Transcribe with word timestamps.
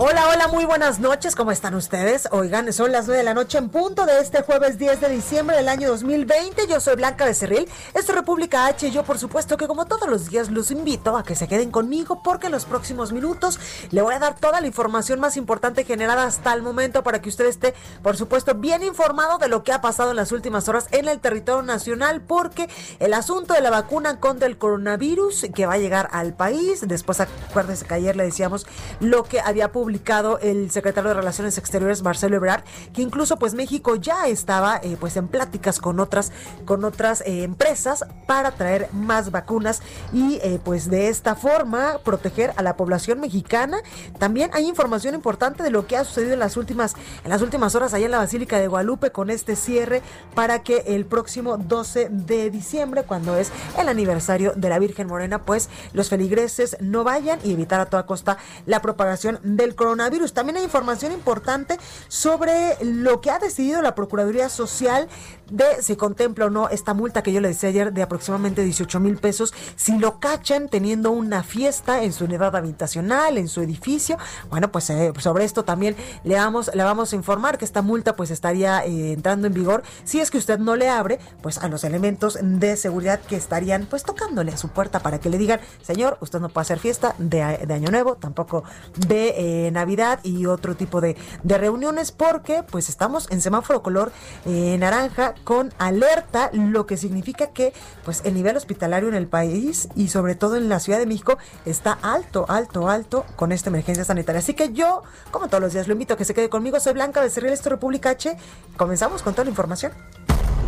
Hola, 0.00 0.28
hola, 0.28 0.46
muy 0.46 0.64
buenas 0.64 1.00
noches, 1.00 1.34
¿cómo 1.34 1.50
están 1.50 1.74
ustedes? 1.74 2.28
Oigan, 2.30 2.72
son 2.72 2.92
las 2.92 3.08
9 3.08 3.18
de 3.18 3.24
la 3.24 3.34
noche 3.34 3.58
en 3.58 3.68
punto 3.68 4.06
de 4.06 4.20
este 4.20 4.42
jueves 4.42 4.78
10 4.78 5.00
de 5.00 5.08
diciembre 5.08 5.56
del 5.56 5.68
año 5.68 5.88
2020. 5.88 6.68
Yo 6.68 6.78
soy 6.78 6.94
Blanca 6.94 7.24
Becerril, 7.24 7.66
esto 7.94 8.12
es 8.12 8.14
República 8.14 8.66
H 8.66 8.86
y 8.86 8.90
yo 8.92 9.02
por 9.02 9.18
supuesto 9.18 9.56
que 9.56 9.66
como 9.66 9.86
todos 9.86 10.08
los 10.08 10.30
días 10.30 10.50
los 10.50 10.70
invito 10.70 11.16
a 11.16 11.24
que 11.24 11.34
se 11.34 11.48
queden 11.48 11.72
conmigo 11.72 12.22
porque 12.22 12.46
en 12.46 12.52
los 12.52 12.64
próximos 12.64 13.10
minutos 13.12 13.58
le 13.90 14.00
voy 14.00 14.14
a 14.14 14.20
dar 14.20 14.38
toda 14.38 14.60
la 14.60 14.68
información 14.68 15.18
más 15.18 15.36
importante 15.36 15.82
generada 15.82 16.26
hasta 16.26 16.54
el 16.54 16.62
momento 16.62 17.02
para 17.02 17.20
que 17.20 17.28
usted 17.28 17.46
esté, 17.46 17.74
por 18.00 18.16
supuesto, 18.16 18.54
bien 18.54 18.84
informado 18.84 19.38
de 19.38 19.48
lo 19.48 19.64
que 19.64 19.72
ha 19.72 19.80
pasado 19.80 20.10
en 20.10 20.16
las 20.16 20.30
últimas 20.30 20.68
horas 20.68 20.86
en 20.92 21.08
el 21.08 21.18
territorio 21.18 21.62
nacional 21.62 22.20
porque 22.20 22.68
el 23.00 23.14
asunto 23.14 23.52
de 23.52 23.62
la 23.62 23.70
vacuna 23.70 24.20
contra 24.20 24.46
el 24.46 24.58
coronavirus 24.58 25.46
que 25.52 25.66
va 25.66 25.72
a 25.72 25.78
llegar 25.78 26.08
al 26.12 26.34
país, 26.34 26.86
después 26.86 27.18
acuérdense 27.18 27.84
que 27.84 27.94
ayer 27.94 28.14
le 28.14 28.22
decíamos 28.22 28.64
lo 29.00 29.24
que 29.24 29.40
había 29.40 29.72
publicado 29.72 29.87
publicado 29.88 30.38
el 30.40 30.70
secretario 30.70 31.08
de 31.08 31.14
Relaciones 31.14 31.56
Exteriores 31.56 32.02
Marcelo 32.02 32.36
Ebrard, 32.36 32.62
que 32.92 33.00
incluso 33.00 33.38
pues 33.38 33.54
México 33.54 33.96
ya 33.96 34.26
estaba 34.26 34.78
eh, 34.82 34.98
pues 35.00 35.16
en 35.16 35.28
pláticas 35.28 35.78
con 35.78 35.98
otras 35.98 36.30
con 36.66 36.84
otras 36.84 37.22
eh, 37.22 37.42
empresas 37.42 38.04
para 38.26 38.50
traer 38.50 38.90
más 38.92 39.30
vacunas 39.30 39.80
y 40.12 40.40
eh, 40.42 40.60
pues 40.62 40.90
de 40.90 41.08
esta 41.08 41.36
forma 41.36 42.00
proteger 42.04 42.52
a 42.56 42.62
la 42.62 42.76
población 42.76 43.18
mexicana. 43.18 43.78
También 44.18 44.50
hay 44.52 44.68
información 44.68 45.14
importante 45.14 45.62
de 45.62 45.70
lo 45.70 45.86
que 45.86 45.96
ha 45.96 46.04
sucedido 46.04 46.34
en 46.34 46.40
las 46.40 46.58
últimas 46.58 46.94
en 47.24 47.30
las 47.30 47.40
últimas 47.40 47.74
horas 47.74 47.94
allá 47.94 48.04
en 48.04 48.10
la 48.10 48.18
Basílica 48.18 48.58
de 48.58 48.68
Guadalupe 48.68 49.10
con 49.10 49.30
este 49.30 49.56
cierre 49.56 50.02
para 50.34 50.62
que 50.62 50.84
el 50.88 51.06
próximo 51.06 51.56
12 51.56 52.10
de 52.10 52.50
diciembre, 52.50 53.04
cuando 53.04 53.36
es 53.36 53.50
el 53.78 53.88
aniversario 53.88 54.52
de 54.54 54.68
la 54.68 54.78
Virgen 54.78 55.06
Morena, 55.06 55.46
pues 55.46 55.70
los 55.94 56.10
feligreses 56.10 56.76
no 56.82 57.04
vayan 57.04 57.38
y 57.42 57.54
evitar 57.54 57.80
a 57.80 57.86
toda 57.86 58.04
costa 58.04 58.36
la 58.66 58.82
propagación 58.82 59.38
del 59.42 59.77
coronavirus. 59.78 60.34
También 60.34 60.58
hay 60.58 60.64
información 60.64 61.12
importante 61.12 61.78
sobre 62.08 62.76
lo 62.82 63.22
que 63.22 63.30
ha 63.30 63.38
decidido 63.38 63.80
la 63.80 63.94
Procuraduría 63.94 64.50
Social 64.50 65.08
de 65.50 65.82
si 65.82 65.96
contempla 65.96 66.46
o 66.46 66.50
no 66.50 66.68
esta 66.68 66.92
multa 66.92 67.22
que 67.22 67.32
yo 67.32 67.40
le 67.40 67.48
decía 67.48 67.70
ayer 67.70 67.92
de 67.94 68.02
aproximadamente 68.02 68.62
18 68.62 69.00
mil 69.00 69.16
pesos 69.16 69.54
si 69.76 69.98
lo 69.98 70.20
cachan 70.20 70.68
teniendo 70.68 71.10
una 71.10 71.42
fiesta 71.42 72.02
en 72.02 72.12
su 72.12 72.24
unidad 72.24 72.54
habitacional, 72.54 73.38
en 73.38 73.48
su 73.48 73.62
edificio. 73.62 74.18
Bueno, 74.50 74.70
pues 74.70 74.90
eh, 74.90 75.12
sobre 75.18 75.44
esto 75.44 75.64
también 75.64 75.96
le 76.24 76.34
vamos, 76.34 76.70
vamos 76.76 77.12
a 77.12 77.16
informar 77.16 77.56
que 77.56 77.64
esta 77.64 77.80
multa 77.80 78.16
pues 78.16 78.30
estaría 78.30 78.84
eh, 78.84 79.12
entrando 79.12 79.46
en 79.46 79.54
vigor 79.54 79.82
si 80.04 80.20
es 80.20 80.30
que 80.30 80.38
usted 80.38 80.58
no 80.58 80.76
le 80.76 80.88
abre 80.88 81.18
pues 81.40 81.58
a 81.58 81.68
los 81.68 81.84
elementos 81.84 82.38
de 82.42 82.76
seguridad 82.76 83.20
que 83.20 83.36
estarían 83.36 83.86
pues 83.86 84.02
tocándole 84.02 84.52
a 84.52 84.56
su 84.56 84.68
puerta 84.68 85.00
para 85.00 85.20
que 85.20 85.30
le 85.30 85.38
digan, 85.38 85.60
señor, 85.82 86.18
usted 86.20 86.40
no 86.40 86.48
puede 86.48 86.62
hacer 86.62 86.78
fiesta 86.78 87.14
de, 87.18 87.42
Año 87.42 87.90
Nuevo, 87.90 88.16
tampoco 88.16 88.64
de 89.06 89.67
Navidad 89.70 90.20
y 90.22 90.46
otro 90.46 90.76
tipo 90.76 91.00
de, 91.00 91.16
de, 91.42 91.58
reuniones 91.58 92.12
porque 92.12 92.62
pues 92.62 92.88
estamos 92.88 93.30
en 93.30 93.40
semáforo 93.40 93.82
color 93.82 94.12
naranja 94.44 95.34
con 95.44 95.72
alerta, 95.78 96.50
lo 96.52 96.86
que 96.86 96.96
significa 96.96 97.48
que 97.48 97.72
pues 98.04 98.22
el 98.24 98.34
nivel 98.34 98.56
hospitalario 98.56 99.08
en 99.08 99.14
el 99.14 99.26
país 99.26 99.88
y 99.94 100.08
sobre 100.08 100.34
todo 100.34 100.56
en 100.56 100.68
la 100.68 100.80
Ciudad 100.80 100.98
de 100.98 101.06
México 101.06 101.38
está 101.64 101.98
alto, 102.02 102.46
alto, 102.48 102.88
alto 102.88 103.24
con 103.36 103.52
esta 103.52 103.70
emergencia 103.70 104.04
sanitaria. 104.04 104.40
Así 104.40 104.54
que 104.54 104.72
yo, 104.72 105.02
como 105.30 105.48
todos 105.48 105.62
los 105.62 105.72
días, 105.72 105.88
lo 105.88 105.92
invito 105.92 106.14
a 106.14 106.16
que 106.16 106.24
se 106.24 106.34
quede 106.34 106.48
conmigo. 106.48 106.78
Soy 106.80 106.92
Blanca 106.92 107.20
de 107.20 107.30
Cerril, 107.30 107.58
República 107.64 108.10
H. 108.10 108.36
Comenzamos 108.76 109.22
con 109.22 109.34
toda 109.34 109.44
la 109.44 109.50
información. 109.50 109.92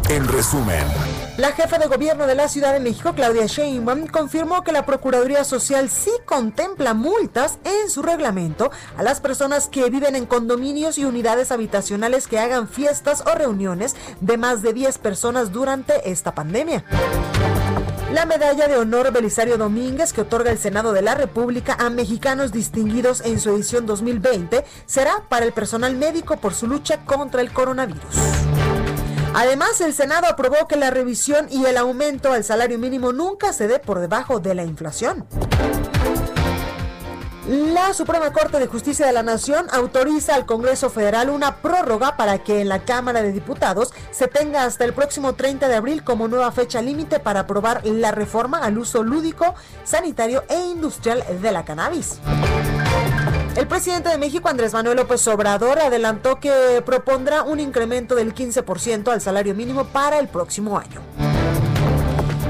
En 0.09 0.27
resumen, 0.27 0.85
la 1.37 1.53
jefa 1.53 1.79
de 1.79 1.87
gobierno 1.87 2.27
de 2.27 2.35
la 2.35 2.49
Ciudad 2.49 2.73
de 2.73 2.81
México, 2.81 3.13
Claudia 3.15 3.47
Sheinbaum, 3.47 4.09
confirmó 4.09 4.63
que 4.63 4.73
la 4.73 4.85
Procuraduría 4.85 5.45
Social 5.45 5.89
sí 5.89 6.11
contempla 6.27 6.95
multas 6.95 7.59
en 7.65 7.89
su 7.89 8.03
reglamento 8.03 8.73
a 8.97 9.05
las 9.05 9.21
personas 9.21 9.69
que 9.69 9.89
viven 9.89 10.17
en 10.17 10.27
condominios 10.27 10.99
y 10.99 11.05
unidades 11.05 11.53
habitacionales 11.53 12.27
que 12.27 12.41
hagan 12.41 12.67
fiestas 12.67 13.23
o 13.25 13.35
reuniones 13.37 13.95
de 14.21 14.37
más 14.37 14.63
de 14.63 14.73
10 14.73 14.99
personas 14.99 15.53
durante 15.53 16.11
esta 16.11 16.35
pandemia. 16.35 16.85
La 18.13 18.27
medalla 18.27 18.67
de 18.67 18.77
honor 18.77 19.13
Belisario 19.13 19.57
Domínguez 19.57 20.13
que 20.13 20.23
otorga 20.23 20.51
el 20.51 20.59
Senado 20.59 20.93
de 20.93 21.03
la 21.03 21.15
República 21.15 21.77
a 21.79 21.89
mexicanos 21.89 22.51
distinguidos 22.51 23.21
en 23.21 23.39
su 23.39 23.51
edición 23.51 23.87
2020 23.87 24.65
será 24.87 25.23
para 25.29 25.47
el 25.47 25.53
personal 25.53 25.95
médico 25.95 26.37
por 26.37 26.53
su 26.53 26.67
lucha 26.67 26.99
contra 27.07 27.41
el 27.41 27.53
coronavirus. 27.53 28.17
Además, 29.35 29.81
el 29.81 29.95
Senado 29.95 30.27
aprobó 30.29 30.67
que 30.67 30.77
la 30.77 30.91
revisión 30.91 31.47
y 31.51 31.65
el 31.65 31.77
aumento 31.77 32.33
al 32.33 32.43
salario 32.43 32.79
mínimo 32.79 33.13
nunca 33.13 33.53
se 33.53 33.69
dé 33.69 33.79
por 33.79 34.01
debajo 34.01 34.41
de 34.41 34.55
la 34.55 34.65
inflación. 34.65 35.27
La 37.51 37.95
Suprema 37.95 38.33
Corte 38.33 38.59
de 38.59 38.67
Justicia 38.67 39.07
de 39.07 39.13
la 39.13 39.23
Nación 39.23 39.67
autoriza 39.73 40.35
al 40.35 40.47
Congreso 40.47 40.91
Federal 40.91 41.31
una 41.31 41.57
prórroga 41.57 42.17
para 42.17 42.39
que 42.39 42.61
en 42.61 42.69
la 42.69 42.85
Cámara 42.85 43.23
de 43.23 43.33
Diputados 43.33 43.93
se 44.13 44.29
tenga 44.29 44.65
hasta 44.65 44.85
el 44.85 44.93
próximo 44.93 45.35
30 45.35 45.67
de 45.69 45.75
abril 45.75 46.05
como 46.05 46.29
nueva 46.29 46.53
fecha 46.53 46.83
límite 46.83 47.19
para 47.19 47.41
aprobar 47.41 47.85
la 47.85 48.13
reforma 48.13 48.59
al 48.59 48.79
uso 48.79 49.03
lúdico, 49.03 49.55
sanitario 49.85 50.45
e 50.49 50.61
industrial 50.61 51.25
de 51.41 51.51
la 51.51 51.65
cannabis. 51.65 52.21
El 53.61 53.67
presidente 53.67 54.09
de 54.09 54.17
México, 54.17 54.49
Andrés 54.49 54.73
Manuel 54.73 54.97
López 54.97 55.29
Obrador, 55.29 55.81
adelantó 55.81 56.41
que 56.41 56.83
propondrá 56.87 57.43
un 57.43 57.61
incremento 57.61 58.15
del 58.15 58.35
15% 58.35 59.13
al 59.13 59.21
salario 59.21 59.55
mínimo 59.55 59.85
para 59.85 60.19
el 60.19 60.29
próximo 60.29 60.79
año. 60.79 61.03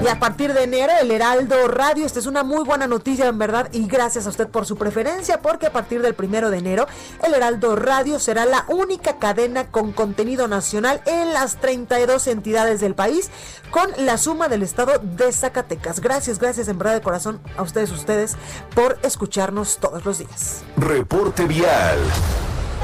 Y 0.02 0.08
a 0.08 0.18
partir 0.18 0.54
de 0.54 0.62
enero, 0.62 0.92
el 0.98 1.10
Heraldo 1.10 1.68
Radio, 1.68 2.06
esta 2.06 2.20
es 2.20 2.26
una 2.26 2.42
muy 2.42 2.64
buena 2.64 2.86
noticia 2.86 3.26
en 3.26 3.38
verdad 3.38 3.68
y 3.70 3.86
gracias 3.86 4.26
a 4.26 4.30
usted 4.30 4.48
por 4.48 4.64
su 4.64 4.76
preferencia 4.76 5.42
porque 5.42 5.66
a 5.66 5.72
partir 5.72 6.00
del 6.00 6.14
primero 6.14 6.50
de 6.50 6.56
enero, 6.56 6.86
el 7.22 7.34
Heraldo 7.34 7.76
Radio 7.76 8.18
será 8.18 8.46
la 8.46 8.64
única 8.68 9.18
cadena 9.18 9.70
con 9.70 9.92
contenido 9.92 10.48
nacional 10.48 11.02
en 11.04 11.34
las 11.34 11.56
32 11.56 12.28
entidades 12.28 12.80
del 12.80 12.94
país 12.94 13.30
con 13.70 13.90
la 13.98 14.16
suma 14.16 14.48
del 14.48 14.62
estado 14.62 14.98
de 15.02 15.32
Zacatecas. 15.32 16.00
Gracias, 16.00 16.38
gracias 16.38 16.68
en 16.68 16.78
verdad 16.78 16.94
de 16.94 17.02
corazón 17.02 17.38
a 17.58 17.62
ustedes, 17.62 17.90
ustedes 17.92 18.36
por 18.74 18.98
escucharnos 19.02 19.76
todos 19.76 20.06
los 20.06 20.16
días. 20.18 20.62
Reporte 20.78 21.44
vial. 21.44 21.98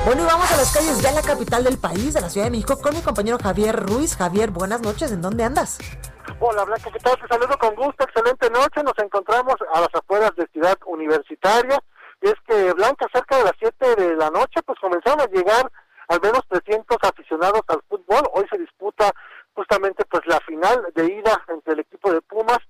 Bueno, 0.05 0.22
y 0.22 0.26
vamos 0.26 0.50
a 0.53 0.56
las 0.59 0.71
calles 0.71 1.03
de 1.03 1.10
la 1.12 1.22
capital 1.22 1.65
del 1.65 1.78
país, 1.78 2.12
de 2.12 2.21
la 2.21 2.28
Ciudad 2.28 2.47
de 2.47 2.50
México, 2.50 2.78
con 2.78 2.94
mi 2.94 3.00
compañero 3.00 3.38
Javier 3.43 3.75
Ruiz. 3.75 4.16
Javier, 4.16 4.50
buenas 4.50 4.82
noches, 4.82 5.10
¿en 5.12 5.22
dónde 5.22 5.44
andas? 5.44 5.78
Hola 6.41 6.64
Blanca, 6.64 6.91
¿qué 6.92 6.98
tal? 6.98 7.19
Te 7.19 7.28
saludo 7.28 7.56
con 7.56 7.75
gusto, 7.76 8.04
excelente 8.04 8.50
noche. 8.50 8.82
Nos 8.82 8.98
encontramos 8.98 9.54
a 9.72 9.81
las 9.81 9.94
afueras 9.94 10.34
de 10.37 10.47
Ciudad 10.48 10.76
Universitaria. 10.84 11.78
Y 12.20 12.28
es 12.28 12.34
que 12.46 12.73
Blanca, 12.73 13.06
cerca 13.12 13.38
de 13.38 13.44
las 13.44 13.55
7 13.58 13.96
de 13.96 14.17
la 14.17 14.31
noche, 14.31 14.61
pues 14.64 14.78
comenzaron 14.81 15.20
a 15.20 15.26
llegar 15.26 15.70
al 16.08 16.20
menos 16.20 16.40
300 16.49 16.99
aficionados 17.02 17.62
al 17.69 17.81
fútbol. 17.88 18.28
Hoy 18.34 18.44
se 18.50 18.58
disputa 18.58 19.12
justamente 19.55 20.05
pues 20.05 20.26
la 20.26 20.40
final 20.40 20.87
de 20.94 21.06
ida 21.06 21.43
entre 21.49 21.75
el 21.75 21.81
equipo 21.81 22.12
de 22.12 22.20
Pumas 22.23 22.61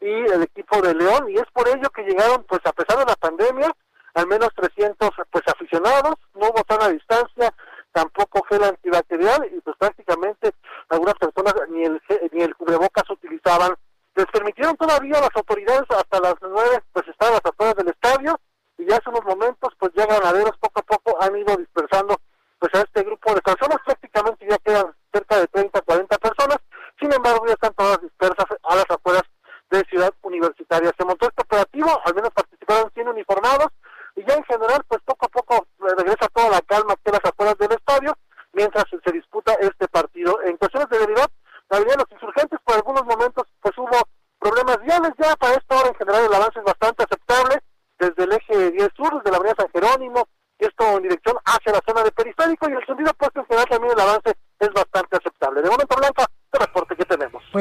y 0.00 0.10
el 0.10 0.42
equipo 0.42 0.82
de 0.82 0.94
León. 0.94 1.30
Y 1.30 1.36
es 1.36 1.46
por 1.52 1.68
ello 1.68 1.88
que 1.90 2.02
llegaron, 2.02 2.44
pues 2.44 2.60
a 2.64 2.72
pesar 2.72 2.98
de 2.98 3.06
la 3.06 3.16
pandemia, 3.16 3.70
al 4.14 4.26
menos 4.26 4.48
300 4.54 5.10
pues 5.30 5.44
aficionados. 5.46 6.14
No 6.34 6.48
hubo 6.48 6.62
a 6.68 6.88
distancia, 6.88 7.54
tampoco 7.92 8.42
gel 8.50 8.64
antibacterial 8.64 9.48
y 9.52 9.60
pues 9.60 9.76
prácticamente 9.78 10.52
algunas 10.88 11.14
personas 11.14 11.54
ni 11.68 11.84
el 11.84 12.00
ni 12.32 12.42
el 12.42 12.54
cubrebocas 12.54 13.08
utilizaban. 13.10 13.74
Les 14.14 14.26
permitieron 14.26 14.76
todavía 14.76 15.18
a 15.18 15.22
las 15.22 15.36
autoridades 15.36 15.84
hasta 15.90 16.20
las 16.20 16.34
nueve, 16.40 16.82
pues 16.92 17.08
estaban 17.08 17.34
las 17.34 17.44
afueras 17.44 17.74
del 17.76 17.88
estadio 17.88 18.38
y 18.78 18.86
ya 18.86 18.96
hace 18.96 19.10
unos 19.10 19.24
momentos 19.24 19.72
pues 19.78 19.92
ya 19.94 20.06
ganaderos 20.06 20.56
poco 20.58 20.80
a 20.80 20.82
poco 20.82 21.22
han 21.22 21.36
ido 21.36 21.56
dispersando 21.56 22.16
pues 22.58 22.72
a 22.74 22.82
este 22.82 23.02
grupo 23.02 23.34
de 23.34 23.42
personas, 23.42 23.78
prácticamente 23.84 24.46
ya 24.48 24.58
quedan 24.58 24.94
cerca 25.12 25.38
de 25.38 25.46
30, 25.48 25.73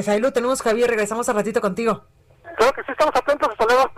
Pues 0.03 0.15
ahí 0.15 0.19
lo 0.19 0.33
tenemos, 0.33 0.61
Javier. 0.61 0.89
Regresamos 0.89 1.29
al 1.29 1.35
ratito 1.35 1.61
contigo. 1.61 2.03
Creo 2.57 2.73
que 2.73 2.83
sí 2.83 2.91
estamos 2.91 3.15
atentos. 3.15 3.47
Hasta 3.51 3.65
luego. 3.73 3.89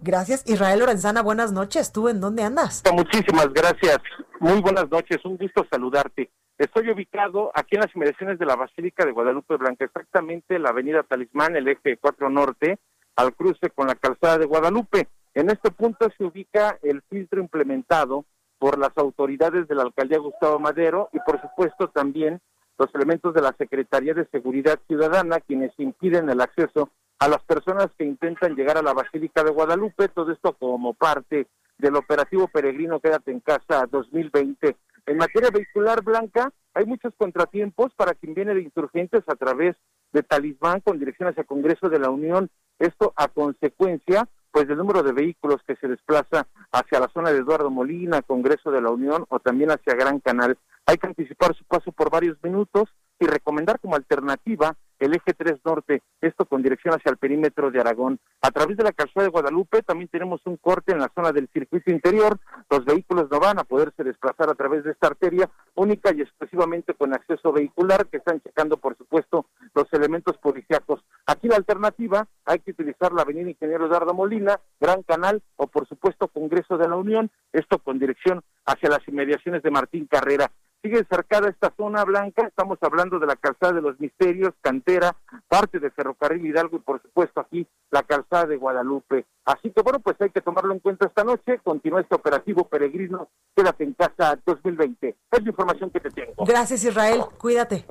Gracias. 0.00 0.42
Israel 0.48 0.80
Lorenzana, 0.80 1.22
buenas 1.22 1.52
noches. 1.52 1.92
¿Tú 1.92 2.08
en 2.08 2.20
dónde 2.20 2.42
andas? 2.42 2.82
Muchísimas 2.92 3.52
gracias. 3.52 3.98
Muy 4.40 4.60
buenas 4.60 4.90
noches. 4.90 5.24
Un 5.24 5.36
gusto 5.36 5.64
saludarte. 5.70 6.32
Estoy 6.58 6.90
ubicado 6.90 7.52
aquí 7.54 7.76
en 7.76 7.82
las 7.82 7.94
inmediaciones 7.94 8.40
de 8.40 8.46
la 8.46 8.56
Basílica 8.56 9.06
de 9.06 9.12
Guadalupe 9.12 9.56
Blanca, 9.56 9.84
exactamente 9.84 10.58
la 10.58 10.70
avenida 10.70 11.04
Talismán, 11.04 11.54
el 11.54 11.68
eje 11.68 11.96
4 11.96 12.28
Norte, 12.28 12.80
al 13.14 13.32
cruce 13.32 13.70
con 13.70 13.86
la 13.86 13.94
calzada 13.94 14.38
de 14.38 14.46
Guadalupe. 14.46 15.06
En 15.34 15.48
este 15.48 15.70
punto 15.70 16.08
se 16.18 16.24
ubica 16.24 16.76
el 16.82 17.02
filtro 17.02 17.40
implementado 17.40 18.24
por 18.58 18.78
las 18.78 18.90
autoridades 18.96 19.68
de 19.68 19.76
la 19.76 19.84
alcaldía 19.84 20.18
Gustavo 20.18 20.58
Madero 20.58 21.08
y 21.12 21.20
por 21.20 21.40
supuesto 21.40 21.86
también 21.86 22.40
los 22.82 22.94
elementos 22.96 23.32
de 23.32 23.40
la 23.40 23.54
Secretaría 23.56 24.12
de 24.12 24.26
Seguridad 24.32 24.80
Ciudadana 24.88 25.38
quienes 25.38 25.72
impiden 25.78 26.28
el 26.28 26.40
acceso 26.40 26.90
a 27.20 27.28
las 27.28 27.40
personas 27.44 27.86
que 27.96 28.04
intentan 28.04 28.56
llegar 28.56 28.76
a 28.76 28.82
la 28.82 28.92
Basílica 28.92 29.44
de 29.44 29.52
Guadalupe, 29.52 30.08
todo 30.08 30.32
esto 30.32 30.54
como 30.54 30.92
parte 30.92 31.46
del 31.78 31.94
operativo 31.94 32.48
peregrino 32.48 32.98
Quédate 32.98 33.30
en 33.30 33.38
Casa 33.38 33.86
2020. 33.88 34.76
En 35.06 35.16
materia 35.16 35.50
vehicular 35.50 36.02
blanca, 36.02 36.50
hay 36.74 36.84
muchos 36.84 37.14
contratiempos 37.16 37.92
para 37.94 38.14
quien 38.14 38.34
viene 38.34 38.52
de 38.52 38.62
insurgentes 38.62 39.22
a 39.28 39.36
través 39.36 39.76
de 40.12 40.24
Talismán 40.24 40.80
con 40.80 40.98
dirección 40.98 41.28
hacia 41.28 41.44
Congreso 41.44 41.88
de 41.88 42.00
la 42.00 42.10
Unión. 42.10 42.50
Esto 42.80 43.12
a 43.14 43.28
consecuencia 43.28 44.28
pues 44.50 44.66
del 44.66 44.78
número 44.78 45.04
de 45.04 45.12
vehículos 45.12 45.62
que 45.66 45.76
se 45.76 45.86
desplaza 45.86 46.48
hacia 46.72 47.00
la 47.00 47.08
zona 47.14 47.30
de 47.30 47.38
Eduardo 47.38 47.70
Molina, 47.70 48.22
Congreso 48.22 48.70
de 48.72 48.82
la 48.82 48.90
Unión 48.90 49.24
o 49.28 49.38
también 49.38 49.70
hacia 49.70 49.94
Gran 49.94 50.18
Canal. 50.18 50.58
Hay 50.86 50.96
que 50.98 51.06
anticipar 51.06 51.54
su 51.56 51.64
paso 51.64 51.92
por 51.92 52.10
varios 52.10 52.36
minutos 52.42 52.88
y 53.20 53.26
recomendar 53.26 53.78
como 53.78 53.94
alternativa 53.94 54.76
el 54.98 55.14
eje 55.16 55.34
3 55.34 55.60
norte, 55.64 56.00
esto 56.20 56.44
con 56.44 56.62
dirección 56.62 56.94
hacia 56.94 57.10
el 57.10 57.16
perímetro 57.16 57.72
de 57.72 57.80
Aragón. 57.80 58.20
A 58.40 58.52
través 58.52 58.76
de 58.76 58.84
la 58.84 58.92
calzada 58.92 59.24
de 59.24 59.30
Guadalupe 59.30 59.82
también 59.82 60.08
tenemos 60.08 60.40
un 60.44 60.56
corte 60.56 60.92
en 60.92 61.00
la 61.00 61.10
zona 61.12 61.32
del 61.32 61.48
circuito 61.52 61.90
interior. 61.90 62.38
Los 62.70 62.84
vehículos 62.84 63.28
no 63.28 63.40
van 63.40 63.58
a 63.58 63.64
poderse 63.64 64.04
desplazar 64.04 64.48
a 64.48 64.54
través 64.54 64.84
de 64.84 64.92
esta 64.92 65.08
arteria 65.08 65.50
única 65.74 66.12
y 66.14 66.20
exclusivamente 66.20 66.94
con 66.94 67.12
acceso 67.12 67.52
vehicular 67.52 68.06
que 68.06 68.18
están 68.18 68.40
checando, 68.42 68.76
por 68.76 68.96
supuesto, 68.96 69.46
los 69.74 69.92
elementos 69.92 70.36
policíacos. 70.38 71.04
Aquí 71.26 71.48
la 71.48 71.56
alternativa 71.56 72.28
hay 72.44 72.60
que 72.60 72.70
utilizar 72.70 73.12
la 73.12 73.22
avenida 73.22 73.50
Ingeniero 73.50 73.86
Eduardo 73.86 74.14
Molina, 74.14 74.60
Gran 74.80 75.02
Canal 75.02 75.42
o, 75.56 75.66
por 75.66 75.88
supuesto, 75.88 76.28
Congreso 76.28 76.78
de 76.78 76.88
la 76.88 76.94
Unión, 76.94 77.28
esto 77.52 77.80
con 77.80 77.98
dirección 77.98 78.42
hacia 78.66 78.88
las 78.88 79.06
inmediaciones 79.08 79.64
de 79.64 79.70
Martín 79.72 80.06
Carrera 80.06 80.50
sigue 80.82 81.04
cercada 81.08 81.48
esta 81.48 81.72
zona 81.76 82.04
blanca, 82.04 82.46
estamos 82.46 82.78
hablando 82.82 83.18
de 83.18 83.26
la 83.26 83.36
calzada 83.36 83.72
de 83.72 83.82
los 83.82 83.98
misterios, 84.00 84.52
cantera, 84.60 85.14
parte 85.48 85.78
de 85.78 85.90
Ferrocarril 85.90 86.44
Hidalgo 86.44 86.76
y 86.76 86.80
por 86.80 87.00
supuesto 87.00 87.40
aquí 87.40 87.66
la 87.90 88.02
calzada 88.02 88.46
de 88.46 88.56
Guadalupe. 88.56 89.24
Así 89.44 89.70
que 89.72 89.82
bueno, 89.82 89.98
pues 89.98 90.16
hay 90.20 90.30
que 90.30 90.40
tomarlo 90.40 90.72
en 90.72 90.78
cuenta 90.78 91.06
esta 91.06 91.24
noche, 91.24 91.58
continúa 91.64 92.00
este 92.00 92.14
operativo 92.14 92.64
peregrino, 92.68 93.28
quédate 93.56 93.84
en 93.84 93.94
casa 93.94 94.38
2020. 94.46 95.08
Es 95.08 95.42
la 95.42 95.50
información 95.50 95.90
que 95.90 96.00
te 96.00 96.10
tengo. 96.10 96.44
Gracias 96.44 96.84
Israel, 96.84 97.22
cuídate. 97.38 97.84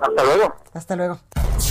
Hasta 0.00 0.24
luego. 0.24 0.54
Hasta 0.74 0.96
luego. 0.96 1.18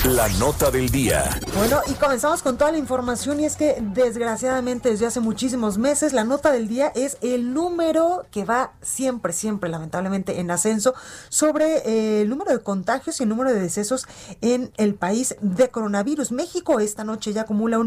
La 0.06 0.28
nota 0.40 0.70
del 0.72 0.90
día. 0.90 1.24
Bueno, 1.56 1.80
y 1.88 1.94
comenzamos 1.94 2.42
con 2.42 2.58
toda 2.58 2.72
la 2.72 2.78
información 2.78 3.40
y 3.40 3.46
es 3.46 3.56
que 3.56 3.78
desgraciadamente 3.80 4.90
desde 4.90 5.06
hace 5.06 5.20
muchísimos 5.20 5.78
meses 5.78 6.12
la 6.12 6.26
nota 6.26 6.52
del 6.52 6.68
día 6.68 6.92
es 6.96 7.18
el 7.22 7.54
número 7.54 8.26
que 8.32 8.44
va 8.44 8.74
siempre, 8.82 9.32
siempre 9.32 9.70
lamentablemente 9.70 10.40
en 10.40 10.52
ascenso 10.52 10.94
sobre 11.30 11.78
eh, 11.86 12.22
el 12.22 12.30
número 12.30 12.52
de 12.52 12.60
contagios 12.60 13.20
y 13.20 13.24
el 13.24 13.30
número 13.30 13.54
de 13.54 13.60
decesos 13.60 14.08
en 14.42 14.72
el 14.78 14.96
país 14.96 15.38
de 15.42 15.70
coronavirus. 15.70 16.32
México 16.32 16.80
esta 16.80 17.04
noche 17.04 17.32
ya 17.32 17.44
acumula 17.44 17.78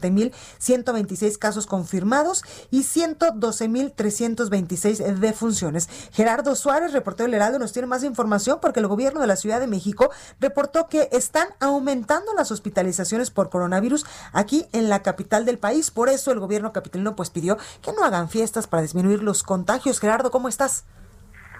1.217.126 0.00 1.38
casos 1.38 1.66
confirmados 1.66 2.44
y 2.70 2.82
112.326 2.82 5.14
defunciones. 5.16 5.88
Gerardo 6.12 6.54
Suárez, 6.54 6.92
reportero 6.92 7.26
del 7.26 7.34
Heraldo, 7.34 7.58
nos 7.58 7.72
tiene 7.72 7.86
más 7.86 8.04
información 8.04 8.58
porque 8.60 8.80
el 8.80 8.86
gobierno 8.86 9.20
de 9.20 9.26
la 9.26 9.36
Ciudad 9.36 9.60
de 9.60 9.66
México 9.66 10.10
reportó 10.40 10.88
que 10.88 11.08
están 11.12 11.48
aumentando 11.60 12.32
las 12.34 12.50
hospitalizaciones 12.50 13.30
por 13.30 13.50
coronavirus 13.50 14.06
aquí 14.32 14.66
en 14.72 14.88
la 14.88 15.02
capital 15.02 15.44
del 15.44 15.58
país. 15.58 15.90
Por 15.90 16.08
eso 16.08 16.32
el 16.32 16.40
gobierno 16.40 16.72
capitalino 16.72 17.16
pues 17.16 17.30
pidió 17.30 17.58
que 17.82 17.92
no 17.92 18.04
hagan 18.04 18.28
fiestas 18.28 18.66
para 18.66 18.82
disminuir 18.82 19.22
los 19.22 19.42
contagios. 19.42 20.00
Gerardo, 20.00 20.30
¿cómo 20.30 20.48
estás? 20.48 20.84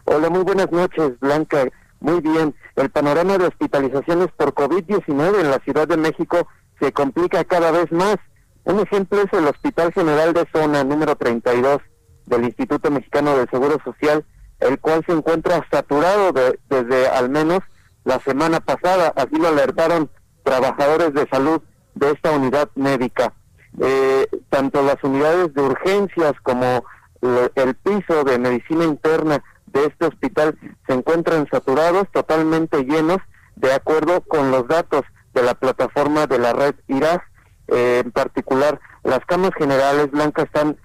Hola, 0.04 0.31
muy 0.31 0.42
buenas 0.42 0.70
noches, 0.72 1.19
Blanca. 1.20 1.66
Muy 2.00 2.20
bien. 2.20 2.54
El 2.76 2.90
panorama 2.90 3.37
de 3.37 3.46
hospitalizaciones 3.46 4.28
por 4.37 4.54
COVID-19 4.54 5.40
en 5.40 5.50
la 5.50 5.58
Ciudad 5.58 5.87
de 5.87 5.96
México 5.96 6.48
se 6.81 6.92
complica 6.92 7.44
cada 7.44 7.70
vez 7.70 7.92
más. 7.92 8.16
Un 8.65 8.81
ejemplo 8.81 9.23
es 9.23 9.33
el 9.33 9.47
Hospital 9.47 9.93
General 9.93 10.33
de 10.33 10.47
Zona 10.53 10.85
número 10.85 11.17
32 11.17 11.79
del 12.27 12.45
Instituto 12.45 12.91
Mexicano 12.91 13.37
del 13.37 13.49
Seguro 13.51 13.79
Social, 13.85 14.25
el 14.61 14.79
cual 14.79 15.03
se 15.07 15.12
encuentra 15.12 15.67
saturado 15.71 16.33
desde 16.69 17.09
al 17.09 17.31
menos 17.31 17.61
la 18.05 18.21
semana 18.21 18.61
pasada. 18.61 19.12
Así 19.17 19.37
lo 19.37 19.49
alertaron 19.49 20.11
trabajadores 20.43 21.15
de 21.15 21.27
salud 21.29 21.62
de 21.95 22.11
esta 22.11 22.33
unidad 22.33 22.69
médica. 22.75 23.33
Eh, 23.81 24.27
tanto 24.49 24.83
las 24.83 25.03
unidades 25.03 25.55
de 25.55 25.62
urgencias 25.62 26.33
como 26.43 26.85
el 27.55 27.75
piso 27.75 28.25
de 28.25 28.39
medicina 28.39 28.85
interna 28.85 29.43
de 29.67 29.87
este 29.87 30.07
hospital 30.07 30.59
se 30.87 30.95
encuentran 30.95 31.47
saturados, 31.51 32.09
totalmente 32.12 32.85
llenos, 32.85 33.19
de 33.57 33.73
acuerdo 33.73 34.23
con 34.23 34.51
los 34.51 34.67
datos 34.67 35.03
de 35.35 35.43
la 35.43 35.55
plataforma 35.55 36.27
de 36.27 36.39
la 36.39 36.53
red 36.53 36.75
IRAS. 36.89 37.21
Eh, 37.70 38.02
en 38.05 38.11
particular, 38.11 38.81
las 39.02 39.20
camas 39.26 39.50
generales 39.56 40.11
blancas 40.11 40.46
están 40.46 40.76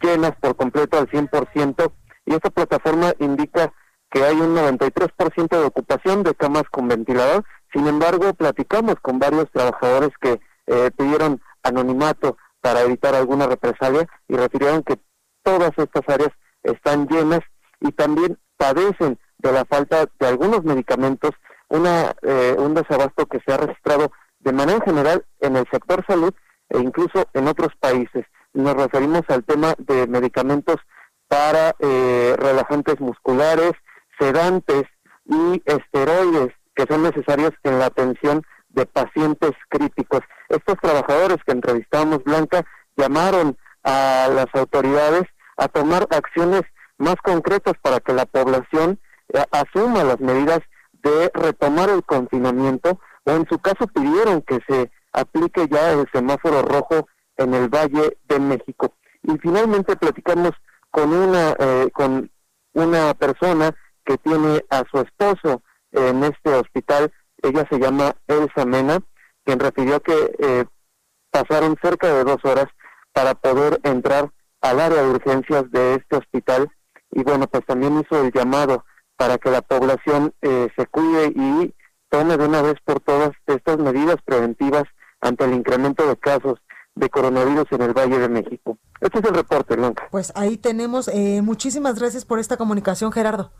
llenas 0.00 0.32
por 0.40 0.56
completo 0.56 0.98
al 0.98 1.08
100% 1.08 1.92
y 2.26 2.34
esta 2.34 2.50
plataforma 2.50 3.12
indica 3.18 3.72
que 4.10 4.22
hay 4.22 4.36
un 4.36 4.54
93% 4.54 5.48
de 5.48 5.64
ocupación 5.64 6.22
de 6.22 6.34
camas 6.34 6.64
con 6.70 6.88
ventilador. 6.88 7.44
Sin 7.72 7.86
embargo, 7.86 8.34
platicamos 8.34 8.96
con 9.02 9.18
varios 9.18 9.50
trabajadores 9.50 10.10
que 10.20 10.40
eh, 10.66 10.90
pidieron 10.96 11.40
anonimato 11.62 12.36
para 12.60 12.82
evitar 12.82 13.14
alguna 13.14 13.46
represalia 13.46 14.06
y 14.28 14.36
refirieron 14.36 14.82
que 14.82 14.98
todas 15.42 15.72
estas 15.76 16.02
áreas 16.08 16.30
están 16.62 17.06
llenas 17.08 17.40
y 17.80 17.92
también 17.92 18.38
padecen 18.56 19.18
de 19.38 19.52
la 19.52 19.64
falta 19.64 20.06
de 20.18 20.26
algunos 20.26 20.64
medicamentos, 20.64 21.30
una, 21.68 22.14
eh, 22.22 22.56
un 22.58 22.74
desabasto 22.74 23.26
que 23.26 23.40
se 23.40 23.52
ha 23.52 23.56
registrado 23.58 24.10
de 24.46 24.52
manera 24.52 24.80
general 24.84 25.24
en 25.40 25.56
el 25.56 25.66
sector 25.72 26.04
salud 26.06 26.32
e 26.68 26.78
incluso 26.78 27.26
en 27.34 27.48
otros 27.48 27.72
países. 27.80 28.24
Nos 28.54 28.74
referimos 28.74 29.22
al 29.26 29.44
tema 29.44 29.74
de 29.76 30.06
medicamentos 30.06 30.76
para 31.26 31.74
eh, 31.80 32.36
relajantes 32.38 33.00
musculares, 33.00 33.72
sedantes 34.20 34.84
y 35.24 35.60
esteroides 35.66 36.54
que 36.76 36.86
son 36.88 37.02
necesarios 37.02 37.50
en 37.64 37.80
la 37.80 37.86
atención 37.86 38.42
de 38.68 38.86
pacientes 38.86 39.50
críticos. 39.68 40.20
Estos 40.48 40.76
trabajadores 40.80 41.38
que 41.44 41.52
entrevistamos, 41.52 42.22
Blanca, 42.22 42.64
llamaron 42.96 43.56
a 43.82 44.28
las 44.32 44.46
autoridades 44.52 45.24
a 45.56 45.66
tomar 45.66 46.06
acciones 46.10 46.62
más 46.98 47.16
concretas 47.16 47.74
para 47.82 47.98
que 47.98 48.12
la 48.12 48.26
población 48.26 49.00
eh, 49.32 49.42
asuma 49.50 50.04
las 50.04 50.20
medidas 50.20 50.60
de 51.02 51.32
retomar 51.34 51.90
el 51.90 52.04
confinamiento 52.04 53.00
o 53.26 53.30
en 53.32 53.46
su 53.48 53.58
caso 53.58 53.86
pidieron 53.88 54.42
que 54.42 54.60
se 54.68 54.90
aplique 55.12 55.66
ya 55.68 55.92
el 55.92 56.06
semáforo 56.12 56.62
rojo 56.62 57.08
en 57.36 57.54
el 57.54 57.68
Valle 57.68 58.18
de 58.24 58.38
México. 58.38 58.94
Y 59.22 59.36
finalmente 59.38 59.96
platicamos 59.96 60.52
con 60.90 61.12
una 61.12 61.54
eh, 61.58 61.90
con 61.92 62.30
una 62.72 63.14
persona 63.14 63.74
que 64.04 64.16
tiene 64.18 64.64
a 64.70 64.84
su 64.90 65.00
esposo 65.00 65.62
en 65.92 66.24
este 66.24 66.54
hospital. 66.54 67.12
Ella 67.42 67.66
se 67.70 67.78
llama 67.78 68.14
Elsa 68.28 68.64
Mena, 68.64 69.00
quien 69.44 69.58
refirió 69.58 70.00
que 70.00 70.36
eh, 70.38 70.64
pasaron 71.30 71.76
cerca 71.82 72.08
de 72.12 72.24
dos 72.24 72.38
horas 72.44 72.66
para 73.12 73.34
poder 73.34 73.80
entrar 73.82 74.30
al 74.60 74.80
área 74.80 75.02
de 75.02 75.10
urgencias 75.10 75.70
de 75.70 75.94
este 75.94 76.16
hospital 76.16 76.70
y 77.10 77.22
bueno, 77.22 77.46
pues 77.46 77.64
también 77.64 78.00
hizo 78.00 78.22
el 78.22 78.32
llamado 78.32 78.84
para 79.16 79.38
que 79.38 79.50
la 79.50 79.62
población 79.62 80.34
eh, 80.42 80.68
se 80.76 80.86
cuide 80.86 81.32
y 81.34 81.74
tome 82.10 82.36
de 82.36 82.46
una 82.46 82.62
vez 82.62 82.74
por 82.84 83.00
todas 83.00 83.32
estas 83.46 83.78
medidas 83.78 84.16
preventivas 84.24 84.84
ante 85.20 85.44
el 85.44 85.54
incremento 85.54 86.06
de 86.06 86.16
casos 86.16 86.58
de 86.94 87.10
coronavirus 87.10 87.66
en 87.72 87.82
el 87.82 87.92
Valle 87.92 88.18
de 88.18 88.28
México. 88.28 88.78
Este 89.00 89.18
es 89.18 89.24
el 89.24 89.34
reporte, 89.34 89.76
Blanca. 89.76 90.08
Pues 90.10 90.32
ahí 90.34 90.56
tenemos. 90.56 91.08
Eh, 91.08 91.42
muchísimas 91.42 91.98
gracias 91.98 92.24
por 92.24 92.38
esta 92.38 92.56
comunicación, 92.56 93.12
Gerardo. 93.12 93.52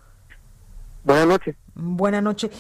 Buenas 1.04 1.26
noches. 1.26 1.56
Buenas 1.74 2.22
noches. 2.22 2.50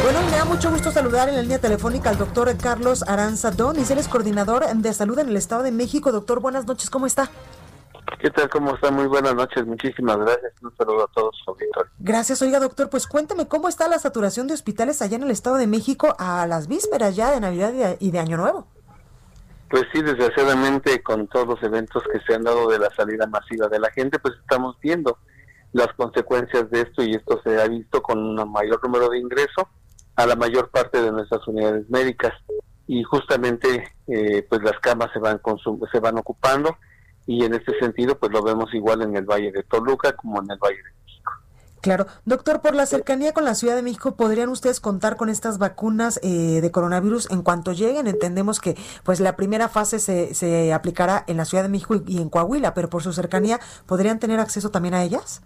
Bueno, 0.04 0.22
me 0.30 0.38
da 0.38 0.46
mucho 0.46 0.72
gusto 0.72 0.92
saludar 0.92 1.30
en 1.30 1.36
la 1.36 1.42
línea 1.42 1.60
telefónica 1.60 2.10
al 2.10 2.18
doctor 2.18 2.56
Carlos 2.58 3.04
Aranza 3.08 3.52
Donis, 3.52 3.92
él 3.92 4.00
es 4.00 4.08
coordinador 4.08 4.66
de 4.66 4.94
salud 4.94 5.20
en 5.20 5.30
el 5.30 5.38
Estado 5.38 5.64
de 5.64 5.72
México. 5.72 6.12
Doctor, 6.12 6.40
buenas 6.40 6.66
noches, 6.66 6.90
¿cómo 6.90 7.06
está? 7.06 7.30
¿Qué 8.20 8.30
tal? 8.32 8.50
¿Cómo 8.50 8.76
está? 8.76 8.92
Muy 8.92 9.08
buenas 9.08 9.34
noches. 9.36 9.66
Muchísimas 9.66 10.18
gracias. 10.18 10.52
Un 10.62 10.76
saludo 10.76 11.04
a 11.04 11.08
todos. 11.14 11.36
Gracias. 12.00 12.42
Oiga, 12.42 12.60
doctor, 12.60 12.90
pues 12.90 13.08
cuéntame 13.08 13.48
cómo 13.48 13.70
está 13.70 13.88
la 13.88 14.00
saturación 14.00 14.48
de 14.48 14.56
hospitales 14.56 15.02
allá 15.02 15.16
en 15.16 15.24
el 15.24 15.32
Estado 15.32 15.58
de 15.58 15.68
México 15.68 16.16
a 16.18 16.46
las 16.48 16.68
vísperas 16.68 17.16
ya 17.16 17.32
de 17.32 17.40
Navidad 17.40 17.98
y 18.00 18.12
de 18.12 18.20
Año 18.20 18.38
Nuevo. 18.38 18.68
Pues 19.70 19.84
sí, 19.94 20.02
desgraciadamente 20.02 21.02
con 21.04 21.28
todos 21.28 21.48
los 21.48 21.64
eventos 21.64 22.04
que 22.12 22.20
se 22.22 22.34
han 22.34 22.44
dado 22.44 22.68
de 22.70 22.80
la 22.80 22.90
salida 22.90 23.28
masiva 23.28 23.68
de 23.68 23.80
la 23.80 23.92
gente, 23.92 24.18
pues 24.20 24.34
estamos 24.42 24.76
viendo 24.82 25.20
las 25.74 25.88
consecuencias 25.96 26.70
de 26.72 26.82
esto 26.82 27.04
y 27.04 27.12
esto 27.12 27.40
se 27.44 27.62
ha 27.62 27.68
visto 27.68 28.02
con 28.02 28.20
un 28.20 28.52
mayor 28.52 28.82
número 28.84 29.10
de 29.10 29.20
ingreso 29.20 29.68
a 30.16 30.26
la 30.26 30.36
mayor 30.36 30.70
parte 30.70 31.02
de 31.02 31.12
nuestras 31.12 31.48
unidades 31.48 31.90
médicas 31.90 32.34
y 32.88 33.04
justamente 33.04 33.92
eh, 34.08 34.46
pues 34.50 34.62
las 34.64 34.80
camas 34.80 35.10
se 35.14 35.20
van 35.20 35.40
se 35.92 36.00
van 36.00 36.18
ocupando 36.18 36.76
y 37.28 37.46
en 37.46 37.54
este 37.54 37.78
sentido 37.80 38.18
pues 38.18 38.32
lo 38.32 38.42
vemos 38.42 38.74
igual 38.74 39.04
en 39.04 39.16
el 39.16 39.26
Valle 39.26 39.52
de 39.52 39.64
Toluca 39.64 40.14
como 40.14 40.42
en 40.42 40.50
el 40.52 40.58
Valle 40.58 40.78
de 40.78 41.00
Claro. 41.82 42.08
Doctor, 42.26 42.62
por 42.62 42.76
la 42.76 42.86
cercanía 42.86 43.34
con 43.34 43.46
la 43.46 43.56
Ciudad 43.56 43.76
de 43.76 43.82
México, 43.82 44.16
¿podrían 44.16 44.50
ustedes 44.50 44.80
contar 44.80 45.16
con 45.16 45.30
estas 45.30 45.58
vacunas 45.58 46.20
eh, 46.24 46.60
de 46.62 46.72
coronavirus 46.72 47.32
en 47.32 47.42
cuanto 47.42 47.72
lleguen? 47.72 48.08
Entendemos 48.08 48.60
que 48.60 48.76
pues 49.04 49.20
la 49.20 49.36
primera 49.36 49.70
fase 49.70 50.00
se, 50.00 50.34
se 50.34 50.74
aplicará 50.74 51.24
en 51.28 51.38
la 51.38 51.46
Ciudad 51.46 51.64
de 51.64 51.70
México 51.70 51.96
y, 52.06 52.18
en 52.18 52.30
Coahuila, 52.30 52.74
pero 52.74 52.90
por 52.90 53.02
su 53.02 53.14
cercanía, 53.14 53.60
¿podrían 53.86 54.20
tener 54.20 54.40
acceso 54.40 54.72
también 54.72 54.94
a 54.94 55.04
ellas? 55.04 55.42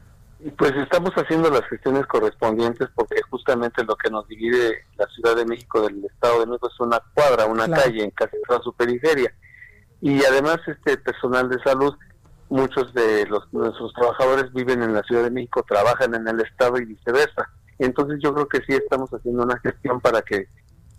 Pues 0.57 0.73
estamos 0.75 1.11
haciendo 1.11 1.49
las 1.49 1.63
gestiones 1.69 2.05
correspondientes 2.05 2.89
porque 2.95 3.21
justamente 3.29 3.83
lo 3.85 3.95
que 3.95 4.09
nos 4.09 4.27
divide 4.27 4.85
la 4.97 5.07
Ciudad 5.07 5.35
de 5.35 5.45
México 5.45 5.81
del 5.81 6.03
Estado 6.03 6.41
de 6.41 6.47
México 6.47 6.67
es 6.67 6.79
una 6.79 7.01
cuadra, 7.13 7.45
una 7.45 7.67
calle 7.69 8.03
en 8.03 8.11
casi 8.11 8.35
toda 8.47 8.61
su 8.61 8.73
periferia. 8.73 9.33
Y 10.01 10.23
además 10.25 10.57
este 10.67 10.97
personal 10.97 11.49
de 11.49 11.61
salud 11.63 11.95
muchos 12.49 12.93
de 12.93 13.25
los, 13.25 13.51
nuestros 13.51 13.93
trabajadores 13.93 14.53
viven 14.53 14.83
en 14.83 14.93
la 14.93 15.01
Ciudad 15.03 15.23
de 15.23 15.31
México, 15.31 15.65
trabajan 15.67 16.13
en 16.13 16.27
el 16.27 16.39
Estado 16.41 16.77
y 16.77 16.85
viceversa. 16.85 17.49
Entonces 17.79 18.19
yo 18.21 18.33
creo 18.33 18.47
que 18.47 18.59
sí 18.59 18.73
estamos 18.73 19.09
haciendo 19.11 19.43
una 19.43 19.57
gestión 19.59 19.99
para 19.99 20.21
que, 20.21 20.47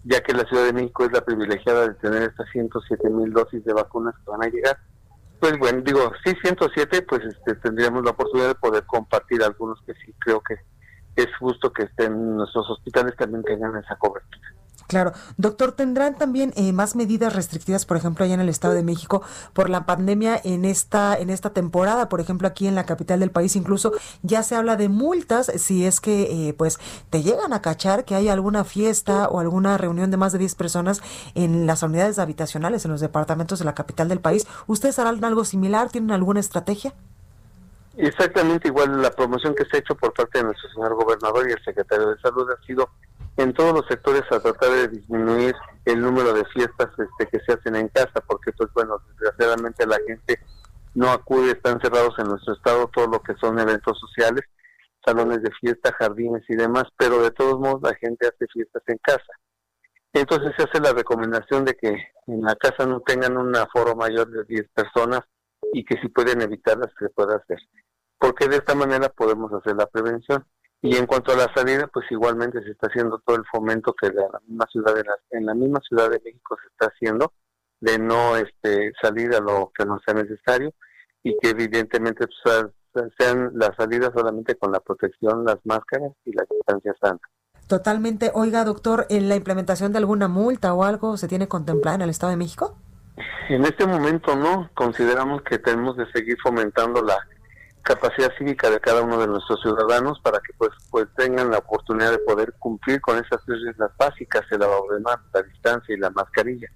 ya 0.02 0.20
que 0.20 0.32
la 0.32 0.44
Ciudad 0.44 0.64
de 0.64 0.72
México 0.72 1.04
es 1.04 1.12
la 1.12 1.24
privilegiada 1.24 1.88
de 1.88 1.94
tener 1.94 2.22
estas 2.22 2.48
107 2.50 3.08
mil 3.10 3.32
dosis 3.32 3.64
de 3.64 3.72
vacunas 3.72 4.14
que 4.16 4.30
van 4.30 4.42
a 4.42 4.48
llegar, 4.48 4.78
pues 5.44 5.58
bueno, 5.58 5.82
digo, 5.84 6.10
sí 6.24 6.32
107, 6.42 7.02
pues 7.02 7.22
este, 7.22 7.56
tendríamos 7.56 8.02
la 8.02 8.12
oportunidad 8.12 8.48
de 8.48 8.54
poder 8.54 8.86
compartir 8.86 9.42
algunos 9.42 9.78
que 9.82 9.92
sí 9.92 10.14
creo 10.18 10.40
que 10.40 10.54
es 11.16 11.26
justo 11.38 11.70
que 11.70 11.82
estén 11.82 12.36
nuestros 12.36 12.70
hospitales 12.70 13.14
también 13.18 13.42
tengan 13.42 13.76
esa 13.76 13.94
cobertura. 13.96 14.54
Claro. 14.86 15.12
Doctor, 15.36 15.72
¿tendrán 15.72 16.16
también 16.16 16.52
eh, 16.56 16.72
más 16.72 16.94
medidas 16.94 17.34
restrictivas, 17.34 17.86
por 17.86 17.96
ejemplo, 17.96 18.24
allá 18.24 18.34
en 18.34 18.40
el 18.40 18.48
Estado 18.48 18.74
de 18.74 18.82
México 18.82 19.22
por 19.52 19.70
la 19.70 19.86
pandemia 19.86 20.40
en 20.44 20.64
esta, 20.64 21.16
en 21.16 21.30
esta 21.30 21.50
temporada? 21.50 22.08
Por 22.08 22.20
ejemplo, 22.20 22.46
aquí 22.46 22.66
en 22.66 22.74
la 22.74 22.84
capital 22.84 23.20
del 23.20 23.30
país 23.30 23.56
incluso 23.56 23.92
ya 24.22 24.42
se 24.42 24.56
habla 24.56 24.76
de 24.76 24.88
multas 24.88 25.50
si 25.56 25.86
es 25.86 26.00
que 26.00 26.48
eh, 26.48 26.54
pues 26.54 26.78
te 27.10 27.22
llegan 27.22 27.52
a 27.52 27.62
cachar 27.62 28.04
que 28.04 28.14
hay 28.14 28.28
alguna 28.28 28.64
fiesta 28.64 29.28
o 29.28 29.40
alguna 29.40 29.78
reunión 29.78 30.10
de 30.10 30.16
más 30.16 30.32
de 30.32 30.38
10 30.38 30.54
personas 30.54 31.02
en 31.34 31.66
las 31.66 31.82
unidades 31.82 32.18
habitacionales, 32.18 32.84
en 32.84 32.90
los 32.90 33.00
departamentos 33.00 33.58
de 33.58 33.64
la 33.64 33.74
capital 33.74 34.08
del 34.08 34.20
país. 34.20 34.46
¿Ustedes 34.66 34.98
harán 34.98 35.24
algo 35.24 35.44
similar? 35.44 35.90
¿Tienen 35.90 36.10
alguna 36.10 36.40
estrategia? 36.40 36.92
Exactamente 37.96 38.68
igual 38.68 39.00
la 39.00 39.10
promoción 39.10 39.54
que 39.54 39.64
se 39.66 39.76
ha 39.76 39.80
hecho 39.80 39.94
por 39.94 40.12
parte 40.12 40.38
de 40.38 40.44
nuestro 40.44 40.68
señor 40.70 40.94
gobernador 40.94 41.48
y 41.48 41.52
el 41.52 41.62
secretario 41.62 42.08
de 42.08 42.18
salud 42.18 42.50
ha 42.50 42.66
sido 42.66 42.90
en 43.36 43.52
todos 43.52 43.72
los 43.74 43.86
sectores 43.86 44.22
a 44.30 44.40
tratar 44.40 44.70
de 44.70 44.88
disminuir 44.88 45.54
el 45.84 46.00
número 46.00 46.32
de 46.32 46.44
fiestas 46.46 46.88
este, 46.98 47.26
que 47.30 47.44
se 47.44 47.52
hacen 47.52 47.76
en 47.76 47.88
casa, 47.88 48.20
porque 48.26 48.52
pues 48.52 48.70
bueno, 48.74 48.98
desgraciadamente 49.08 49.86
la 49.86 49.98
gente 50.06 50.38
no 50.94 51.10
acude, 51.10 51.52
están 51.52 51.80
cerrados 51.80 52.14
en 52.18 52.28
nuestro 52.28 52.54
estado 52.54 52.88
todo 52.88 53.08
lo 53.08 53.20
que 53.20 53.34
son 53.34 53.58
eventos 53.58 53.98
sociales, 53.98 54.44
salones 55.04 55.42
de 55.42 55.50
fiesta, 55.60 55.92
jardines 55.98 56.42
y 56.48 56.54
demás, 56.54 56.84
pero 56.96 57.22
de 57.22 57.30
todos 57.32 57.58
modos 57.58 57.82
la 57.82 57.94
gente 57.96 58.26
hace 58.26 58.46
fiestas 58.52 58.82
en 58.86 58.98
casa. 58.98 59.32
Entonces 60.12 60.52
se 60.56 60.62
hace 60.62 60.80
la 60.80 60.92
recomendación 60.92 61.64
de 61.64 61.74
que 61.74 61.88
en 62.28 62.42
la 62.42 62.54
casa 62.54 62.86
no 62.86 63.00
tengan 63.00 63.36
un 63.36 63.54
aforo 63.56 63.96
mayor 63.96 64.30
de 64.30 64.44
10 64.44 64.68
personas 64.72 65.20
y 65.72 65.84
que 65.84 66.00
si 66.00 66.08
pueden 66.08 66.40
evitarlas 66.40 66.90
se 66.98 67.08
pueda 67.10 67.36
hacer, 67.36 67.58
porque 68.18 68.46
de 68.46 68.56
esta 68.56 68.76
manera 68.76 69.08
podemos 69.08 69.52
hacer 69.52 69.74
la 69.74 69.86
prevención. 69.86 70.46
Y 70.84 70.98
en 70.98 71.06
cuanto 71.06 71.32
a 71.32 71.36
la 71.36 71.50
salida, 71.54 71.86
pues 71.86 72.04
igualmente 72.10 72.62
se 72.62 72.72
está 72.72 72.88
haciendo 72.88 73.18
todo 73.24 73.36
el 73.36 73.44
fomento 73.50 73.94
que 73.94 74.08
la 74.08 74.38
misma 74.46 74.66
ciudad 74.70 74.94
de 74.94 75.02
en 75.30 75.46
la 75.46 75.54
misma 75.54 75.80
ciudad 75.80 76.10
de 76.10 76.20
México 76.22 76.58
se 76.60 76.68
está 76.68 76.92
haciendo 76.94 77.32
de 77.80 77.98
no 77.98 78.36
este 78.36 78.92
salir 79.00 79.34
a 79.34 79.40
lo 79.40 79.72
que 79.74 79.86
no 79.86 79.98
sea 80.04 80.12
necesario 80.12 80.74
y 81.22 81.38
que 81.40 81.48
evidentemente 81.48 82.26
pues, 82.92 83.06
sean 83.18 83.52
las 83.54 83.70
salidas 83.78 84.10
solamente 84.14 84.56
con 84.56 84.72
la 84.72 84.80
protección, 84.80 85.46
las 85.46 85.56
máscaras 85.64 86.12
y 86.26 86.32
la 86.34 86.44
distancia 86.50 86.94
sana. 87.00 87.20
Totalmente. 87.66 88.30
Oiga, 88.34 88.62
doctor, 88.66 89.06
¿en 89.08 89.30
la 89.30 89.36
implementación 89.36 89.90
de 89.92 89.98
alguna 90.00 90.28
multa 90.28 90.74
o 90.74 90.84
algo 90.84 91.16
se 91.16 91.28
tiene 91.28 91.48
contemplada 91.48 91.94
en 91.94 92.02
el 92.02 92.10
Estado 92.10 92.32
de 92.32 92.36
México? 92.36 92.76
En 93.48 93.64
este 93.64 93.86
momento 93.86 94.36
no. 94.36 94.68
Consideramos 94.74 95.40
que 95.44 95.58
tenemos 95.58 95.96
de 95.96 96.04
seguir 96.12 96.36
fomentando 96.42 97.00
la 97.00 97.16
capacidad 97.84 98.32
cívica 98.36 98.70
de 98.70 98.80
cada 98.80 99.02
uno 99.02 99.18
de 99.18 99.26
nuestros 99.26 99.60
ciudadanos 99.60 100.18
para 100.20 100.40
que 100.40 100.52
pues 100.58 100.70
pues 100.90 101.06
tengan 101.16 101.50
la 101.50 101.58
oportunidad 101.58 102.10
de 102.10 102.18
poder 102.18 102.54
cumplir 102.58 103.00
con 103.00 103.16
esas 103.16 103.44
tres 103.44 103.60
reglas 103.64 103.92
básicas, 103.96 104.42
el 104.50 104.60
lavado 104.60 104.88
de 104.90 105.00
manos, 105.00 105.26
la 105.32 105.42
distancia 105.42 105.94
y 105.94 105.98
la 105.98 106.10
mascarilla. 106.10 106.68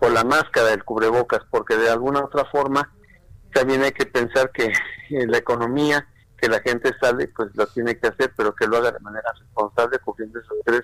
O 0.00 0.10
la 0.10 0.22
máscara, 0.22 0.72
el 0.72 0.84
cubrebocas, 0.84 1.40
porque 1.50 1.76
de 1.76 1.88
alguna 1.88 2.20
otra 2.20 2.44
forma 2.44 2.92
también 3.54 3.82
hay 3.82 3.92
que 3.92 4.04
pensar 4.04 4.50
que 4.52 4.70
en 5.08 5.30
la 5.30 5.38
economía, 5.38 6.06
que 6.36 6.48
la 6.48 6.60
gente 6.60 6.92
sale, 7.00 7.28
pues 7.28 7.48
lo 7.54 7.66
tiene 7.68 7.98
que 7.98 8.08
hacer, 8.08 8.32
pero 8.36 8.54
que 8.54 8.66
lo 8.66 8.76
haga 8.76 8.92
de 8.92 9.00
manera 9.00 9.32
responsable, 9.32 9.98
cubriendo 9.98 10.38
esos 10.38 10.58
tres 10.64 10.82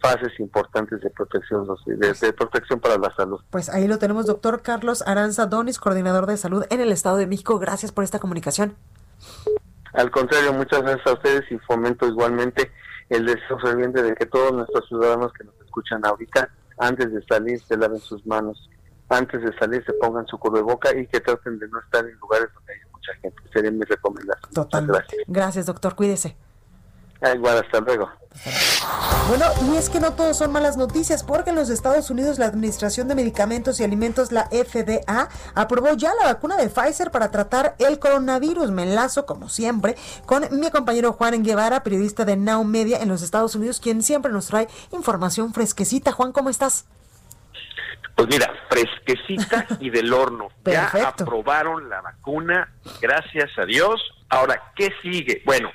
fases 0.00 0.38
importantes 0.38 1.00
de 1.00 1.10
protección 1.10 1.66
de, 1.86 2.32
protección 2.32 2.80
para 2.80 2.98
la 2.98 3.14
salud. 3.14 3.40
Pues 3.50 3.68
ahí 3.68 3.86
lo 3.86 3.98
tenemos, 3.98 4.26
doctor 4.26 4.62
Carlos 4.62 5.02
Aranza 5.06 5.46
Donis, 5.46 5.78
coordinador 5.78 6.26
de 6.26 6.36
salud 6.36 6.64
en 6.70 6.80
el 6.80 6.92
Estado 6.92 7.16
de 7.18 7.26
México. 7.26 7.58
Gracias 7.58 7.92
por 7.92 8.04
esta 8.04 8.18
comunicación. 8.18 8.76
Al 9.92 10.10
contrario, 10.10 10.52
muchas 10.52 10.82
gracias 10.82 11.06
a 11.06 11.12
ustedes 11.12 11.50
y 11.50 11.58
fomento 11.58 12.06
igualmente 12.06 12.72
el 13.08 13.26
deseo 13.26 13.58
ferviente 13.60 14.02
de 14.02 14.14
que 14.14 14.26
todos 14.26 14.52
nuestros 14.52 14.86
ciudadanos 14.88 15.32
que 15.32 15.44
nos 15.44 15.54
escuchan 15.60 16.04
ahorita, 16.04 16.50
antes 16.78 17.12
de 17.12 17.22
salir, 17.26 17.60
se 17.62 17.76
laven 17.76 18.00
sus 18.00 18.26
manos, 18.26 18.68
antes 19.08 19.42
de 19.42 19.56
salir 19.58 19.84
se 19.84 19.92
pongan 19.94 20.26
su 20.26 20.36
boca 20.38 20.96
y 20.96 21.06
que 21.06 21.20
traten 21.20 21.58
de 21.58 21.68
no 21.68 21.78
estar 21.80 22.04
en 22.04 22.16
lugares 22.18 22.48
donde 22.54 22.72
hay 22.72 22.80
mucha 22.90 23.14
gente. 23.20 23.42
Sería 23.52 23.70
mi 23.70 23.84
recomendación. 23.84 24.52
Total. 24.52 24.86
Gracias. 24.86 25.22
gracias, 25.28 25.66
doctor. 25.66 25.94
Cuídese. 25.94 26.36
Igual, 27.32 27.58
hasta 27.58 27.80
luego. 27.80 28.10
Bueno, 29.28 29.46
y 29.62 29.76
es 29.76 29.88
que 29.88 30.00
no 30.00 30.12
todos 30.12 30.36
son 30.36 30.52
malas 30.52 30.76
noticias, 30.76 31.22
porque 31.22 31.50
en 31.50 31.56
los 31.56 31.70
Estados 31.70 32.10
Unidos 32.10 32.38
la 32.38 32.46
Administración 32.46 33.08
de 33.08 33.14
Medicamentos 33.14 33.80
y 33.80 33.84
Alimentos, 33.84 34.32
la 34.32 34.48
FDA, 34.48 35.28
aprobó 35.54 35.94
ya 35.94 36.12
la 36.14 36.26
vacuna 36.26 36.56
de 36.56 36.68
Pfizer 36.68 37.10
para 37.10 37.30
tratar 37.30 37.74
el 37.78 37.98
coronavirus. 37.98 38.70
Me 38.70 38.82
enlazo, 38.82 39.24
como 39.24 39.48
siempre, 39.48 39.94
con 40.26 40.44
mi 40.58 40.70
compañero 40.70 41.12
Juan 41.12 41.42
Guevara, 41.42 41.82
periodista 41.82 42.24
de 42.24 42.36
Now 42.36 42.64
Media 42.64 42.98
en 43.00 43.08
los 43.08 43.22
Estados 43.22 43.54
Unidos, 43.54 43.80
quien 43.80 44.02
siempre 44.02 44.30
nos 44.32 44.48
trae 44.48 44.68
información 44.92 45.54
fresquecita. 45.54 46.12
Juan, 46.12 46.32
¿cómo 46.32 46.50
estás? 46.50 46.84
Pues 48.16 48.28
mira, 48.28 48.52
fresquecita 48.68 49.66
y 49.80 49.90
del 49.90 50.12
horno. 50.12 50.48
Ya 50.64 50.90
aprobaron 51.06 51.88
la 51.88 52.02
vacuna, 52.02 52.68
gracias 53.00 53.50
a 53.58 53.64
Dios. 53.64 54.00
Ahora, 54.28 54.72
¿qué 54.76 54.92
sigue? 55.02 55.42
Bueno, 55.46 55.70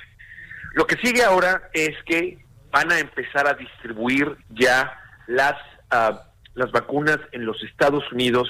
lo 0.72 0.86
que 0.86 0.96
sigue 0.96 1.22
ahora 1.22 1.70
es 1.72 1.96
que 2.04 2.44
van 2.70 2.92
a 2.92 2.98
empezar 2.98 3.46
a 3.48 3.54
distribuir 3.54 4.36
ya 4.50 4.98
las, 5.26 5.56
ah, 5.90 6.22
las 6.54 6.70
vacunas 6.70 7.18
en 7.32 7.44
los 7.44 7.62
Estados 7.64 8.04
Unidos 8.12 8.48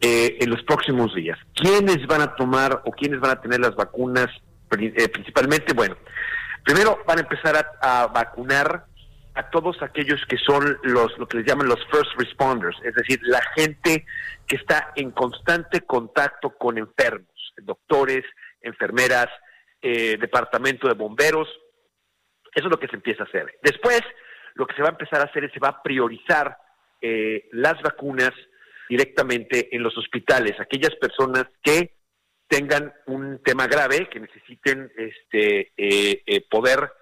eh, 0.00 0.38
en 0.40 0.50
los 0.50 0.62
próximos 0.64 1.14
días. 1.14 1.38
¿Quiénes 1.54 2.06
van 2.06 2.22
a 2.22 2.34
tomar 2.34 2.82
o 2.84 2.90
quiénes 2.90 3.20
van 3.20 3.32
a 3.32 3.40
tener 3.40 3.60
las 3.60 3.76
vacunas 3.76 4.26
eh, 4.78 5.08
principalmente? 5.08 5.74
Bueno, 5.74 5.96
primero 6.64 6.98
van 7.06 7.18
a 7.18 7.20
empezar 7.20 7.64
a, 7.80 8.06
vacunar 8.06 8.86
a 9.34 9.50
todos 9.50 9.80
aquellos 9.82 10.20
que 10.26 10.38
son 10.38 10.78
los 10.82 11.16
lo 11.18 11.28
que 11.28 11.38
les 11.38 11.46
llaman 11.46 11.68
los 11.68 11.78
first 11.90 12.10
responders, 12.18 12.76
es 12.84 12.94
decir, 12.94 13.20
la 13.22 13.40
gente 13.54 14.04
que 14.46 14.56
está 14.56 14.92
en 14.96 15.10
constante 15.10 15.82
contacto 15.82 16.50
con 16.50 16.78
enfermos, 16.78 17.54
doctores, 17.62 18.24
enfermeras, 18.60 19.28
eh, 19.82 20.16
departamento 20.18 20.88
de 20.88 20.94
bomberos. 20.94 21.48
Eso 22.54 22.66
es 22.66 22.70
lo 22.70 22.78
que 22.78 22.88
se 22.88 22.96
empieza 22.96 23.24
a 23.24 23.26
hacer. 23.26 23.58
Después, 23.62 24.00
lo 24.54 24.66
que 24.66 24.74
se 24.74 24.82
va 24.82 24.88
a 24.88 24.92
empezar 24.92 25.20
a 25.20 25.24
hacer 25.24 25.44
es 25.44 25.52
se 25.52 25.60
va 25.60 25.68
a 25.68 25.82
priorizar 25.82 26.56
eh, 27.00 27.48
las 27.52 27.80
vacunas 27.82 28.30
directamente 28.88 29.74
en 29.74 29.82
los 29.82 29.96
hospitales, 29.96 30.58
aquellas 30.60 30.94
personas 30.96 31.46
que 31.62 31.94
tengan 32.46 32.92
un 33.06 33.42
tema 33.42 33.66
grave, 33.66 34.08
que 34.10 34.20
necesiten 34.20 34.92
este, 34.96 35.72
eh, 35.76 36.46
poder 36.50 36.92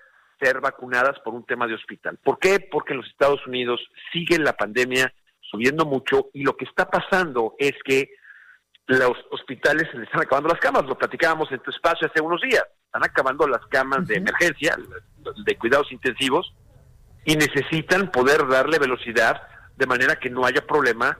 ser 0.40 0.60
vacunadas 0.60 1.18
por 1.20 1.34
un 1.34 1.44
tema 1.44 1.66
de 1.66 1.74
hospital. 1.74 2.18
¿Por 2.22 2.38
qué? 2.38 2.60
Porque 2.60 2.92
en 2.92 2.98
los 2.98 3.08
Estados 3.08 3.44
Unidos 3.46 3.80
sigue 4.12 4.38
la 4.38 4.54
pandemia 4.54 5.12
subiendo 5.40 5.84
mucho 5.84 6.30
y 6.32 6.44
lo 6.44 6.56
que 6.56 6.64
está 6.64 6.88
pasando 6.88 7.56
es 7.58 7.74
que 7.84 8.10
los 8.86 9.16
hospitales 9.30 9.88
se 9.90 9.98
les 9.98 10.06
están 10.06 10.22
acabando 10.22 10.48
las 10.48 10.60
camas, 10.60 10.84
lo 10.84 10.98
platicábamos 10.98 11.50
en 11.52 11.60
tu 11.60 11.70
espacio 11.70 12.08
hace 12.08 12.20
unos 12.20 12.40
días, 12.40 12.64
están 12.86 13.04
acabando 13.04 13.46
las 13.46 13.64
camas 13.66 14.06
de 14.06 14.16
emergencia, 14.16 14.76
de 15.44 15.58
cuidados 15.58 15.90
intensivos, 15.92 16.52
y 17.24 17.36
necesitan 17.36 18.10
poder 18.10 18.48
darle 18.48 18.78
velocidad 18.78 19.42
de 19.76 19.86
manera 19.86 20.16
que 20.16 20.30
no 20.30 20.44
haya 20.44 20.66
problema 20.66 21.18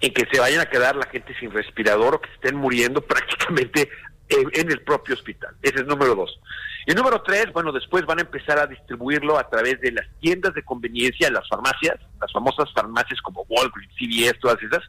en 0.00 0.12
que 0.12 0.26
se 0.30 0.40
vayan 0.40 0.60
a 0.60 0.66
quedar 0.66 0.96
la 0.96 1.06
gente 1.06 1.34
sin 1.38 1.50
respirador 1.50 2.16
o 2.16 2.20
que 2.20 2.30
estén 2.32 2.56
muriendo 2.56 3.00
prácticamente 3.06 3.88
en, 4.28 4.70
el 4.70 4.82
propio 4.82 5.14
hospital. 5.14 5.54
Ese 5.62 5.76
es 5.76 5.86
número 5.86 6.14
dos. 6.14 6.40
Y 6.86 6.94
número 6.94 7.22
tres, 7.22 7.52
bueno, 7.52 7.72
después 7.72 8.04
van 8.06 8.18
a 8.18 8.22
empezar 8.22 8.58
a 8.58 8.66
distribuirlo 8.66 9.38
a 9.38 9.48
través 9.48 9.80
de 9.80 9.92
las 9.92 10.06
tiendas 10.20 10.54
de 10.54 10.64
conveniencia, 10.64 11.30
las 11.30 11.48
farmacias, 11.48 11.96
las 12.20 12.32
famosas 12.32 12.72
farmacias 12.72 13.20
como 13.22 13.44
Walgreens, 13.48 13.92
CVS, 13.94 14.38
todas 14.40 14.62
esas. 14.62 14.82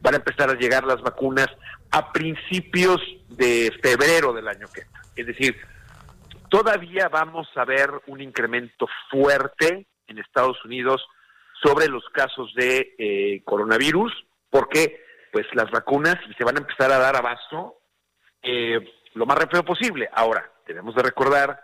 Van 0.00 0.14
a 0.14 0.18
empezar 0.18 0.48
a 0.50 0.54
llegar 0.54 0.84
las 0.84 1.00
vacunas 1.02 1.48
a 1.90 2.12
principios 2.12 3.00
de 3.28 3.70
febrero 3.82 4.32
del 4.32 4.48
año 4.48 4.66
que 4.72 4.82
entra. 4.82 5.02
Es 5.14 5.26
decir, 5.26 5.56
todavía 6.48 7.08
vamos 7.08 7.48
a 7.56 7.64
ver 7.64 7.90
un 8.06 8.20
incremento 8.20 8.88
fuerte 9.10 9.86
en 10.06 10.18
Estados 10.18 10.62
Unidos 10.64 11.02
sobre 11.62 11.88
los 11.88 12.04
casos 12.12 12.52
de 12.54 12.94
eh, 12.98 13.42
coronavirus, 13.44 14.12
porque 14.50 15.02
pues 15.32 15.46
las 15.54 15.70
vacunas 15.70 16.16
se 16.36 16.44
van 16.44 16.56
a 16.56 16.60
empezar 16.60 16.92
a 16.92 16.98
dar 16.98 17.16
abasto 17.16 17.81
eh, 18.42 18.80
lo 19.14 19.26
más 19.26 19.38
rápido 19.38 19.64
posible. 19.64 20.08
Ahora, 20.12 20.50
tenemos 20.64 20.94
de 20.94 21.02
recordar 21.02 21.60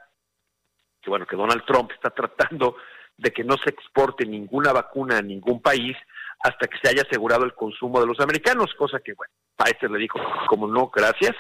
que 1.01 1.11
bueno 1.11 1.27
que 1.27 1.37
Donald 1.37 1.65
Trump 1.65 1.91
está 1.93 2.11
tratando 2.11 2.77
de 3.17 3.31
que 3.33 3.45
no 3.45 3.57
se 3.57 3.71
exporte 3.71 4.25
ninguna 4.25 4.73
vacuna 4.73 5.19
a 5.19 5.23
ningún 5.23 5.61
país 5.61 5.97
hasta 6.41 6.69
que 6.69 6.79
se 6.81 6.89
haya 6.89 7.03
asegurado 7.03 7.45
el 7.45 7.55
consumo 7.55 8.01
de 8.01 8.07
los 8.07 8.21
americanos, 8.21 8.73
cosa 8.75 9.01
que 9.01 9.13
bueno, 9.15 9.33
Pfizer 9.57 9.91
le 9.91 9.99
dijo 9.99 10.21
como 10.47 10.69
no, 10.69 10.89
gracias, 10.89 11.35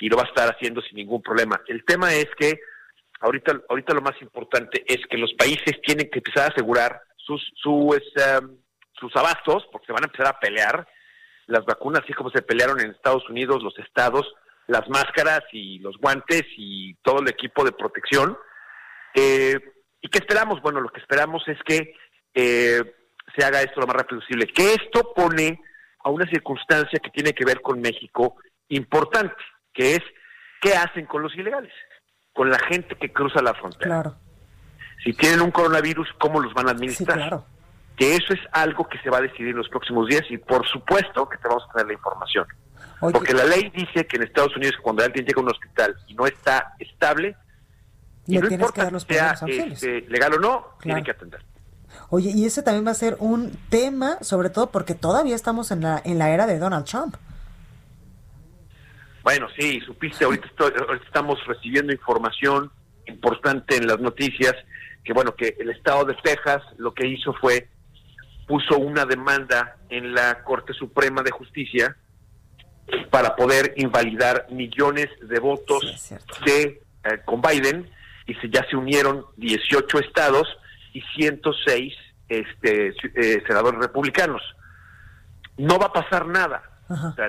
y 0.00 0.08
lo 0.08 0.16
va 0.16 0.22
a 0.22 0.28
estar 0.28 0.48
haciendo 0.48 0.80
sin 0.82 0.96
ningún 0.96 1.22
problema. 1.22 1.60
El 1.66 1.84
tema 1.84 2.14
es 2.14 2.26
que 2.38 2.60
ahorita 3.20 3.60
ahorita 3.68 3.94
lo 3.94 4.02
más 4.02 4.20
importante 4.22 4.84
es 4.86 5.04
que 5.08 5.18
los 5.18 5.34
países 5.34 5.80
tienen 5.82 6.08
que 6.10 6.18
empezar 6.18 6.44
a 6.44 6.52
asegurar 6.52 7.00
sus 7.16 7.42
sus, 7.56 7.74
um, 7.74 8.56
sus 8.92 9.16
abastos, 9.16 9.66
porque 9.72 9.86
se 9.86 9.92
van 9.92 10.04
a 10.04 10.06
empezar 10.06 10.28
a 10.28 10.38
pelear 10.38 10.86
las 11.46 11.64
vacunas, 11.64 12.02
así 12.04 12.12
como 12.12 12.30
se 12.30 12.42
pelearon 12.42 12.80
en 12.80 12.90
Estados 12.90 13.28
Unidos 13.28 13.62
los 13.62 13.76
estados 13.78 14.32
las 14.66 14.88
máscaras 14.88 15.42
y 15.52 15.78
los 15.78 15.96
guantes 15.98 16.44
y 16.56 16.94
todo 17.02 17.20
el 17.20 17.28
equipo 17.28 17.64
de 17.64 17.72
protección. 17.72 18.36
Eh, 19.14 19.58
¿Y 20.00 20.08
qué 20.08 20.18
esperamos? 20.18 20.60
Bueno, 20.60 20.80
lo 20.80 20.88
que 20.88 21.00
esperamos 21.00 21.42
es 21.48 21.58
que 21.64 21.94
eh, 22.34 22.94
se 23.36 23.44
haga 23.44 23.62
esto 23.62 23.80
lo 23.80 23.86
más 23.86 23.96
rápido 23.96 24.20
posible. 24.20 24.46
Que 24.46 24.74
esto 24.74 25.12
pone 25.14 25.60
a 26.04 26.10
una 26.10 26.26
circunstancia 26.26 26.98
que 27.02 27.10
tiene 27.10 27.32
que 27.32 27.44
ver 27.44 27.60
con 27.62 27.80
México 27.80 28.36
importante, 28.68 29.34
que 29.72 29.96
es 29.96 30.02
qué 30.60 30.74
hacen 30.74 31.06
con 31.06 31.22
los 31.22 31.34
ilegales, 31.34 31.72
con 32.32 32.50
la 32.50 32.58
gente 32.58 32.96
que 32.96 33.12
cruza 33.12 33.42
la 33.42 33.54
frontera. 33.54 34.02
Claro. 34.02 34.16
Si 35.04 35.12
tienen 35.12 35.40
un 35.40 35.50
coronavirus, 35.50 36.08
¿cómo 36.18 36.40
los 36.40 36.52
van 36.54 36.68
a 36.68 36.72
administrar? 36.72 37.18
Sí, 37.18 37.22
claro. 37.22 37.46
Que 37.96 38.14
eso 38.14 38.34
es 38.34 38.40
algo 38.52 38.88
que 38.88 38.98
se 38.98 39.10
va 39.10 39.18
a 39.18 39.22
decidir 39.22 39.48
en 39.48 39.56
los 39.56 39.68
próximos 39.68 40.06
días 40.08 40.22
y 40.28 40.38
por 40.38 40.66
supuesto 40.66 41.28
que 41.28 41.38
te 41.38 41.48
vamos 41.48 41.64
a 41.68 41.72
tener 41.72 41.86
la 41.86 41.92
información. 41.94 42.46
Porque 43.00 43.34
la 43.34 43.44
ley 43.44 43.70
dice 43.74 44.06
que 44.06 44.16
en 44.16 44.22
Estados 44.22 44.56
Unidos 44.56 44.76
cuando 44.82 45.04
alguien 45.04 45.24
llega 45.24 45.40
a 45.40 45.44
un 45.44 45.50
hospital 45.50 45.96
y 46.08 46.14
no 46.14 46.26
está 46.26 46.74
estable, 46.78 47.36
y 48.26 48.38
no 48.38 48.48
importa 48.48 48.90
que 48.90 49.00
sea 49.00 49.34
este, 49.46 50.00
legal 50.02 50.34
o 50.34 50.38
no, 50.38 50.66
tiene 50.80 51.02
que 51.02 51.12
atender. 51.12 51.42
Oye, 52.10 52.30
y 52.34 52.44
ese 52.44 52.62
también 52.62 52.86
va 52.86 52.90
a 52.90 52.94
ser 52.94 53.16
un 53.20 53.52
tema, 53.68 54.18
sobre 54.22 54.50
todo 54.50 54.70
porque 54.70 54.94
todavía 54.94 55.34
estamos 55.34 55.70
en 55.70 55.82
la, 55.82 56.00
en 56.04 56.18
la 56.18 56.30
era 56.30 56.46
de 56.46 56.58
Donald 56.58 56.84
Trump. 56.84 57.16
Bueno, 59.22 59.48
sí, 59.58 59.80
supiste, 59.80 60.24
ahorita, 60.24 60.48
ahorita 60.58 61.04
estamos 61.04 61.38
recibiendo 61.46 61.92
información 61.92 62.70
importante 63.06 63.76
en 63.76 63.86
las 63.86 64.00
noticias, 64.00 64.54
que 65.04 65.12
bueno, 65.12 65.34
que 65.34 65.56
el 65.58 65.70
estado 65.70 66.04
de 66.04 66.14
Texas 66.22 66.62
lo 66.78 66.94
que 66.94 67.06
hizo 67.06 67.32
fue, 67.34 67.68
puso 68.46 68.78
una 68.78 69.04
demanda 69.04 69.76
en 69.88 70.14
la 70.14 70.42
Corte 70.44 70.72
Suprema 70.72 71.22
de 71.22 71.30
Justicia 71.30 71.96
para 73.10 73.34
poder 73.34 73.74
invalidar 73.76 74.46
millones 74.50 75.08
de 75.20 75.38
votos 75.38 76.10
de 76.44 76.82
eh, 77.04 77.20
con 77.24 77.40
Biden 77.40 77.90
y 78.26 78.34
se, 78.34 78.48
ya 78.48 78.64
se 78.68 78.76
unieron 78.76 79.24
18 79.36 79.98
estados 80.00 80.46
y 80.92 81.02
106 81.16 81.94
este, 82.28 82.88
eh, 82.88 83.42
senadores 83.46 83.80
republicanos. 83.80 84.42
No 85.56 85.78
va 85.78 85.86
a 85.86 85.92
pasar 85.92 86.26
nada. 86.26 86.62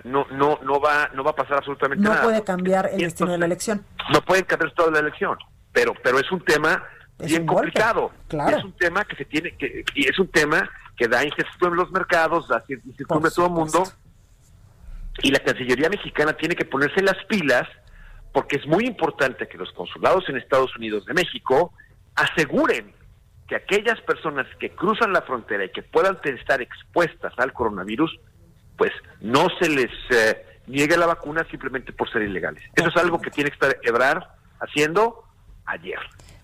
no, 0.04 0.28
no, 0.32 0.60
no 0.63 0.80
va, 0.80 1.10
no 1.13 1.24
va 1.24 1.32
a 1.32 1.36
pasar 1.36 1.58
absolutamente 1.58 2.04
nada. 2.04 2.17
No 2.17 2.24
puede 2.24 2.43
cambiar 2.43 2.89
el 2.91 3.00
destino 3.00 3.32
de 3.32 3.38
la 3.38 3.46
elección. 3.46 3.84
No 4.12 4.22
pueden 4.22 4.46
cambiar 4.46 4.72
todo 4.74 4.91
la 4.91 5.00
elección, 5.00 5.38
pero, 5.72 5.93
pero 6.04 6.20
es 6.20 6.32
un 6.32 6.43
tema 6.43 6.84
bien 7.17 7.46
complicado. 7.46 8.12
Es 8.30 8.63
un 8.63 8.74
tema 8.74 9.06
que 9.06 9.15
se 9.15 9.26
tiene 9.26 9.56
que, 9.58 9.84
y 9.96 10.08
es 10.08 10.20
un 10.20 10.28
tema 10.28 10.70
que 10.96 11.08
da 11.08 11.24
incertidumbre 11.24 11.70
en 11.70 11.84
los 11.86 11.91
mercados, 11.91 12.48
da 12.48 12.63
incertidumbre 12.67 13.30
a 13.30 13.34
todo 13.34 13.46
el 13.48 13.52
mundo 13.52 13.84
y 15.21 15.32
la 15.32 15.39
Cancillería 15.39 15.89
mexicana 15.89 16.34
tiene 16.34 16.56
que 16.56 16.65
ponerse 16.65 17.01
las 17.01 17.17
pilas 17.25 17.67
porque 18.34 18.58
es 18.58 18.67
muy 18.67 18.86
importante 18.86 19.47
que 19.47 19.58
los 19.58 19.71
consulados 19.71 20.30
en 20.30 20.38
Estados 20.38 20.75
Unidos 20.75 21.06
de 21.06 21.13
México 21.13 21.73
aseguren 22.15 22.93
que 23.47 23.56
aquellas 23.56 23.99
personas 24.01 24.45
que 24.60 24.71
cruzan 24.71 25.13
la 25.13 25.21
frontera 25.21 25.65
y 25.65 25.71
que 25.71 25.82
puedan 25.82 26.19
estar 26.23 26.62
expuestas 26.62 27.34
al 27.38 27.53
coronavirus, 27.53 28.19
pues 28.77 28.91
no 29.21 29.47
se 29.60 29.69
les 29.69 29.91
eh, 30.10 30.45
niegue 30.67 30.97
la 30.97 31.06
vacuna 31.06 31.47
simplemente 31.49 31.93
por 31.93 32.12
ser 32.12 32.23
ilegales. 32.23 32.62
Eso 32.75 32.89
es 32.89 32.97
algo 32.97 33.21
que 33.21 33.32
tiene 33.32 33.49
que 33.49 33.56
estar 33.56 33.77
Ebrar 33.84 34.36
haciendo 34.60 35.23
ayer. 35.65 35.99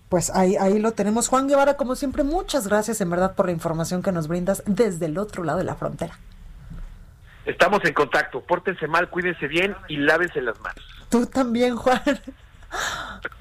Pues 0.08 0.30
ahí, 0.34 0.56
ahí 0.56 0.78
lo 0.78 0.92
tenemos. 0.92 1.28
Juan 1.28 1.46
Guevara, 1.48 1.76
como 1.76 1.94
siempre, 1.94 2.24
muchas 2.24 2.68
gracias 2.68 3.00
en 3.00 3.10
verdad 3.10 3.34
por 3.34 3.46
la 3.46 3.52
información 3.52 4.02
que 4.02 4.12
nos 4.12 4.28
brindas 4.28 4.62
desde 4.66 5.06
el 5.06 5.18
otro 5.18 5.44
lado 5.44 5.58
de 5.58 5.64
la 5.64 5.74
frontera. 5.74 6.18
Estamos 7.44 7.84
en 7.84 7.92
contacto. 7.92 8.40
Pórtense 8.40 8.86
mal, 8.86 9.10
cuídense 9.10 9.46
bien 9.46 9.76
y 9.88 9.96
lávense 9.96 10.40
las 10.40 10.58
manos. 10.60 10.82
Tú 11.10 11.26
también, 11.26 11.76
Juan. 11.76 12.00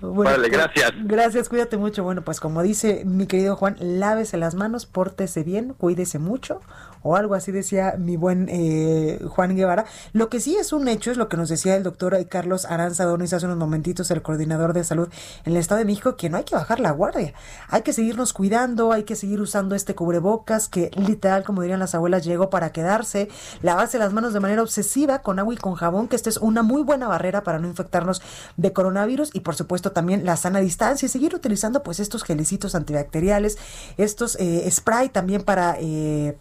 Vale, 0.02 0.50
gracias. 0.50 0.92
Gracias, 1.04 1.50
cuídate 1.50 1.78
mucho. 1.78 2.04
Bueno, 2.04 2.22
pues 2.22 2.40
como 2.40 2.62
dice 2.62 3.04
mi 3.06 3.28
querido 3.28 3.56
Juan, 3.56 3.76
lávese 3.80 4.38
las 4.38 4.56
manos, 4.56 4.86
pórtese 4.86 5.44
bien, 5.44 5.74
cuídese 5.74 6.20
mucho 6.20 6.62
o 7.04 7.16
algo 7.16 7.36
así 7.36 7.52
decía 7.52 7.96
mi 7.98 8.16
buen 8.16 8.48
eh, 8.50 9.20
Juan 9.28 9.56
Guevara. 9.56 9.86
Lo 10.14 10.30
que 10.30 10.40
sí 10.40 10.56
es 10.56 10.74
un 10.74 10.88
hecho 10.88 11.12
es 11.12 11.18
lo 11.18 11.30
que 11.30 11.38
nos 11.38 11.50
decía 11.50 11.76
el 11.76 11.84
doctor 11.84 12.18
Carlos 12.28 12.66
Aranza 12.66 13.04
Donis 13.06 13.34
hace 13.34 13.46
unos 13.46 13.58
momentitos, 13.58 14.10
el 14.10 14.22
coordinador 14.22 14.74
de 14.74 14.84
salud 14.84 15.10
en 15.46 15.52
el 15.52 15.58
Estado 15.58 15.80
de 15.80 15.86
México, 15.86 16.16
que 16.16 16.30
no 16.30 16.38
hay 16.38 16.44
que 16.46 16.56
bajar 16.56 16.80
la 16.80 16.92
guardia. 16.92 17.34
Hay 17.68 17.82
que 17.82 17.94
seguirnos 17.94 18.34
cuidando, 18.34 18.94
hay 18.94 19.04
que 19.04 19.16
seguir 19.16 19.42
usando 19.42 19.76
este 19.76 19.96
cubrebocas 19.96 20.70
que 20.70 20.90
literal, 20.96 21.44
como 21.44 21.62
dirían 21.62 21.80
las 21.80 21.94
abuelas, 21.94 22.24
llegó 22.24 22.50
para 22.50 22.72
quedarse. 22.72 23.30
Lavarse 23.62 24.00
las 24.00 24.14
manos 24.14 24.34
de 24.34 24.40
manera 24.40 24.62
obsesiva 24.62 25.20
con 25.20 25.40
agua 25.40 25.54
y 25.54 25.58
con 25.58 25.76
jabón, 25.76 26.08
que 26.08 26.16
esta 26.16 26.30
es 26.30 26.38
una 26.38 26.64
muy 26.64 26.84
buena 26.84 27.08
barrera 27.08 27.44
para 27.44 27.60
no 27.60 27.68
infectarnos 27.68 28.22
de 28.56 28.72
coronavirus 28.72 29.23
y 29.34 29.42
por 29.42 29.56
supuesto 29.56 29.92
también 29.92 30.26
la 30.26 30.38
sana 30.38 30.60
distancia 30.60 31.06
y 31.06 31.10
seguir 31.10 31.36
utilizando 31.36 31.84
pues 31.84 32.00
estos 32.00 32.24
gelecitos 32.24 32.76
antibacteriales, 32.76 33.58
estos 33.98 34.36
eh, 34.40 34.70
spray 34.70 35.10
también 35.10 35.44
para... 35.44 35.78
Eh, 35.80 36.38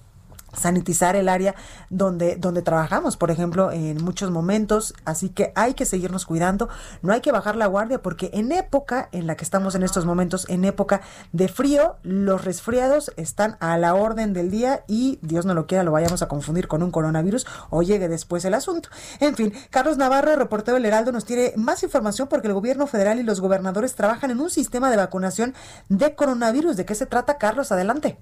sanitizar 0.53 1.17
el 1.17 1.29
área 1.29 1.55
donde, 1.91 2.37
donde 2.37 2.62
trabajamos, 2.62 3.17
por 3.17 3.31
ejemplo, 3.31 3.73
en 3.73 4.03
muchos 4.03 4.31
momentos. 4.31 4.95
Así 5.05 5.29
que 5.29 5.53
hay 5.55 5.75
que 5.75 5.85
seguirnos 5.85 6.27
cuidando, 6.27 6.69
no 7.03 7.12
hay 7.12 7.21
que 7.21 7.33
bajar 7.33 7.57
la 7.57 7.67
guardia 7.67 8.03
porque 8.03 8.31
en 8.33 8.53
época 8.53 9.09
en 9.12 9.27
la 9.27 9.37
que 9.37 9.45
estamos 9.45 9.75
en 9.75 9.83
estos 9.83 10.05
momentos, 10.05 10.47
en 10.49 10.65
época 10.65 11.01
de 11.33 11.49
frío, 11.49 11.97
los 12.03 12.45
resfriados 12.45 13.12
están 13.17 13.57
a 13.61 13.77
la 13.79 13.95
orden 13.95 14.33
del 14.33 14.51
día 14.51 14.85
y 14.87 15.19
Dios 15.23 15.47
no 15.47 15.55
lo 15.55 15.67
quiera, 15.67 15.85
lo 15.85 15.93
vayamos 15.93 16.23
a 16.23 16.29
confundir 16.29 16.69
con 16.69 16.83
un 16.83 16.91
coronavirus 16.91 17.47
o 17.71 17.83
llegue 17.83 18.09
después 18.09 18.45
el 18.45 18.55
asunto. 18.55 18.88
En 19.21 19.37
fin, 19.37 19.53
Carlos 19.71 19.97
Navarro, 19.97 20.37
reportero 20.37 20.75
del 20.75 20.87
Heraldo, 20.87 21.12
nos 21.12 21.25
tiene 21.25 21.53
más 21.57 21.83
información 21.83 22.29
porque 22.29 22.49
el 22.49 22.55
gobierno 22.55 22.87
federal 22.87 23.19
y 23.19 23.23
los 23.23 23.41
gobernadores 23.41 23.95
trabajan 23.95 24.31
en 24.31 24.41
un 24.41 24.51
sistema 24.51 24.91
de 24.91 24.97
vacunación 24.97 25.55
de 25.88 26.15
coronavirus. 26.15 26.77
¿De 26.77 26.85
qué 26.85 26.95
se 26.95 27.07
trata, 27.07 27.38
Carlos? 27.38 27.73
Adelante. 27.73 28.19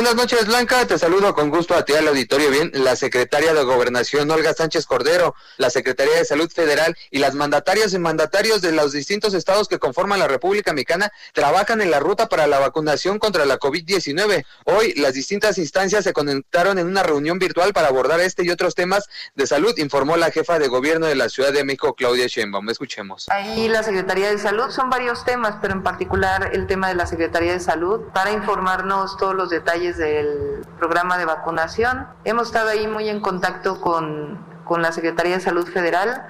Buenas 0.00 0.16
noches, 0.16 0.46
Blanca. 0.46 0.86
Te 0.86 0.98
saludo 0.98 1.34
con 1.34 1.50
gusto 1.50 1.74
a 1.74 1.84
ti 1.84 1.92
al 1.92 2.08
auditorio. 2.08 2.50
Bien, 2.50 2.70
la 2.72 2.96
secretaria 2.96 3.52
de 3.52 3.62
Gobernación, 3.64 4.30
Olga 4.30 4.54
Sánchez 4.54 4.86
Cordero, 4.86 5.34
la 5.58 5.68
Secretaría 5.68 6.16
de 6.16 6.24
Salud 6.24 6.50
Federal 6.50 6.96
y 7.10 7.18
las 7.18 7.34
mandatarias 7.34 7.92
y 7.92 7.98
mandatarios 7.98 8.62
de 8.62 8.72
los 8.72 8.92
distintos 8.92 9.34
estados 9.34 9.68
que 9.68 9.78
conforman 9.78 10.18
la 10.18 10.26
República 10.26 10.72
Mexicana 10.72 11.12
trabajan 11.34 11.82
en 11.82 11.90
la 11.90 12.00
ruta 12.00 12.30
para 12.30 12.46
la 12.46 12.58
vacunación 12.58 13.18
contra 13.18 13.44
la 13.44 13.58
COVID-19. 13.58 14.46
Hoy, 14.64 14.94
las 14.94 15.12
distintas 15.12 15.58
instancias 15.58 16.02
se 16.02 16.14
conectaron 16.14 16.78
en 16.78 16.86
una 16.86 17.02
reunión 17.02 17.38
virtual 17.38 17.74
para 17.74 17.88
abordar 17.88 18.20
este 18.20 18.42
y 18.42 18.48
otros 18.48 18.74
temas 18.74 19.06
de 19.34 19.46
salud, 19.46 19.74
informó 19.76 20.16
la 20.16 20.30
jefa 20.30 20.58
de 20.58 20.68
gobierno 20.68 21.08
de 21.08 21.14
la 21.14 21.28
Ciudad 21.28 21.52
de 21.52 21.62
México, 21.62 21.94
Claudia 21.94 22.26
Sheinbaum. 22.26 22.70
Escuchemos. 22.70 23.28
Ahí 23.28 23.68
la 23.68 23.82
Secretaría 23.82 24.30
de 24.30 24.38
Salud 24.38 24.70
son 24.70 24.88
varios 24.88 25.26
temas, 25.26 25.56
pero 25.60 25.74
en 25.74 25.82
particular 25.82 26.52
el 26.54 26.66
tema 26.66 26.88
de 26.88 26.94
la 26.94 27.04
Secretaría 27.04 27.52
de 27.52 27.60
Salud 27.60 28.00
para 28.14 28.32
informarnos 28.32 29.18
todos 29.18 29.34
los 29.34 29.50
detalles 29.50 29.89
del 29.96 30.64
programa 30.78 31.18
de 31.18 31.24
vacunación. 31.24 32.06
Hemos 32.24 32.48
estado 32.48 32.70
ahí 32.70 32.86
muy 32.86 33.08
en 33.08 33.20
contacto 33.20 33.80
con, 33.80 34.38
con 34.64 34.82
la 34.82 34.92
Secretaría 34.92 35.34
de 35.34 35.40
Salud 35.40 35.66
Federal 35.66 36.26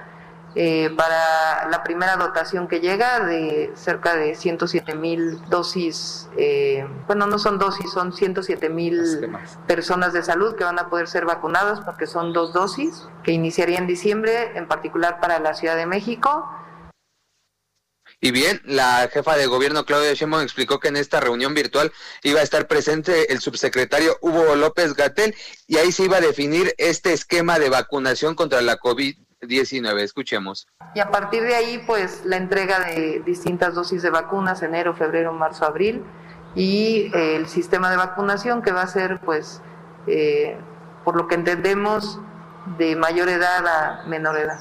eh, 0.53 0.89
para 0.97 1.69
la 1.69 1.81
primera 1.81 2.17
dotación 2.17 2.67
que 2.67 2.81
llega 2.81 3.21
de 3.21 3.71
cerca 3.75 4.17
de 4.17 4.35
107 4.35 4.95
mil 4.95 5.39
dosis, 5.47 6.27
eh, 6.35 6.85
bueno, 7.07 7.25
no 7.25 7.39
son 7.39 7.57
dosis, 7.57 7.89
son 7.89 8.11
107 8.11 8.67
mil 8.67 9.31
personas 9.65 10.11
de 10.11 10.23
salud 10.23 10.55
que 10.55 10.65
van 10.65 10.77
a 10.77 10.89
poder 10.89 11.07
ser 11.07 11.25
vacunadas 11.25 11.79
porque 11.79 12.05
son 12.05 12.33
dos 12.33 12.51
dosis 12.51 13.07
que 13.23 13.31
iniciaría 13.31 13.77
en 13.77 13.87
diciembre, 13.87 14.51
en 14.55 14.67
particular 14.67 15.21
para 15.21 15.39
la 15.39 15.53
Ciudad 15.53 15.77
de 15.77 15.85
México 15.85 16.49
y 18.23 18.29
bien, 18.29 18.61
la 18.65 19.09
jefa 19.11 19.35
de 19.35 19.47
gobierno 19.47 19.83
Claudia 19.83 20.13
Sheinbaum 20.13 20.43
explicó 20.43 20.79
que 20.79 20.89
en 20.89 20.95
esta 20.95 21.19
reunión 21.19 21.55
virtual 21.55 21.91
iba 22.21 22.39
a 22.39 22.43
estar 22.43 22.67
presente 22.67 23.33
el 23.33 23.39
subsecretario 23.39 24.15
Hugo 24.21 24.55
López 24.55 24.93
Gatel 24.93 25.33
y 25.65 25.77
ahí 25.77 25.91
se 25.91 26.03
iba 26.03 26.17
a 26.17 26.21
definir 26.21 26.75
este 26.77 27.13
esquema 27.13 27.57
de 27.57 27.71
vacunación 27.71 28.35
contra 28.35 28.61
la 28.61 28.79
COVID-19. 28.79 30.01
Escuchemos. 30.01 30.67
Y 30.93 30.99
a 30.99 31.09
partir 31.09 31.41
de 31.41 31.55
ahí, 31.55 31.83
pues 31.87 32.21
la 32.23 32.37
entrega 32.37 32.79
de 32.85 33.23
distintas 33.25 33.73
dosis 33.73 34.03
de 34.03 34.11
vacunas, 34.11 34.61
enero, 34.61 34.95
febrero, 34.95 35.33
marzo, 35.33 35.65
abril, 35.65 36.03
y 36.53 37.09
eh, 37.15 37.37
el 37.37 37.47
sistema 37.47 37.89
de 37.89 37.97
vacunación 37.97 38.61
que 38.61 38.71
va 38.71 38.83
a 38.83 38.87
ser, 38.87 39.19
pues, 39.21 39.63
eh, 40.05 40.57
por 41.03 41.15
lo 41.15 41.27
que 41.27 41.33
entendemos, 41.33 42.19
de 42.77 42.95
mayor 42.95 43.29
edad 43.29 43.65
a 43.65 44.03
menor 44.05 44.37
edad. 44.37 44.59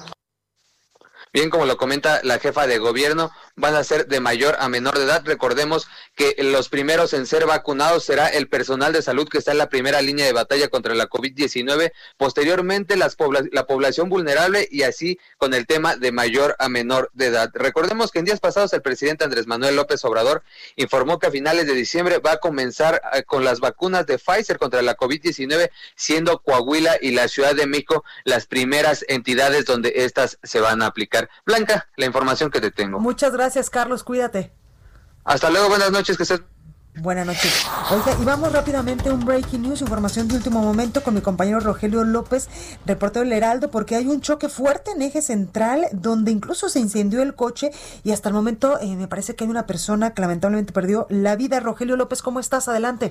Bien, 1.33 1.49
como 1.49 1.65
lo 1.65 1.77
comenta 1.77 2.21
la 2.25 2.41
jefa 2.41 2.67
de 2.67 2.79
gobierno, 2.79 3.31
van 3.61 3.75
a 3.75 3.85
ser 3.85 4.07
de 4.07 4.21
mayor 4.21 4.57
a 4.59 4.69
menor 4.69 4.99
de 4.99 5.05
edad. 5.05 5.23
Recordemos 5.25 5.89
que 6.15 6.35
los 6.39 6.69
primeros 6.69 7.13
en 7.13 7.27
ser 7.27 7.47
vacunados 7.47 8.05
será 8.05 8.29
el 8.29 8.49
personal 8.49 8.93
de 8.93 9.03
salud 9.03 9.29
que 9.29 9.39
está 9.39 9.53
en 9.53 9.59
la 9.59 9.69
primera 9.69 10.03
línea 10.03 10.27
de 10.27 10.33
batalla 10.33 10.69
contra 10.69 10.95
la 10.95 11.09
COVID-19, 11.09 11.93
posteriormente 12.17 12.97
las 12.97 13.17
la 13.53 13.67
población 13.67 14.09
vulnerable 14.09 14.67
y 14.71 14.83
así 14.83 15.19
con 15.39 15.55
el 15.55 15.67
tema 15.67 15.97
de 15.97 16.13
mayor 16.13 16.57
a 16.59 16.69
menor 16.69 17.11
de 17.15 17.27
edad. 17.27 17.51
Recordemos 17.55 18.11
que 18.11 18.21
en 18.21 18.25
días 18.25 18.41
pasados 18.41 18.73
el 18.73 18.83
presidente 18.83 19.25
Andrés 19.25 19.47
Manuel 19.47 19.77
López 19.77 20.05
Obrador 20.05 20.43
informó 20.77 21.19
que 21.19 21.27
a 21.27 21.31
finales 21.31 21.67
de 21.67 21.75
diciembre 21.75 22.19
va 22.19 22.33
a 22.33 22.37
comenzar 22.39 23.01
eh, 23.13 23.23
con 23.25 23.45
las 23.45 23.61
vacunas 23.61 24.07
de 24.07 24.19
Pfizer 24.19 24.59
contra 24.59 24.83
la 24.83 24.97
COVID-19, 24.97 25.71
siendo 25.97 26.41
Coahuila 26.41 26.97
y 27.01 27.13
la 27.13 27.29
Ciudad 27.29 27.55
de 27.55 27.67
México 27.67 28.05
las 28.25 28.47
primeras 28.47 29.05
entidades 29.09 29.65
donde 29.65 29.93
estas 29.97 30.39
se 30.43 30.61
van 30.61 30.83
a 30.83 30.87
aplicar. 30.87 31.29
Blanca, 31.45 31.89
la 31.97 32.07
información 32.07 32.51
que 32.51 32.61
te 32.61 32.71
tengo. 32.71 33.01
Muchas 33.01 33.33
gracias, 33.33 33.50
Carlos, 33.71 34.05
cuídate. 34.05 34.53
Hasta 35.25 35.51
luego, 35.51 35.69
buenas 35.69 35.91
noches, 35.91 36.17
que 36.17 36.23
estés 36.23 36.41
Buenas 36.97 37.25
noches. 37.25 37.67
Oiga, 37.91 38.17
y 38.21 38.25
vamos 38.25 38.53
rápidamente 38.53 39.09
a 39.09 39.13
un 39.15 39.25
breaking 39.25 39.63
news, 39.63 39.81
información 39.81 40.27
de 40.27 40.35
último 40.35 40.61
momento 40.61 41.03
con 41.03 41.15
mi 41.15 41.21
compañero 41.21 41.61
Rogelio 41.61 42.03
López, 42.03 42.49
reportero 42.85 43.25
del 43.25 43.33
Heraldo, 43.33 43.71
porque 43.71 43.95
hay 43.95 44.07
un 44.07 44.21
choque 44.21 44.49
fuerte 44.49 44.91
en 44.91 45.03
eje 45.03 45.23
central 45.23 45.87
donde 45.93 46.33
incluso 46.33 46.69
se 46.69 46.81
incendió 46.81 47.23
el 47.23 47.35
coche 47.35 47.71
y 48.03 48.11
hasta 48.11 48.29
el 48.29 48.35
momento 48.35 48.79
eh, 48.81 48.97
me 48.97 49.07
parece 49.07 49.37
que 49.37 49.45
hay 49.45 49.51
una 49.51 49.67
persona 49.67 50.15
que 50.15 50.21
lamentablemente 50.21 50.73
perdió 50.73 51.07
la 51.11 51.37
vida. 51.37 51.61
Rogelio 51.61 51.97
López, 51.97 52.23
¿cómo 52.23 52.41
estás? 52.41 52.67
Adelante. 52.67 53.11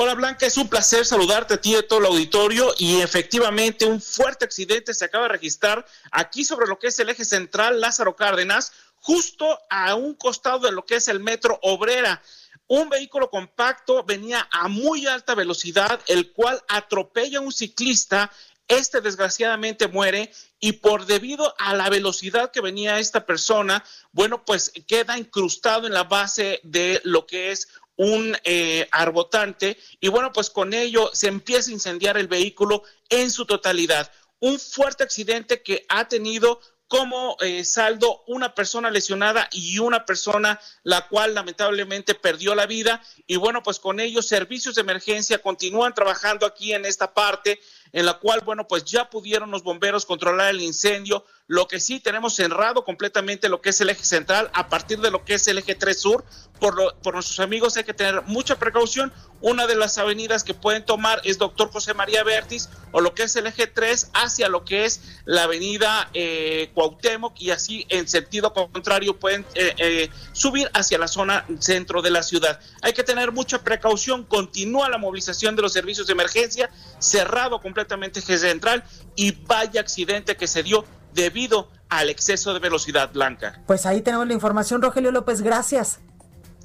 Hola 0.00 0.14
Blanca, 0.14 0.46
es 0.46 0.56
un 0.56 0.68
placer 0.68 1.04
saludarte 1.04 1.54
a 1.54 1.60
ti 1.60 1.72
y 1.72 1.74
a 1.74 1.86
todo 1.86 1.98
el 1.98 2.06
auditorio 2.06 2.72
y 2.78 3.00
efectivamente 3.00 3.84
un 3.84 4.00
fuerte 4.00 4.44
accidente 4.44 4.94
se 4.94 5.04
acaba 5.04 5.24
de 5.24 5.30
registrar 5.30 5.84
aquí 6.12 6.44
sobre 6.44 6.68
lo 6.68 6.78
que 6.78 6.86
es 6.86 7.00
el 7.00 7.08
eje 7.08 7.24
central 7.24 7.80
Lázaro 7.80 8.14
Cárdenas, 8.14 8.70
justo 9.00 9.58
a 9.70 9.94
un 9.94 10.14
costado 10.14 10.60
de 10.60 10.72
lo 10.72 10.84
que 10.84 10.96
es 10.96 11.08
el 11.08 11.20
metro 11.20 11.58
Obrera. 11.62 12.22
Un 12.66 12.88
vehículo 12.90 13.30
compacto 13.30 14.04
venía 14.04 14.46
a 14.50 14.68
muy 14.68 15.06
alta 15.06 15.34
velocidad, 15.34 16.00
el 16.06 16.32
cual 16.32 16.62
atropella 16.68 17.38
a 17.38 17.42
un 17.42 17.52
ciclista 17.52 18.30
este 18.68 19.00
desgraciadamente 19.00 19.88
muere 19.88 20.30
y 20.60 20.72
por 20.72 21.06
debido 21.06 21.54
a 21.58 21.74
la 21.74 21.88
velocidad 21.88 22.50
que 22.50 22.60
venía 22.60 22.98
esta 22.98 23.24
persona, 23.24 23.82
bueno, 24.12 24.44
pues 24.44 24.70
queda 24.86 25.18
incrustado 25.18 25.86
en 25.86 25.94
la 25.94 26.04
base 26.04 26.60
de 26.62 27.00
lo 27.04 27.26
que 27.26 27.50
es 27.50 27.68
un 27.96 28.36
eh, 28.44 28.86
arbotante 28.92 29.78
y 30.00 30.08
bueno, 30.08 30.32
pues 30.32 30.50
con 30.50 30.74
ello 30.74 31.10
se 31.14 31.28
empieza 31.28 31.70
a 31.70 31.74
incendiar 31.74 32.18
el 32.18 32.28
vehículo 32.28 32.82
en 33.08 33.30
su 33.30 33.46
totalidad. 33.46 34.12
Un 34.38 34.60
fuerte 34.60 35.02
accidente 35.02 35.62
que 35.62 35.84
ha 35.88 36.06
tenido 36.06 36.60
como 36.88 37.36
eh, 37.40 37.64
saldo 37.64 38.24
una 38.26 38.54
persona 38.54 38.90
lesionada 38.90 39.48
y 39.52 39.78
una 39.78 40.06
persona 40.06 40.58
la 40.82 41.06
cual 41.06 41.34
lamentablemente 41.34 42.14
perdió 42.14 42.54
la 42.54 42.66
vida. 42.66 43.02
Y 43.26 43.36
bueno, 43.36 43.62
pues 43.62 43.78
con 43.78 44.00
ello 44.00 44.22
servicios 44.22 44.74
de 44.74 44.80
emergencia 44.80 45.38
continúan 45.38 45.94
trabajando 45.94 46.46
aquí 46.46 46.72
en 46.72 46.86
esta 46.86 47.12
parte 47.12 47.60
en 47.92 48.06
la 48.06 48.14
cual, 48.14 48.40
bueno, 48.44 48.66
pues 48.66 48.84
ya 48.84 49.08
pudieron 49.08 49.50
los 49.50 49.62
bomberos 49.62 50.06
controlar 50.06 50.50
el 50.50 50.62
incendio. 50.62 51.24
Lo 51.48 51.66
que 51.66 51.80
sí 51.80 51.98
tenemos 51.98 52.34
cerrado 52.34 52.84
completamente 52.84 53.48
lo 53.48 53.62
que 53.62 53.70
es 53.70 53.80
el 53.80 53.88
eje 53.88 54.04
central 54.04 54.50
a 54.52 54.68
partir 54.68 55.00
de 55.00 55.10
lo 55.10 55.24
que 55.24 55.34
es 55.34 55.48
el 55.48 55.56
eje 55.56 55.74
3 55.74 55.98
sur. 55.98 56.24
Por, 56.60 56.76
lo, 56.76 56.94
por 56.98 57.14
nuestros 57.14 57.40
amigos 57.40 57.76
hay 57.78 57.84
que 57.84 57.94
tener 57.94 58.22
mucha 58.26 58.58
precaución. 58.58 59.12
Una 59.40 59.66
de 59.66 59.74
las 59.74 59.96
avenidas 59.96 60.44
que 60.44 60.52
pueden 60.52 60.84
tomar 60.84 61.22
es 61.24 61.38
Doctor 61.38 61.70
José 61.70 61.94
María 61.94 62.22
Vértiz 62.22 62.68
o 62.92 63.00
lo 63.00 63.14
que 63.14 63.22
es 63.22 63.36
el 63.36 63.46
eje 63.46 63.66
3 63.66 64.10
hacia 64.12 64.50
lo 64.50 64.66
que 64.66 64.84
es 64.84 65.00
la 65.24 65.44
avenida 65.44 66.10
eh, 66.12 66.70
Cuauhtémoc 66.74 67.40
y 67.40 67.50
así 67.50 67.86
en 67.88 68.08
sentido 68.08 68.52
contrario 68.52 69.18
pueden 69.18 69.46
eh, 69.54 69.74
eh, 69.78 70.10
subir 70.32 70.68
hacia 70.74 70.98
la 70.98 71.08
zona 71.08 71.46
centro 71.60 72.02
de 72.02 72.10
la 72.10 72.22
ciudad. 72.22 72.60
Hay 72.82 72.92
que 72.92 73.04
tener 73.04 73.32
mucha 73.32 73.64
precaución. 73.64 74.24
Continúa 74.24 74.90
la 74.90 74.98
movilización 74.98 75.56
de 75.56 75.62
los 75.62 75.72
servicios 75.72 76.06
de 76.08 76.12
emergencia 76.12 76.68
cerrado 76.98 77.58
completamente 77.62 78.20
eje 78.20 78.36
central 78.36 78.84
y 79.16 79.32
vaya 79.32 79.80
accidente 79.80 80.36
que 80.36 80.46
se 80.46 80.62
dio 80.62 80.84
debido 81.14 81.68
al 81.88 82.10
exceso 82.10 82.52
de 82.54 82.60
velocidad 82.60 83.10
blanca. 83.12 83.62
Pues 83.66 83.86
ahí 83.86 84.02
tenemos 84.02 84.26
la 84.26 84.34
información, 84.34 84.82
Rogelio 84.82 85.10
López, 85.10 85.40
gracias 85.42 86.00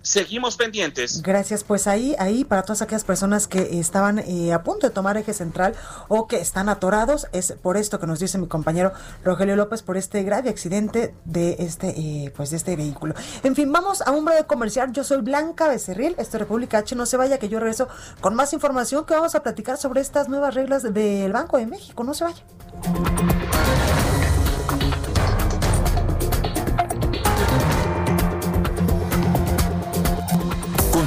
seguimos 0.04 0.58
pendientes. 0.58 1.24
Gracias, 1.24 1.64
pues 1.64 1.88
ahí, 1.88 2.16
ahí 2.20 2.44
para 2.44 2.62
todas 2.62 2.82
aquellas 2.82 3.06
personas 3.06 3.48
que 3.48 3.80
estaban 3.80 4.20
eh, 4.20 4.54
a 4.54 4.62
punto 4.64 4.88
de 4.88 4.94
tomar 4.94 5.18
eje 5.18 5.34
central 5.34 5.74
o 6.10 6.28
que 6.28 6.36
están 6.36 6.70
atorados, 6.70 7.28
es 7.32 7.54
por 7.54 7.78
esto 7.78 8.00
que 8.00 8.06
nos 8.06 8.20
dice 8.20 8.38
mi 8.38 8.48
compañero 8.48 8.92
Rogelio 9.24 9.56
López 9.56 9.82
por 9.82 9.98
este 9.98 10.22
grave 10.24 10.50
accidente 10.50 11.16
de 11.26 11.56
este, 11.60 11.90
eh, 11.98 12.34
pues 12.36 12.52
de 12.52 12.58
este 12.58 12.76
vehículo. 12.76 13.16
En 13.44 13.56
fin, 13.56 13.72
vamos 13.72 14.02
a 14.02 14.12
un 14.12 14.26
breve 14.26 14.44
comercial. 14.44 14.92
Yo 14.92 15.04
soy 15.04 15.22
Blanca 15.22 15.68
Becerril, 15.68 16.16
esto 16.18 16.38
es 16.38 16.42
República 16.42 16.80
H. 16.80 16.96
No 16.96 17.06
se 17.06 17.18
vaya, 17.18 17.40
que 17.40 17.50
yo 17.50 17.60
regreso 17.60 17.88
con 18.22 18.36
más 18.36 18.54
información 18.54 19.06
que 19.06 19.14
vamos 19.14 19.34
a 19.36 19.42
platicar 19.42 19.78
sobre 19.78 20.02
estas 20.02 20.28
nuevas 20.28 20.54
reglas 20.54 20.84
del 20.94 21.32
Banco 21.32 21.58
de 21.58 21.66
México. 21.66 22.04
No 22.04 22.14
se 22.14 22.26
vaya. 22.26 22.44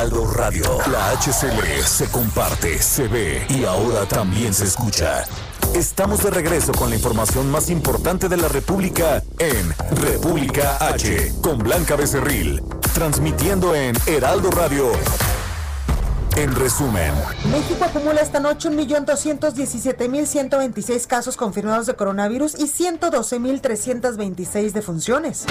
Heraldo 0.00 0.32
Radio. 0.32 0.78
La 0.90 1.10
HCL 1.10 1.84
se 1.84 2.06
comparte, 2.06 2.80
se 2.80 3.06
ve 3.06 3.44
y 3.50 3.64
ahora 3.64 4.06
también 4.06 4.54
se 4.54 4.64
escucha. 4.64 5.26
Estamos 5.74 6.22
de 6.22 6.30
regreso 6.30 6.72
con 6.72 6.88
la 6.88 6.96
información 6.96 7.50
más 7.50 7.68
importante 7.68 8.30
de 8.30 8.38
la 8.38 8.48
República 8.48 9.22
en 9.38 9.74
República 10.00 10.78
H 10.80 11.34
con 11.42 11.58
Blanca 11.58 11.96
Becerril, 11.96 12.62
transmitiendo 12.94 13.74
en 13.74 13.94
Heraldo 14.06 14.50
Radio. 14.50 14.90
En 16.36 16.56
resumen, 16.56 17.12
México 17.52 17.84
acumula 17.84 18.22
esta 18.22 18.40
noche 18.40 18.70
1.217.126 18.70 21.06
casos 21.06 21.36
confirmados 21.36 21.84
de 21.84 21.94
coronavirus 21.94 22.58
y 22.58 22.68
112.326 22.68 24.72
defunciones. 24.72 25.44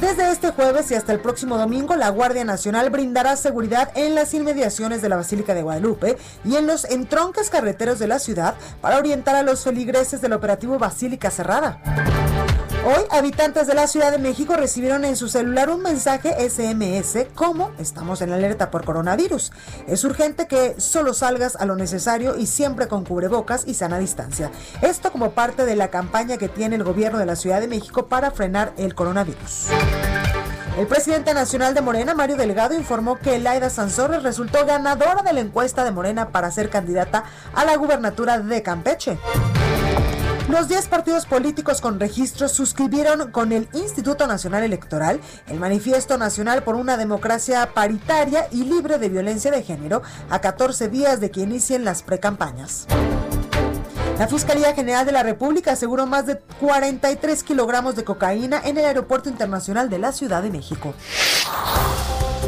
Desde 0.00 0.30
este 0.30 0.50
jueves 0.50 0.90
y 0.90 0.94
hasta 0.94 1.12
el 1.12 1.20
próximo 1.20 1.56
domingo, 1.56 1.96
la 1.96 2.10
Guardia 2.10 2.44
Nacional 2.44 2.90
brindará 2.90 3.34
seguridad 3.34 3.90
en 3.94 4.14
las 4.14 4.34
inmediaciones 4.34 5.00
de 5.00 5.08
la 5.08 5.16
Basílica 5.16 5.54
de 5.54 5.62
Guadalupe 5.62 6.18
y 6.44 6.56
en 6.56 6.66
los 6.66 6.84
entronques 6.84 7.48
carreteros 7.48 7.98
de 7.98 8.06
la 8.06 8.18
ciudad 8.18 8.56
para 8.82 8.98
orientar 8.98 9.36
a 9.36 9.42
los 9.42 9.64
feligreses 9.64 10.20
del 10.20 10.34
operativo 10.34 10.78
Basílica 10.78 11.30
Cerrada. 11.30 12.25
Hoy, 12.88 13.02
habitantes 13.10 13.66
de 13.66 13.74
la 13.74 13.88
Ciudad 13.88 14.12
de 14.12 14.18
México 14.18 14.54
recibieron 14.54 15.04
en 15.04 15.16
su 15.16 15.26
celular 15.26 15.70
un 15.70 15.82
mensaje 15.82 16.36
SMS 16.48 17.26
como 17.34 17.72
estamos 17.80 18.22
en 18.22 18.30
alerta 18.30 18.70
por 18.70 18.84
coronavirus. 18.84 19.50
Es 19.88 20.04
urgente 20.04 20.46
que 20.46 20.80
solo 20.80 21.12
salgas 21.12 21.56
a 21.56 21.66
lo 21.66 21.74
necesario 21.74 22.36
y 22.38 22.46
siempre 22.46 22.86
con 22.86 23.04
cubrebocas 23.04 23.66
y 23.66 23.74
sana 23.74 23.98
distancia. 23.98 24.52
Esto 24.82 25.10
como 25.10 25.32
parte 25.32 25.66
de 25.66 25.74
la 25.74 25.88
campaña 25.88 26.36
que 26.36 26.48
tiene 26.48 26.76
el 26.76 26.84
gobierno 26.84 27.18
de 27.18 27.26
la 27.26 27.34
Ciudad 27.34 27.60
de 27.60 27.66
México 27.66 28.06
para 28.06 28.30
frenar 28.30 28.72
el 28.76 28.94
coronavirus. 28.94 29.66
El 30.78 30.86
presidente 30.86 31.34
nacional 31.34 31.74
de 31.74 31.80
Morena, 31.80 32.14
Mario 32.14 32.36
Delgado, 32.36 32.76
informó 32.76 33.18
que 33.18 33.40
Laida 33.40 33.68
Sansores 33.68 34.22
resultó 34.22 34.64
ganadora 34.64 35.22
de 35.22 35.32
la 35.32 35.40
encuesta 35.40 35.82
de 35.82 35.90
Morena 35.90 36.28
para 36.28 36.52
ser 36.52 36.70
candidata 36.70 37.24
a 37.52 37.64
la 37.64 37.76
gubernatura 37.76 38.38
de 38.38 38.62
Campeche. 38.62 39.18
Los 40.48 40.68
10 40.68 40.86
partidos 40.86 41.26
políticos 41.26 41.80
con 41.80 41.98
registro 41.98 42.48
suscribieron 42.48 43.32
con 43.32 43.50
el 43.50 43.68
Instituto 43.72 44.28
Nacional 44.28 44.62
Electoral 44.62 45.20
el 45.48 45.58
Manifiesto 45.58 46.18
Nacional 46.18 46.62
por 46.62 46.76
una 46.76 46.96
Democracia 46.96 47.70
Paritaria 47.74 48.46
y 48.52 48.62
Libre 48.62 48.98
de 48.98 49.08
Violencia 49.08 49.50
de 49.50 49.64
Género 49.64 50.02
a 50.30 50.40
14 50.40 50.88
días 50.88 51.18
de 51.18 51.32
que 51.32 51.40
inicien 51.40 51.84
las 51.84 52.04
precampañas. 52.04 52.86
La 54.20 54.28
Fiscalía 54.28 54.72
General 54.72 55.04
de 55.04 55.12
la 55.12 55.24
República 55.24 55.72
aseguró 55.72 56.06
más 56.06 56.26
de 56.26 56.38
43 56.60 57.42
kilogramos 57.42 57.96
de 57.96 58.04
cocaína 58.04 58.62
en 58.64 58.78
el 58.78 58.84
Aeropuerto 58.84 59.28
Internacional 59.28 59.90
de 59.90 59.98
la 59.98 60.12
Ciudad 60.12 60.44
de 60.44 60.50
México. 60.50 60.94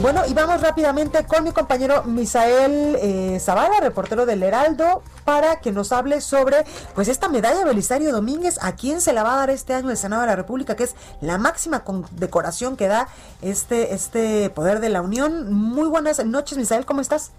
Bueno, 0.00 0.22
y 0.28 0.32
vamos 0.32 0.60
rápidamente 0.60 1.26
con 1.26 1.42
mi 1.42 1.50
compañero 1.50 2.04
Misael 2.04 2.96
eh, 3.02 3.40
Zavala, 3.40 3.80
reportero 3.80 4.26
del 4.26 4.44
Heraldo, 4.44 5.02
para 5.24 5.60
que 5.60 5.72
nos 5.72 5.90
hable 5.90 6.20
sobre 6.20 6.58
pues 6.94 7.08
esta 7.08 7.28
medalla 7.28 7.64
Belisario 7.64 8.12
Domínguez, 8.12 8.62
a 8.62 8.76
quién 8.76 9.00
se 9.00 9.12
la 9.12 9.24
va 9.24 9.34
a 9.34 9.36
dar 9.38 9.50
este 9.50 9.74
año 9.74 9.90
el 9.90 9.96
Senado 9.96 10.22
de 10.22 10.28
la 10.28 10.36
República, 10.36 10.76
que 10.76 10.84
es 10.84 10.94
la 11.20 11.36
máxima 11.36 11.82
condecoración 11.82 12.76
que 12.76 12.86
da 12.86 13.08
este, 13.42 13.92
este 13.92 14.50
poder 14.50 14.78
de 14.78 14.88
la 14.88 15.02
Unión. 15.02 15.52
Muy 15.52 15.88
buenas 15.88 16.24
noches, 16.24 16.56
Misael, 16.56 16.86
¿cómo 16.86 17.00
estás? 17.00 17.32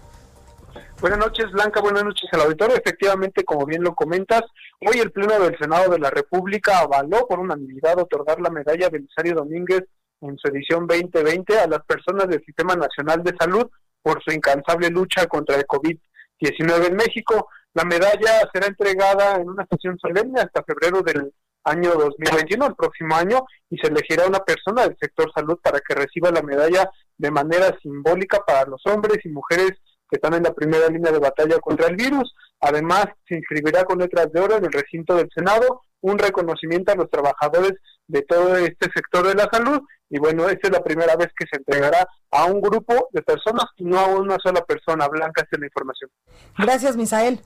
Buenas 1.00 1.18
noches, 1.18 1.50
Blanca. 1.52 1.80
Buenas 1.80 2.04
noches 2.04 2.28
al 2.32 2.42
auditorio. 2.42 2.76
Efectivamente, 2.76 3.42
como 3.42 3.64
bien 3.64 3.82
lo 3.82 3.94
comentas, 3.94 4.42
hoy 4.80 4.98
el 4.98 5.10
Pleno 5.12 5.40
del 5.40 5.56
Senado 5.58 5.90
de 5.90 5.98
la 5.98 6.10
República 6.10 6.80
avaló 6.80 7.26
por 7.26 7.38
unanimidad 7.38 7.98
otorgar 7.98 8.38
la 8.38 8.50
medalla 8.50 8.90
Belisario 8.90 9.34
Domínguez 9.34 9.84
en 10.20 10.36
su 10.38 10.48
edición 10.48 10.86
2020 10.86 11.58
a 11.58 11.66
las 11.66 11.84
personas 11.84 12.28
del 12.28 12.44
Sistema 12.44 12.74
Nacional 12.74 13.22
de 13.22 13.34
Salud 13.38 13.70
por 14.02 14.22
su 14.22 14.32
incansable 14.32 14.88
lucha 14.90 15.26
contra 15.26 15.56
el 15.56 15.66
COVID-19 15.66 16.88
en 16.88 16.96
México. 16.96 17.48
La 17.74 17.84
medalla 17.84 18.48
será 18.52 18.66
entregada 18.66 19.36
en 19.36 19.48
una 19.48 19.66
sesión 19.70 19.98
solemne 19.98 20.40
hasta 20.40 20.64
febrero 20.64 21.02
del 21.02 21.32
año 21.64 21.92
2021, 21.94 22.66
el 22.66 22.74
próximo 22.74 23.14
año, 23.14 23.44
y 23.68 23.76
se 23.78 23.88
elegirá 23.88 24.26
una 24.26 24.40
persona 24.40 24.82
del 24.82 24.96
sector 25.00 25.30
salud 25.34 25.58
para 25.62 25.80
que 25.80 25.94
reciba 25.94 26.30
la 26.30 26.42
medalla 26.42 26.90
de 27.16 27.30
manera 27.30 27.76
simbólica 27.82 28.40
para 28.46 28.64
los 28.64 28.80
hombres 28.86 29.18
y 29.24 29.28
mujeres 29.28 29.72
que 30.08 30.16
están 30.16 30.34
en 30.34 30.42
la 30.42 30.54
primera 30.54 30.88
línea 30.88 31.12
de 31.12 31.18
batalla 31.18 31.58
contra 31.60 31.88
el 31.88 31.96
virus. 31.96 32.34
Además, 32.60 33.06
se 33.28 33.36
inscribirá 33.36 33.84
con 33.84 33.98
letras 33.98 34.32
de 34.32 34.40
oro 34.40 34.56
en 34.56 34.64
el 34.64 34.72
recinto 34.72 35.14
del 35.14 35.28
Senado 35.34 35.82
un 36.02 36.18
reconocimiento 36.18 36.92
a 36.92 36.96
los 36.96 37.10
trabajadores 37.10 37.74
de 38.06 38.22
todo 38.22 38.56
este 38.56 38.88
sector 38.94 39.26
de 39.26 39.34
la 39.34 39.48
salud 39.50 39.80
y 40.10 40.18
bueno, 40.18 40.48
esta 40.48 40.68
es 40.68 40.72
la 40.72 40.82
primera 40.82 41.14
vez 41.16 41.28
que 41.38 41.46
se 41.50 41.58
entregará 41.58 42.06
a 42.32 42.44
un 42.46 42.60
grupo 42.60 43.08
de 43.12 43.22
personas 43.22 43.66
y 43.76 43.84
no 43.84 43.98
a 43.98 44.06
una 44.06 44.36
sola 44.42 44.60
persona. 44.64 45.06
Blanca, 45.06 45.42
esta 45.42 45.56
es 45.56 45.60
la 45.60 45.66
información. 45.66 46.10
Gracias, 46.58 46.96
Misael. 46.96 47.40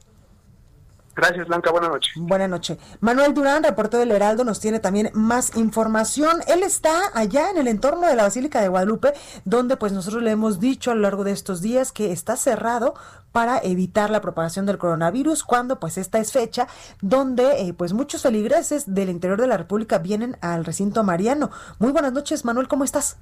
Gracias, 1.16 1.46
Blanca. 1.46 1.70
Buenas 1.70 1.90
noches. 1.90 2.12
Buenas 2.16 2.48
noches. 2.48 2.78
Manuel 3.00 3.34
Durán, 3.34 3.62
reportero 3.62 4.00
del 4.00 4.10
Heraldo, 4.10 4.44
nos 4.44 4.60
tiene 4.60 4.80
también 4.80 5.10
más 5.14 5.56
información. 5.56 6.40
Él 6.48 6.62
está 6.62 6.92
allá 7.14 7.50
en 7.50 7.58
el 7.58 7.68
entorno 7.68 8.06
de 8.06 8.16
la 8.16 8.24
Basílica 8.24 8.60
de 8.60 8.68
Guadalupe, 8.68 9.12
donde 9.44 9.76
pues 9.76 9.92
nosotros 9.92 10.22
le 10.22 10.32
hemos 10.32 10.58
dicho 10.58 10.90
a 10.90 10.94
lo 10.94 11.02
largo 11.02 11.22
de 11.22 11.32
estos 11.32 11.62
días 11.62 11.92
que 11.92 12.10
está 12.10 12.36
cerrado 12.36 12.94
para 13.30 13.58
evitar 13.58 14.10
la 14.10 14.20
propagación 14.20 14.66
del 14.66 14.78
coronavirus, 14.78 15.44
cuando 15.44 15.80
pues 15.80 15.98
esta 15.98 16.18
es 16.18 16.32
fecha 16.32 16.68
donde 17.00 17.62
eh, 17.62 17.74
pues 17.74 17.92
muchos 17.92 18.22
feligreses 18.22 18.94
del 18.94 19.10
interior 19.10 19.40
de 19.40 19.48
la 19.48 19.56
República 19.56 19.98
vienen 19.98 20.36
al 20.40 20.64
recinto 20.64 21.02
mariano. 21.02 21.50
Muy 21.78 21.92
buenas 21.92 22.12
noches, 22.12 22.44
Manuel, 22.44 22.68
¿cómo 22.68 22.84
estás? 22.84 23.18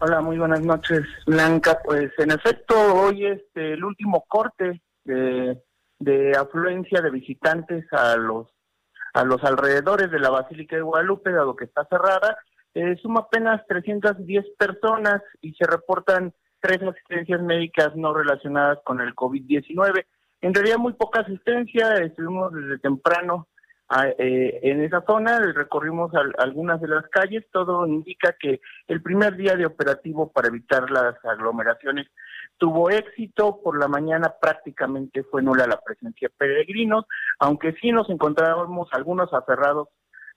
Hola, 0.00 0.20
muy 0.20 0.38
buenas 0.38 0.60
noches, 0.60 1.00
Blanca. 1.26 1.78
Pues 1.82 2.12
en 2.18 2.32
efecto, 2.32 2.74
hoy 2.94 3.26
es 3.26 3.40
el 3.54 3.82
último 3.82 4.24
corte 4.28 4.82
de 5.04 5.62
de 5.98 6.32
afluencia 6.32 7.00
de 7.00 7.10
visitantes 7.10 7.84
a 7.92 8.16
los 8.16 8.48
a 9.14 9.22
los 9.24 9.42
alrededores 9.44 10.10
de 10.10 10.18
la 10.18 10.30
Basílica 10.30 10.74
de 10.74 10.82
Guadalupe, 10.82 11.30
dado 11.30 11.54
que 11.54 11.66
está 11.66 11.84
cerrada, 11.84 12.36
eh, 12.74 12.96
suma 13.00 13.20
apenas 13.20 13.64
310 13.68 14.44
personas 14.58 15.22
y 15.40 15.52
se 15.54 15.64
reportan 15.64 16.34
tres 16.58 16.82
asistencias 16.82 17.40
médicas 17.40 17.94
no 17.94 18.12
relacionadas 18.12 18.80
con 18.84 19.00
el 19.00 19.14
COVID-19. 19.14 20.04
En 20.40 20.52
realidad 20.52 20.78
muy 20.78 20.94
poca 20.94 21.20
asistencia, 21.20 21.94
estuvimos 21.94 22.52
desde 22.52 22.78
temprano 22.78 23.46
eh, 24.18 24.60
en 24.62 24.82
esa 24.82 25.04
zona, 25.06 25.38
recorrimos 25.54 26.10
algunas 26.38 26.80
de 26.80 26.88
las 26.88 27.06
calles, 27.08 27.44
todo 27.52 27.86
indica 27.86 28.34
que 28.38 28.60
el 28.88 29.02
primer 29.02 29.36
día 29.36 29.56
de 29.56 29.66
operativo 29.66 30.32
para 30.32 30.48
evitar 30.48 30.90
las 30.90 31.22
aglomeraciones 31.24 32.06
tuvo 32.56 32.90
éxito, 32.90 33.60
por 33.62 33.78
la 33.78 33.88
mañana 33.88 34.34
prácticamente 34.40 35.22
fue 35.24 35.42
nula 35.42 35.66
la 35.66 35.80
presencia 35.80 36.28
de 36.28 36.34
peregrinos, 36.36 37.04
aunque 37.38 37.74
sí 37.80 37.92
nos 37.92 38.08
encontrábamos 38.08 38.88
algunos 38.92 39.32
aferrados 39.32 39.88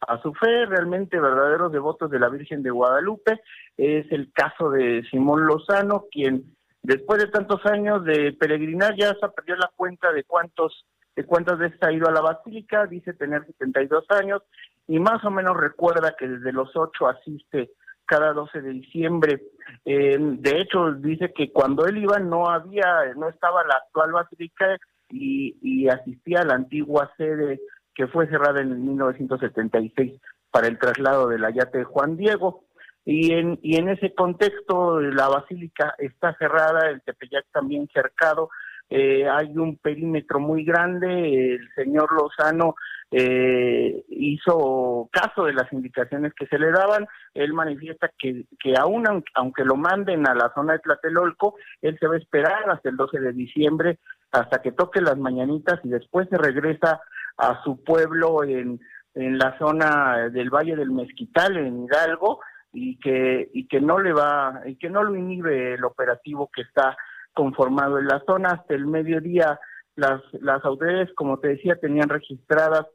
a 0.07 0.21
su 0.21 0.33
fe, 0.33 0.65
realmente 0.65 1.19
verdaderos 1.19 1.71
devotos 1.71 2.11
de 2.11 2.19
la 2.19 2.29
Virgen 2.29 2.61
de 2.61 2.69
Guadalupe. 2.69 3.41
Es 3.77 4.11
el 4.11 4.31
caso 4.31 4.69
de 4.69 5.03
Simón 5.09 5.47
Lozano, 5.47 6.05
quien 6.11 6.55
después 6.83 7.19
de 7.19 7.29
tantos 7.29 7.65
años 7.65 8.03
de 8.03 8.33
peregrinar 8.33 8.95
ya 8.95 9.13
se 9.13 9.29
perdió 9.29 9.55
la 9.55 9.71
cuenta 9.75 10.11
de 10.11 10.23
cuántos 10.23 10.85
cuántas 11.25 11.57
veces 11.57 11.81
ha 11.81 11.91
ido 11.91 12.07
a 12.07 12.11
la 12.11 12.21
basílica, 12.21 12.85
dice 12.85 13.13
tener 13.13 13.45
72 13.45 14.05
años 14.09 14.43
y 14.87 14.99
más 14.99 15.23
o 15.25 15.31
menos 15.31 15.57
recuerda 15.57 16.15
que 16.17 16.27
desde 16.27 16.53
los 16.53 16.75
8 16.75 17.07
asiste 17.07 17.71
cada 18.07 18.33
12 18.33 18.61
de 18.61 18.69
diciembre. 18.71 19.41
de 19.85 20.61
hecho, 20.61 20.93
dice 20.93 21.33
que 21.33 21.51
cuando 21.51 21.85
él 21.85 21.97
iba 21.97 22.17
no 22.19 22.49
había, 22.49 23.13
no 23.15 23.29
estaba 23.29 23.63
la 23.65 23.75
actual 23.75 24.13
basílica 24.13 24.77
y, 25.09 25.87
asistía 25.89 26.41
a 26.41 26.45
la 26.45 26.55
antigua 26.55 27.11
sede 27.17 27.61
que 27.93 28.07
fue 28.07 28.27
cerrada 28.27 28.61
en 28.61 28.85
1976 28.85 30.19
para 30.51 30.67
el 30.67 30.77
traslado 30.77 31.27
del 31.27 31.43
ayate 31.45 31.79
de 31.79 31.83
Juan 31.83 32.17
Diego. 32.17 32.63
Y 33.05 33.33
en, 33.33 33.57
y 33.61 33.77
en 33.77 33.89
ese 33.89 34.13
contexto 34.13 34.99
la 34.99 35.29
basílica 35.29 35.95
está 35.97 36.35
cerrada, 36.37 36.89
el 36.89 37.01
Tepeyac 37.01 37.45
también 37.51 37.87
cercado, 37.93 38.49
eh, 38.89 39.27
hay 39.27 39.57
un 39.57 39.77
perímetro 39.77 40.39
muy 40.39 40.63
grande, 40.63 41.55
el 41.55 41.69
señor 41.75 42.09
Lozano 42.13 42.75
eh, 43.11 44.03
hizo 44.09 45.09
caso 45.11 45.45
de 45.45 45.53
las 45.53 45.71
indicaciones 45.73 46.33
que 46.33 46.47
se 46.47 46.57
le 46.57 46.71
daban, 46.71 47.05
él 47.33 47.53
manifiesta 47.53 48.09
que, 48.17 48.45
que 48.59 48.73
aún 48.77 49.05
aunque 49.33 49.65
lo 49.65 49.75
manden 49.75 50.27
a 50.27 50.35
la 50.35 50.51
zona 50.53 50.73
de 50.73 50.79
Tlatelolco, 50.79 51.55
él 51.81 51.97
se 51.99 52.07
va 52.07 52.15
a 52.15 52.19
esperar 52.19 52.69
hasta 52.69 52.89
el 52.89 52.97
12 52.97 53.19
de 53.19 53.33
diciembre, 53.33 53.99
hasta 54.31 54.61
que 54.61 54.71
toque 54.71 55.01
las 55.01 55.17
mañanitas 55.17 55.79
y 55.83 55.89
después 55.89 56.27
se 56.29 56.37
regresa 56.37 57.01
a 57.37 57.61
su 57.63 57.83
pueblo 57.83 58.43
en, 58.43 58.79
en 59.15 59.37
la 59.37 59.57
zona 59.57 60.29
del 60.29 60.49
Valle 60.49 60.75
del 60.75 60.91
Mezquital, 60.91 61.57
en 61.57 61.85
Hidalgo, 61.85 62.39
y 62.73 62.99
que, 62.99 63.49
y 63.53 63.67
que 63.67 63.81
no 63.81 63.99
le 63.99 64.13
va, 64.13 64.61
y 64.65 64.75
que 64.75 64.89
no 64.89 65.03
lo 65.03 65.15
inhibe 65.15 65.73
el 65.73 65.83
operativo 65.83 66.49
que 66.53 66.61
está 66.61 66.97
conformado 67.37 67.99
en 67.99 68.07
la 68.07 68.23
zona. 68.25 68.49
Hasta 68.49 68.73
el 68.73 68.87
mediodía. 68.87 69.59
Las, 69.95 70.21
las 70.33 70.63
autoridades, 70.63 71.11
como 71.15 71.39
te 71.39 71.49
decía, 71.49 71.75
tenían 71.75 72.09
registradas 72.09 72.85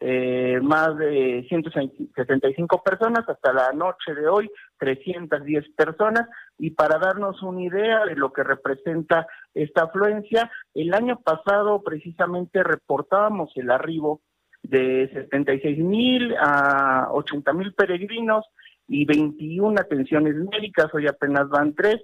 eh, 0.00 0.60
más 0.62 0.96
de 0.96 1.44
175 1.48 2.82
personas, 2.84 3.28
hasta 3.28 3.52
la 3.52 3.72
noche 3.72 4.14
de 4.14 4.28
hoy 4.28 4.48
310 4.78 5.70
personas, 5.76 6.28
y 6.56 6.70
para 6.70 6.98
darnos 6.98 7.42
una 7.42 7.62
idea 7.62 8.04
de 8.06 8.14
lo 8.14 8.32
que 8.32 8.44
representa 8.44 9.26
esta 9.54 9.84
afluencia, 9.84 10.50
el 10.74 10.94
año 10.94 11.18
pasado 11.18 11.82
precisamente 11.82 12.62
reportábamos 12.62 13.50
el 13.56 13.72
arribo 13.72 14.20
de 14.62 15.10
76 15.12 15.78
mil 15.78 16.34
a 16.40 17.08
80 17.10 17.52
mil 17.54 17.72
peregrinos 17.74 18.44
y 18.86 19.04
21 19.04 19.80
atenciones 19.80 20.36
médicas, 20.36 20.94
hoy 20.94 21.08
apenas 21.08 21.48
van 21.48 21.74
tres, 21.74 22.00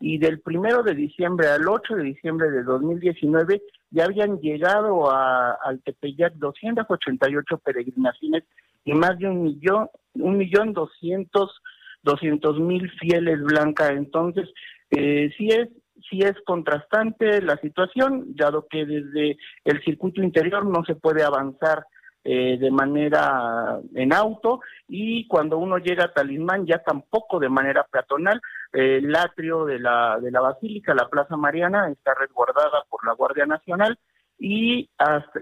y 0.00 0.18
del 0.18 0.40
primero 0.40 0.82
de 0.82 0.94
diciembre 0.94 1.48
al 1.48 1.66
8 1.66 1.96
de 1.96 2.04
diciembre 2.04 2.50
de 2.50 2.62
2019 2.62 3.62
ya 3.90 4.04
habían 4.04 4.38
llegado 4.38 5.10
a, 5.10 5.52
al 5.64 5.82
Tepeyac 5.82 6.34
288 6.34 7.58
peregrinaciones 7.58 8.44
y 8.84 8.92
más 8.92 9.18
de 9.18 9.28
un 9.28 9.42
millón, 9.42 9.88
un 10.14 10.38
millón 10.38 10.72
doscientos, 10.72 11.60
doscientos 12.02 12.58
mil 12.60 12.90
fieles 12.92 13.42
blanca. 13.42 13.88
Entonces, 13.92 14.48
eh, 14.90 15.30
sí 15.36 15.48
es 15.48 15.68
sí 16.08 16.20
es 16.20 16.34
contrastante 16.46 17.42
la 17.42 17.56
situación, 17.56 18.34
dado 18.34 18.66
que 18.70 18.86
desde 18.86 19.36
el 19.64 19.82
circuito 19.84 20.22
interior 20.22 20.64
no 20.64 20.84
se 20.84 20.94
puede 20.94 21.22
avanzar 21.22 21.84
eh, 22.24 22.56
de 22.58 22.70
manera 22.70 23.78
en 23.94 24.12
auto 24.12 24.60
y 24.88 25.26
cuando 25.28 25.58
uno 25.58 25.78
llega 25.78 26.04
a 26.04 26.12
Talismán 26.12 26.66
ya 26.66 26.78
tampoco 26.78 27.38
de 27.38 27.48
manera 27.48 27.86
peatonal. 27.90 28.40
El 28.72 29.14
atrio 29.16 29.64
de 29.64 29.78
la, 29.78 30.18
de 30.20 30.30
la 30.30 30.40
Basílica, 30.40 30.94
la 30.94 31.08
Plaza 31.08 31.36
Mariana, 31.36 31.90
está 31.90 32.14
resguardada 32.14 32.84
por 32.88 33.04
la 33.06 33.14
Guardia 33.14 33.46
Nacional 33.46 33.98
y, 34.38 34.90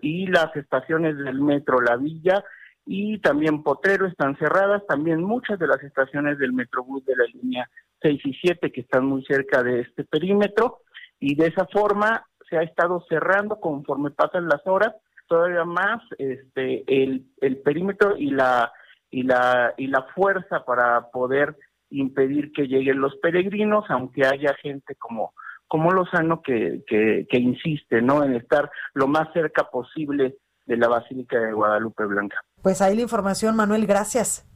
y 0.03 0.27
las 0.27 0.55
estaciones 0.57 1.17
del 1.19 1.41
metro 1.41 1.81
La 1.81 1.97
Villa 1.97 2.45
y 2.87 3.19
también 3.19 3.63
Potrero 3.63 4.07
están 4.07 4.37
cerradas, 4.39 4.87
también 4.87 5.23
muchas 5.23 5.59
de 5.59 5.67
las 5.67 5.83
estaciones 5.83 6.39
del 6.39 6.53
Metrobús 6.53 7.05
de 7.05 7.17
la 7.17 7.25
línea 7.25 7.69
6 8.01 8.21
y 8.25 8.35
7 8.35 8.71
que 8.71 8.81
están 8.81 9.05
muy 9.07 9.25
cerca 9.25 9.63
de 9.63 9.81
este 9.81 10.05
perímetro 10.05 10.79
y 11.19 11.35
de 11.35 11.49
esa 11.49 11.67
forma 11.67 12.25
se 12.49 12.57
ha 12.57 12.63
estado 12.63 13.05
cerrando 13.09 13.59
conforme 13.59 14.13
pasan 14.13 14.49
las 14.49 14.65
horas 14.67 14.95
todavía 15.27 15.65
más 15.65 16.01
este 16.19 16.85
el, 16.87 17.27
el 17.41 17.57
perímetro 17.59 18.17
y 18.17 18.31
la 18.31 18.73
y 19.11 19.25
la 19.25 19.75
y 19.77 19.89
la 19.89 20.03
fuerza 20.15 20.65
para 20.65 21.11
poder 21.11 21.57
impedir 21.91 22.53
que 22.53 22.67
lleguen 22.67 23.01
los 23.01 23.17
peregrinos 23.17 23.85
aunque 23.89 24.27
haya 24.27 24.55
gente 24.63 24.95
como 24.97 25.33
como 25.69 25.91
Lozano 25.91 26.43
que, 26.43 26.85
que, 26.87 27.27
que 27.29 27.39
insiste 27.39 28.01
no 28.01 28.23
en 28.23 28.35
estar 28.37 28.71
lo 28.95 29.09
más 29.09 29.33
cerca 29.33 29.69
posible 29.69 30.37
de 30.65 30.77
la 30.77 30.89
Basílica 30.89 31.39
de 31.39 31.53
Guadalupe 31.53 32.05
Blanca. 32.05 32.37
Pues 32.63 32.81
ahí 32.81 32.95
la 32.95 33.03
información, 33.03 33.57
Manuel, 33.57 33.87
gracias. 33.87 34.47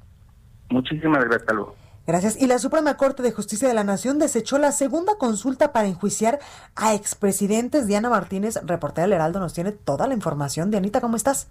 Muchísimas 0.70 1.24
gracias, 1.24 1.52
luego. 1.52 1.74
Gracias. 2.06 2.40
Y 2.40 2.46
la 2.46 2.58
Suprema 2.58 2.96
Corte 2.96 3.22
de 3.22 3.32
Justicia 3.32 3.68
de 3.68 3.74
la 3.74 3.84
Nación 3.84 4.18
desechó 4.18 4.58
la 4.58 4.72
segunda 4.72 5.16
consulta 5.18 5.72
para 5.72 5.86
enjuiciar 5.86 6.38
a 6.74 6.94
expresidentes. 6.94 7.86
Diana 7.86 8.08
Martínez, 8.08 8.60
reportera 8.64 9.04
del 9.04 9.12
Heraldo, 9.12 9.38
nos 9.38 9.54
tiene 9.54 9.72
toda 9.72 10.08
la 10.08 10.14
información. 10.14 10.70
Dianita, 10.70 11.00
¿cómo 11.00 11.16
estás? 11.16 11.48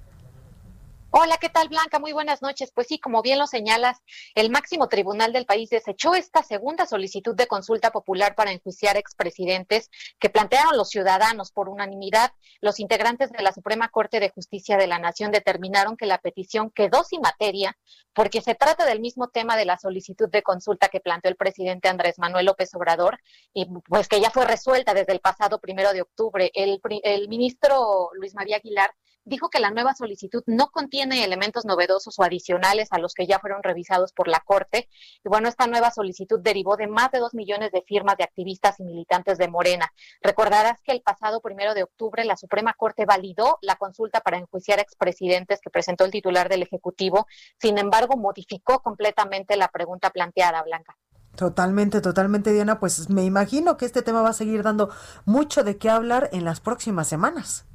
Hola, 1.11 1.37
¿qué 1.37 1.49
tal 1.49 1.69
Blanca? 1.69 1.97
Muy 1.97 2.13
buenas 2.13 2.43
noches. 2.43 2.71
Pues 2.71 2.85
sí, 2.85 2.99
como 2.99 3.23
bien 3.23 3.39
lo 3.39 3.47
señalas, 3.47 3.97
el 4.35 4.51
máximo 4.51 4.87
tribunal 4.89 5.33
del 5.33 5.47
país 5.47 5.71
desechó 5.71 6.13
esta 6.13 6.43
segunda 6.43 6.85
solicitud 6.85 7.35
de 7.35 7.47
consulta 7.47 7.89
popular 7.89 8.35
para 8.35 8.51
enjuiciar 8.51 8.95
expresidentes 8.95 9.89
que 10.19 10.29
plantearon 10.29 10.77
los 10.77 10.89
ciudadanos 10.89 11.51
por 11.51 11.67
unanimidad. 11.67 12.31
Los 12.61 12.79
integrantes 12.79 13.31
de 13.31 13.41
la 13.41 13.51
Suprema 13.53 13.89
Corte 13.89 14.19
de 14.19 14.29
Justicia 14.29 14.77
de 14.77 14.85
la 14.85 14.99
Nación 14.99 15.31
determinaron 15.31 15.97
que 15.97 16.05
la 16.05 16.19
petición 16.19 16.69
quedó 16.69 17.03
sin 17.03 17.21
materia 17.21 17.75
porque 18.13 18.41
se 18.41 18.53
trata 18.53 18.85
del 18.85 18.99
mismo 18.99 19.29
tema 19.29 19.57
de 19.57 19.65
la 19.65 19.79
solicitud 19.79 20.29
de 20.29 20.43
consulta 20.43 20.89
que 20.89 20.99
planteó 20.99 21.31
el 21.31 21.37
presidente 21.37 21.89
Andrés 21.89 22.19
Manuel 22.19 22.45
López 22.45 22.75
Obrador 22.75 23.19
y 23.51 23.65
pues 23.87 24.07
que 24.07 24.21
ya 24.21 24.29
fue 24.29 24.45
resuelta 24.45 24.93
desde 24.93 25.13
el 25.13 25.21
pasado 25.21 25.59
primero 25.59 25.91
de 25.91 26.03
octubre. 26.03 26.51
El, 26.53 26.79
el 27.03 27.29
ministro 27.29 28.11
Luis 28.13 28.35
María 28.35 28.57
Aguilar 28.57 28.91
dijo 29.29 29.49
que 29.49 29.59
la 29.59 29.71
nueva 29.71 29.93
solicitud 29.93 30.43
no 30.47 30.69
contiene 30.71 31.23
elementos 31.23 31.63
novedosos 31.63 32.17
o 32.19 32.23
adicionales 32.23 32.89
a 32.91 32.99
los 32.99 33.13
que 33.13 33.27
ya 33.27 33.39
fueron 33.39 33.63
revisados 33.63 34.11
por 34.11 34.27
la 34.27 34.41
Corte. 34.41 34.89
Y 35.23 35.29
bueno, 35.29 35.47
esta 35.47 35.67
nueva 35.67 35.91
solicitud 35.91 36.39
derivó 36.39 36.75
de 36.75 36.87
más 36.87 37.11
de 37.11 37.19
dos 37.19 37.33
millones 37.33 37.71
de 37.71 37.83
firmas 37.83 38.17
de 38.17 38.23
activistas 38.23 38.79
y 38.79 38.83
militantes 38.83 39.37
de 39.37 39.47
Morena. 39.47 39.93
Recordarás 40.21 40.81
que 40.81 40.91
el 40.91 41.01
pasado 41.01 41.39
primero 41.41 41.73
de 41.73 41.83
octubre 41.83 42.25
la 42.25 42.35
Suprema 42.35 42.73
Corte 42.73 43.05
validó 43.05 43.59
la 43.61 43.75
consulta 43.75 44.19
para 44.21 44.37
enjuiciar 44.37 44.79
expresidentes 44.79 45.61
que 45.61 45.69
presentó 45.69 46.05
el 46.05 46.11
titular 46.11 46.49
del 46.49 46.63
Ejecutivo. 46.63 47.27
Sin 47.59 47.77
embargo, 47.77 48.17
modificó 48.17 48.81
completamente 48.81 49.55
la 49.55 49.67
pregunta 49.67 50.09
planteada, 50.09 50.63
Blanca. 50.63 50.97
Totalmente, 51.35 52.01
totalmente, 52.01 52.51
Diana. 52.51 52.79
Pues 52.79 53.09
me 53.09 53.23
imagino 53.23 53.77
que 53.77 53.85
este 53.85 54.01
tema 54.01 54.21
va 54.21 54.29
a 54.29 54.33
seguir 54.33 54.63
dando 54.63 54.89
mucho 55.25 55.63
de 55.63 55.77
qué 55.77 55.89
hablar 55.89 56.29
en 56.33 56.43
las 56.43 56.59
próximas 56.59 57.07
semanas. 57.07 57.68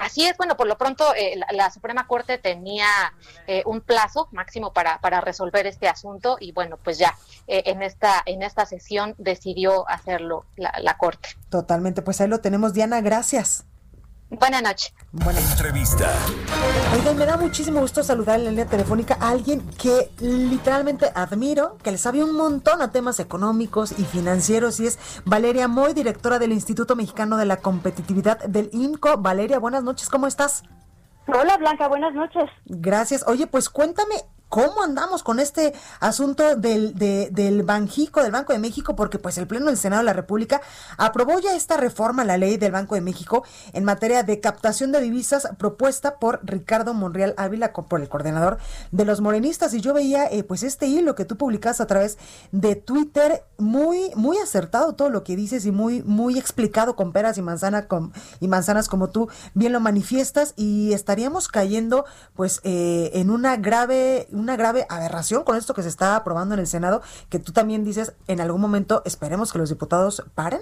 Así 0.00 0.24
es, 0.24 0.36
bueno, 0.36 0.56
por 0.56 0.66
lo 0.66 0.76
pronto 0.76 1.14
eh, 1.14 1.40
la, 1.50 1.70
Suprema 1.70 2.06
Corte 2.06 2.38
tenía 2.38 2.86
eh, 3.46 3.62
un 3.64 3.80
plazo 3.80 4.28
máximo 4.30 4.72
para, 4.72 5.00
para 5.00 5.20
resolver 5.20 5.66
este 5.66 5.88
asunto 5.88 6.36
y 6.38 6.52
bueno, 6.52 6.78
pues 6.82 6.98
ya 6.98 7.14
eh, 7.46 7.62
en 7.66 7.82
esta 7.82 8.22
en 8.26 8.42
esta 8.42 8.66
sesión 8.66 9.14
decidió 9.18 9.88
hacerlo 9.88 10.44
la, 10.56 10.72
la 10.80 10.96
Corte. 10.98 11.30
Totalmente, 11.48 12.02
pues 12.02 12.20
ahí 12.20 12.28
lo 12.28 12.40
tenemos, 12.40 12.74
Diana, 12.74 13.00
gracias. 13.00 13.64
Buenas 14.28 14.60
noches. 14.60 14.92
Buena 15.12 15.38
entrevista. 15.38 16.12
Oigan, 16.94 17.16
me 17.16 17.26
da 17.26 17.36
muchísimo 17.36 17.80
gusto 17.80 18.02
saludar 18.02 18.40
en 18.40 18.44
la 18.44 18.50
línea 18.50 18.66
telefónica 18.66 19.16
a 19.20 19.30
alguien 19.30 19.64
que 19.80 20.10
literalmente 20.18 21.12
admiro, 21.14 21.78
que 21.78 21.92
le 21.92 21.98
sabe 21.98 22.24
un 22.24 22.34
montón 22.34 22.82
a 22.82 22.90
temas 22.90 23.20
económicos 23.20 23.92
y 23.96 24.04
financieros, 24.04 24.80
y 24.80 24.88
es 24.88 24.98
Valeria 25.24 25.68
Moy, 25.68 25.94
directora 25.94 26.40
del 26.40 26.50
Instituto 26.50 26.96
Mexicano 26.96 27.36
de 27.36 27.46
la 27.46 27.58
Competitividad 27.58 28.40
del 28.44 28.68
INCO. 28.72 29.16
Valeria, 29.18 29.60
buenas 29.60 29.84
noches, 29.84 30.08
¿cómo 30.08 30.26
estás? 30.26 30.64
Hola 31.28 31.56
Blanca, 31.58 31.86
buenas 31.86 32.14
noches. 32.14 32.50
Gracias. 32.64 33.24
Oye, 33.28 33.46
pues 33.46 33.68
cuéntame 33.68 34.14
¿Cómo 34.48 34.82
andamos 34.82 35.24
con 35.24 35.40
este 35.40 35.74
asunto 35.98 36.54
del, 36.54 36.94
del 36.94 37.62
Banjico, 37.64 38.22
del 38.22 38.30
Banco 38.30 38.52
de 38.52 38.60
México? 38.60 38.94
Porque 38.94 39.18
pues 39.18 39.38
el 39.38 39.48
Pleno 39.48 39.66
del 39.66 39.76
Senado 39.76 40.02
de 40.02 40.06
la 40.06 40.12
República 40.12 40.60
aprobó 40.98 41.40
ya 41.40 41.56
esta 41.56 41.76
reforma 41.76 42.22
a 42.22 42.24
la 42.24 42.36
ley 42.36 42.56
del 42.56 42.70
Banco 42.70 42.94
de 42.94 43.00
México 43.00 43.44
en 43.72 43.82
materia 43.82 44.22
de 44.22 44.40
captación 44.40 44.92
de 44.92 45.00
divisas 45.00 45.48
propuesta 45.58 46.20
por 46.20 46.40
Ricardo 46.44 46.94
Monreal 46.94 47.34
Ávila, 47.36 47.72
por 47.72 48.00
el 48.00 48.08
coordinador 48.08 48.58
de 48.92 49.04
los 49.04 49.20
morenistas. 49.20 49.74
Y 49.74 49.80
yo 49.80 49.92
veía 49.92 50.26
eh, 50.26 50.44
pues 50.44 50.62
este 50.62 50.86
hilo 50.86 51.16
que 51.16 51.24
tú 51.24 51.36
publicas 51.36 51.80
a 51.80 51.86
través 51.88 52.16
de 52.52 52.76
Twitter, 52.76 53.42
muy, 53.58 54.12
muy 54.14 54.38
acertado 54.38 54.94
todo 54.94 55.10
lo 55.10 55.24
que 55.24 55.34
dices 55.34 55.66
y 55.66 55.72
muy, 55.72 56.02
muy 56.04 56.38
explicado 56.38 56.94
con 56.94 57.12
peras 57.12 57.36
y, 57.36 57.42
manzana, 57.42 57.88
con, 57.88 58.12
y 58.38 58.46
manzanas 58.46 58.88
como 58.88 59.10
tú 59.10 59.28
bien 59.54 59.72
lo 59.72 59.80
manifiestas 59.80 60.54
y 60.56 60.92
estaríamos 60.92 61.48
cayendo 61.48 62.04
pues 62.34 62.60
eh, 62.62 63.10
en 63.14 63.30
una 63.30 63.56
grave 63.56 64.28
una 64.38 64.56
grave 64.56 64.86
aberración 64.88 65.44
con 65.44 65.56
esto 65.56 65.74
que 65.74 65.82
se 65.82 65.88
está 65.88 66.16
aprobando 66.16 66.54
en 66.54 66.60
el 66.60 66.66
Senado, 66.66 67.02
que 67.30 67.38
tú 67.38 67.52
también 67.52 67.84
dices, 67.84 68.14
en 68.28 68.40
algún 68.40 68.60
momento 68.60 69.02
esperemos 69.04 69.52
que 69.52 69.58
los 69.58 69.68
diputados 69.68 70.24
paren? 70.34 70.60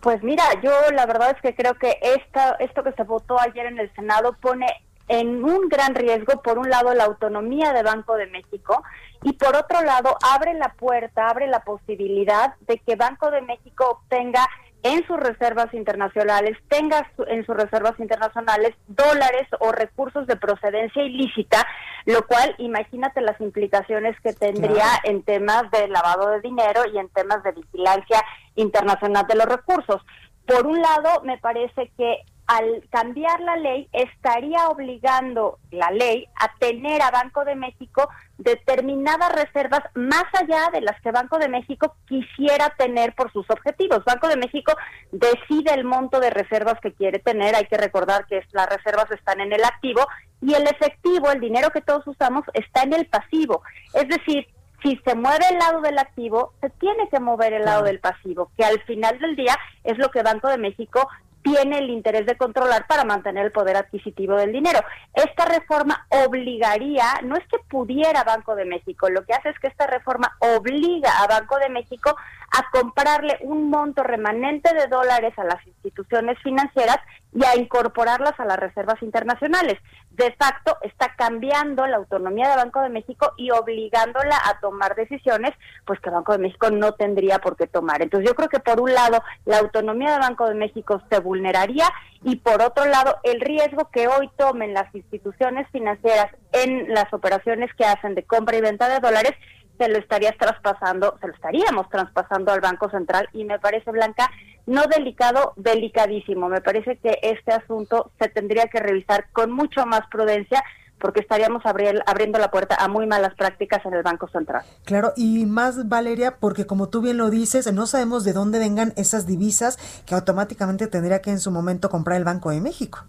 Pues 0.00 0.22
mira, 0.22 0.44
yo 0.62 0.70
la 0.92 1.06
verdad 1.06 1.30
es 1.34 1.42
que 1.42 1.54
creo 1.54 1.74
que 1.74 1.98
esta, 2.02 2.52
esto 2.60 2.84
que 2.84 2.92
se 2.92 3.02
votó 3.02 3.40
ayer 3.40 3.66
en 3.66 3.78
el 3.78 3.92
Senado 3.94 4.36
pone 4.40 4.66
en 5.08 5.42
un 5.42 5.68
gran 5.68 5.94
riesgo, 5.94 6.42
por 6.42 6.58
un 6.58 6.68
lado, 6.68 6.92
la 6.94 7.04
autonomía 7.04 7.72
de 7.72 7.82
Banco 7.82 8.14
de 8.16 8.26
México 8.26 8.82
y 9.22 9.32
por 9.32 9.56
otro 9.56 9.82
lado, 9.82 10.16
abre 10.22 10.54
la 10.54 10.74
puerta, 10.74 11.28
abre 11.28 11.48
la 11.48 11.60
posibilidad 11.60 12.54
de 12.60 12.78
que 12.78 12.94
Banco 12.94 13.30
de 13.30 13.40
México 13.42 13.98
obtenga 14.02 14.46
en 14.82 15.06
sus 15.06 15.16
reservas 15.18 15.72
internacionales, 15.74 16.56
tenga 16.68 17.10
en 17.26 17.44
sus 17.44 17.56
reservas 17.56 17.98
internacionales 17.98 18.74
dólares 18.86 19.48
o 19.60 19.72
recursos 19.72 20.26
de 20.26 20.36
procedencia 20.36 21.02
ilícita, 21.02 21.66
lo 22.06 22.26
cual 22.26 22.54
imagínate 22.58 23.20
las 23.20 23.40
implicaciones 23.40 24.18
que 24.20 24.32
tendría 24.32 24.86
en 25.04 25.22
temas 25.22 25.70
de 25.72 25.88
lavado 25.88 26.30
de 26.30 26.40
dinero 26.40 26.82
y 26.92 26.98
en 26.98 27.08
temas 27.08 27.42
de 27.42 27.52
vigilancia 27.52 28.24
internacional 28.54 29.26
de 29.26 29.34
los 29.34 29.46
recursos. 29.46 30.02
Por 30.46 30.66
un 30.66 30.80
lado, 30.80 31.22
me 31.24 31.38
parece 31.38 31.90
que 31.96 32.22
al 32.46 32.82
cambiar 32.90 33.40
la 33.40 33.56
ley 33.56 33.88
estaría 33.92 34.68
obligando 34.68 35.58
la 35.70 35.90
ley 35.90 36.26
a 36.36 36.50
tener 36.58 37.02
a 37.02 37.10
Banco 37.10 37.44
de 37.44 37.54
México 37.54 38.08
determinadas 38.38 39.32
reservas 39.32 39.82
más 39.94 40.24
allá 40.32 40.70
de 40.72 40.80
las 40.80 41.00
que 41.00 41.10
Banco 41.10 41.38
de 41.38 41.48
México 41.48 41.96
quisiera 42.06 42.70
tener 42.78 43.14
por 43.14 43.32
sus 43.32 43.48
objetivos. 43.50 44.04
Banco 44.04 44.28
de 44.28 44.36
México 44.36 44.72
decide 45.10 45.74
el 45.74 45.84
monto 45.84 46.20
de 46.20 46.30
reservas 46.30 46.80
que 46.80 46.92
quiere 46.92 47.18
tener, 47.18 47.54
hay 47.56 47.66
que 47.66 47.76
recordar 47.76 48.26
que 48.26 48.40
las 48.52 48.68
reservas 48.68 49.10
están 49.10 49.40
en 49.40 49.52
el 49.52 49.64
activo 49.64 50.06
y 50.40 50.54
el 50.54 50.62
efectivo, 50.68 51.30
el 51.30 51.40
dinero 51.40 51.70
que 51.70 51.80
todos 51.80 52.06
usamos, 52.06 52.44
está 52.54 52.82
en 52.82 52.94
el 52.94 53.06
pasivo. 53.06 53.62
Es 53.92 54.08
decir, 54.08 54.46
si 54.82 54.96
se 55.04 55.16
mueve 55.16 55.44
el 55.50 55.58
lado 55.58 55.80
del 55.80 55.98
activo, 55.98 56.52
se 56.60 56.70
tiene 56.70 57.08
que 57.08 57.18
mover 57.18 57.52
el 57.52 57.64
lado 57.64 57.82
del 57.82 57.98
pasivo, 57.98 58.52
que 58.56 58.64
al 58.64 58.80
final 58.82 59.18
del 59.18 59.34
día 59.34 59.56
es 59.82 59.98
lo 59.98 60.10
que 60.10 60.22
Banco 60.22 60.48
de 60.48 60.58
México 60.58 61.08
tiene 61.42 61.78
el 61.78 61.90
interés 61.90 62.26
de 62.26 62.36
controlar 62.36 62.86
para 62.86 63.04
mantener 63.04 63.46
el 63.46 63.52
poder 63.52 63.76
adquisitivo 63.76 64.36
del 64.36 64.52
dinero. 64.52 64.80
Esta 65.14 65.44
reforma 65.44 66.06
obligaría, 66.26 67.04
no 67.24 67.36
es 67.36 67.46
que 67.48 67.58
pudiera 67.68 68.24
Banco 68.24 68.54
de 68.54 68.64
México, 68.64 69.08
lo 69.08 69.24
que 69.24 69.34
hace 69.34 69.50
es 69.50 69.58
que 69.58 69.68
esta 69.68 69.86
reforma 69.86 70.36
obliga 70.40 71.10
a 71.22 71.26
Banco 71.26 71.58
de 71.58 71.68
México 71.68 72.16
a 72.50 72.70
comprarle 72.70 73.38
un 73.42 73.68
monto 73.68 74.02
remanente 74.02 74.72
de 74.74 74.86
dólares 74.86 75.34
a 75.38 75.44
las 75.44 75.66
instituciones 75.66 76.38
financieras 76.42 76.98
y 77.34 77.44
a 77.44 77.56
incorporarlas 77.56 78.38
a 78.38 78.44
las 78.44 78.58
reservas 78.58 79.02
internacionales. 79.02 79.78
De 80.10 80.32
facto, 80.32 80.76
está 80.82 81.14
cambiando 81.16 81.86
la 81.86 81.98
autonomía 81.98 82.48
de 82.48 82.56
Banco 82.56 82.80
de 82.80 82.88
México 82.88 83.32
y 83.36 83.50
obligándola 83.50 84.36
a 84.46 84.58
tomar 84.60 84.96
decisiones, 84.96 85.52
pues 85.86 86.00
que 86.00 86.10
Banco 86.10 86.32
de 86.32 86.38
México 86.38 86.70
no 86.70 86.92
tendría 86.92 87.38
por 87.38 87.56
qué 87.56 87.66
tomar. 87.66 88.02
Entonces, 88.02 88.28
yo 88.28 88.34
creo 88.34 88.48
que 88.48 88.60
por 88.60 88.80
un 88.80 88.94
lado, 88.94 89.22
la 89.44 89.58
autonomía 89.58 90.12
de 90.12 90.18
Banco 90.18 90.48
de 90.48 90.54
México 90.54 91.02
se 91.10 91.20
vulneraría 91.20 91.86
y 92.24 92.36
por 92.36 92.62
otro 92.62 92.86
lado, 92.86 93.18
el 93.22 93.40
riesgo 93.40 93.90
que 93.92 94.08
hoy 94.08 94.28
tomen 94.36 94.74
las 94.74 94.92
instituciones 94.94 95.68
financieras 95.70 96.32
en 96.52 96.92
las 96.92 97.12
operaciones 97.12 97.72
que 97.74 97.84
hacen 97.84 98.14
de 98.14 98.24
compra 98.24 98.56
y 98.56 98.60
venta 98.60 98.88
de 98.88 99.00
dólares 99.00 99.34
se 99.78 99.88
lo 99.88 99.98
estarías 99.98 100.36
traspasando, 100.36 101.16
se 101.20 101.28
lo 101.28 101.34
estaríamos 101.34 101.88
traspasando 101.88 102.52
al 102.52 102.60
Banco 102.60 102.90
Central 102.90 103.28
y 103.32 103.44
me 103.44 103.58
parece, 103.58 103.90
Blanca, 103.90 104.28
no 104.66 104.82
delicado, 104.86 105.54
delicadísimo. 105.56 106.48
Me 106.48 106.60
parece 106.60 106.98
que 106.98 107.18
este 107.22 107.52
asunto 107.52 108.10
se 108.20 108.28
tendría 108.28 108.66
que 108.66 108.80
revisar 108.80 109.26
con 109.32 109.50
mucho 109.52 109.86
más 109.86 110.02
prudencia 110.10 110.62
porque 111.00 111.20
estaríamos 111.20 111.62
abriendo 111.64 112.40
la 112.40 112.50
puerta 112.50 112.74
a 112.74 112.88
muy 112.88 113.06
malas 113.06 113.34
prácticas 113.36 113.84
en 113.86 113.94
el 113.94 114.02
Banco 114.02 114.28
Central. 114.28 114.64
Claro, 114.84 115.12
y 115.16 115.46
más 115.46 115.88
Valeria, 115.88 116.38
porque 116.40 116.66
como 116.66 116.88
tú 116.88 117.00
bien 117.00 117.16
lo 117.16 117.30
dices, 117.30 117.72
no 117.72 117.86
sabemos 117.86 118.24
de 118.24 118.32
dónde 118.32 118.58
vengan 118.58 118.92
esas 118.96 119.24
divisas 119.24 119.78
que 120.06 120.16
automáticamente 120.16 120.88
tendría 120.88 121.22
que 121.22 121.30
en 121.30 121.38
su 121.38 121.52
momento 121.52 121.88
comprar 121.88 122.16
el 122.16 122.24
Banco 122.24 122.50
de 122.50 122.60
México. 122.60 123.04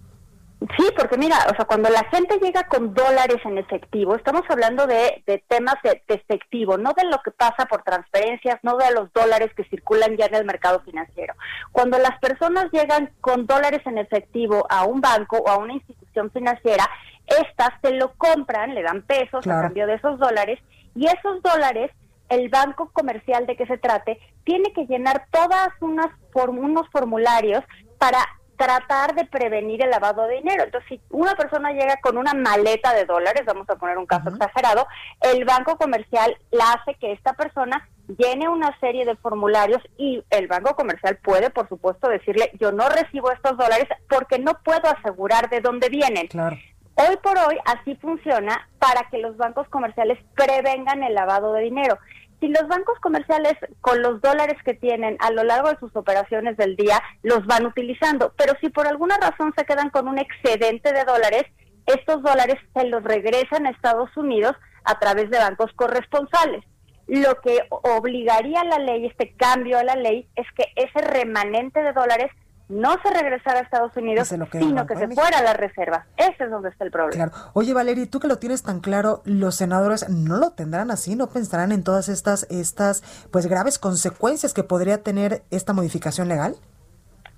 Sí, 0.78 0.90
porque 0.98 1.18
mira, 1.18 1.38
o 1.50 1.56
sea, 1.56 1.64
cuando 1.64 1.90
la 1.90 2.04
gente 2.06 2.38
llega 2.42 2.64
con 2.64 2.94
dólares 2.94 3.38
en 3.46 3.58
efectivo, 3.58 4.16
estamos 4.16 4.42
hablando 4.50 4.88
de, 4.88 5.24
temas 5.48 5.76
de, 5.84 6.04
efectivo, 6.10 6.78
no 6.78 6.92
de 6.94 7.06
lo 7.06 7.22
que 7.24 7.32
pasa 7.32 7.66
por 7.66 7.84
transferencias, 7.84 8.60
no 8.62 8.76
de 8.76 8.92
los 8.92 9.12
dólares 9.14 9.52
que 9.56 9.64
circulan 9.66 10.18
ya 10.18 10.26
en 10.26 10.36
el 10.36 10.44
mercado 10.44 10.82
financiero. 10.82 11.34
Cuando 11.72 11.98
las 11.98 12.20
personas 12.20 12.70
llegan 12.74 13.10
con 13.22 13.48
dólares 13.48 13.82
en 13.86 14.00
efectivo 14.00 14.66
a 14.70 14.84
un 14.84 15.00
banco 15.00 15.38
o 15.38 15.48
a 15.48 15.58
una 15.58 15.74
institución 15.74 16.30
financiera, 16.32 16.90
estas 17.26 17.70
se 17.82 17.92
lo 17.92 18.14
compran, 18.16 18.76
le 18.76 18.84
dan 18.84 19.04
pesos 19.04 19.48
a 19.48 19.62
cambio 19.62 19.88
de 19.88 19.94
esos 19.94 20.20
dólares 20.20 20.60
y 20.94 21.06
esos 21.06 21.42
dólares 21.42 21.92
el 22.28 22.50
banco 22.50 22.92
comercial 22.92 23.48
de 23.48 23.56
que 23.56 23.66
se 23.66 23.78
trate 23.78 24.20
tiene 24.44 24.74
que 24.74 24.86
llenar 24.86 25.26
todas 25.32 25.70
unas 25.80 26.10
unos 26.34 26.88
formularios 26.92 27.64
para 27.98 28.20
tratar 28.60 29.16
de 29.16 29.24
prevenir 29.24 29.82
el 29.82 29.90
lavado 29.90 30.28
de 30.28 30.36
dinero. 30.36 30.66
Entonces, 30.66 30.90
si 30.90 31.02
una 31.12 31.34
persona 31.36 31.72
llega 31.72 31.96
con 32.02 32.18
una 32.18 32.34
maleta 32.34 32.94
de 32.94 33.06
dólares, 33.06 33.44
vamos 33.46 33.70
a 33.70 33.78
poner 33.78 33.98
un 33.98 34.06
caso 34.06 34.30
exagerado, 34.30 34.86
el 35.22 35.46
banco 35.46 35.78
comercial 35.78 36.38
la 36.52 36.74
hace 36.74 36.96
que 36.96 37.14
esta 37.14 37.34
persona 37.34 37.88
llene 38.18 38.50
una 38.50 38.78
serie 38.82 39.06
de 39.06 39.16
formularios 39.16 39.82
y 39.98 40.22
el 40.30 40.48
banco 40.48 40.76
comercial 40.76 41.18
puede, 41.24 41.50
por 41.52 41.70
supuesto, 41.70 42.10
decirle, 42.10 42.52
yo 42.60 42.74
no 42.74 42.90
recibo 42.90 43.32
estos 43.32 43.56
dólares 43.56 43.88
porque 44.10 44.40
no 44.40 44.60
puedo 44.62 44.90
asegurar 44.90 45.50
de 45.50 45.62
dónde 45.62 45.88
vienen. 45.88 46.28
Hoy 46.96 47.16
por 47.24 47.38
hoy 47.38 47.58
así 47.64 47.96
funciona 47.96 48.68
para 48.78 49.10
que 49.10 49.20
los 49.20 49.38
bancos 49.38 49.70
comerciales 49.70 50.20
prevengan 50.36 51.02
el 51.02 51.14
lavado 51.14 51.54
de 51.54 51.62
dinero 51.62 51.98
si 52.40 52.48
los 52.48 52.68
bancos 52.68 52.98
comerciales 53.00 53.54
con 53.82 54.02
los 54.02 54.22
dólares 54.22 54.58
que 54.64 54.74
tienen 54.74 55.18
a 55.20 55.32
lo 55.32 55.44
largo 55.44 55.70
de 55.70 55.80
sus 55.80 55.96
operaciones 55.96 56.58
del 56.58 56.76
día 56.76 57.02
los 57.24 57.46
van 57.46 57.66
utilizando, 57.66 58.34
pero 58.38 58.54
si 58.62 58.70
por 58.70 58.88
alguna 58.88 59.18
razón 59.18 59.54
se 59.58 59.66
quedan 59.66 59.90
con 59.90 60.08
un 60.08 60.20
excedente 60.20 60.94
de 60.94 61.04
dólares, 61.04 61.44
estos 61.86 62.22
dólares 62.22 62.58
se 62.76 62.86
los 62.86 63.04
regresan 63.04 63.66
a 63.66 63.72
Estados 63.72 64.16
Unidos 64.16 64.56
a 64.84 65.00
través 65.00 65.30
de 65.30 65.40
bancos 65.40 65.72
corresponsales. 65.76 66.64
Lo 67.08 67.42
que 67.42 67.58
obligaría 67.70 68.62
a 68.62 68.66
la 68.66 68.78
ley, 68.78 69.08
este 69.08 69.34
cambio 69.36 69.80
a 69.80 69.84
la 69.84 69.96
ley, 69.96 70.28
es 70.36 70.46
que 70.56 70.66
ese 70.76 71.02
remanente 71.02 71.82
de 71.82 71.94
dólares 71.94 72.32
no 72.70 72.96
se 73.04 73.10
regresara 73.12 73.60
a 73.60 73.64
Estados 73.64 73.98
Unidos, 73.98 74.28
sino 74.28 74.48
que 74.48 74.96
se 74.96 75.08
fuera 75.10 75.40
a 75.40 75.44
las 75.44 75.58
reservas. 75.58 76.06
Ese 76.16 76.44
es 76.44 76.52
donde 76.52 76.70
está 76.70 76.86
el 76.86 76.92
problema. 76.92 77.30
Claro. 77.30 77.52
Oye, 77.54 77.74
Valeria, 77.74 78.08
tú 78.10 78.20
que 78.20 78.28
lo 78.28 78.38
tienes 78.38 78.62
tan 78.62 78.80
claro, 78.80 79.22
los 79.26 79.56
senadores 79.56 80.08
no 80.08 80.38
lo 80.38 80.52
tendrán 80.52 80.92
así, 80.92 81.16
no 81.16 81.30
pensarán 81.30 81.72
en 81.72 81.84
todas 81.84 82.10
estas, 82.10 82.46
estas, 82.52 83.02
pues 83.32 83.48
graves 83.48 83.80
consecuencias 83.80 84.54
que 84.54 84.64
podría 84.64 85.02
tener 85.02 85.44
esta 85.50 85.74
modificación 85.74 86.28
legal. 86.28 86.56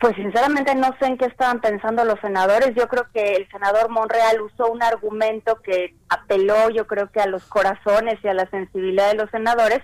Pues 0.01 0.15
sinceramente 0.15 0.75
no 0.75 0.89
sé 0.99 1.05
en 1.05 1.17
qué 1.17 1.25
estaban 1.25 1.61
pensando 1.61 2.03
los 2.03 2.19
senadores. 2.19 2.73
Yo 2.75 2.87
creo 2.87 3.05
que 3.13 3.35
el 3.35 3.47
senador 3.51 3.89
Monreal 3.89 4.41
usó 4.41 4.69
un 4.69 4.83
argumento 4.83 5.61
que 5.61 5.95
apeló, 6.09 6.71
yo 6.71 6.87
creo 6.87 7.09
que 7.11 7.21
a 7.21 7.27
los 7.27 7.43
corazones 7.45 8.19
y 8.23 8.27
a 8.27 8.33
la 8.33 8.49
sensibilidad 8.49 9.11
de 9.11 9.17
los 9.17 9.29
senadores, 9.29 9.79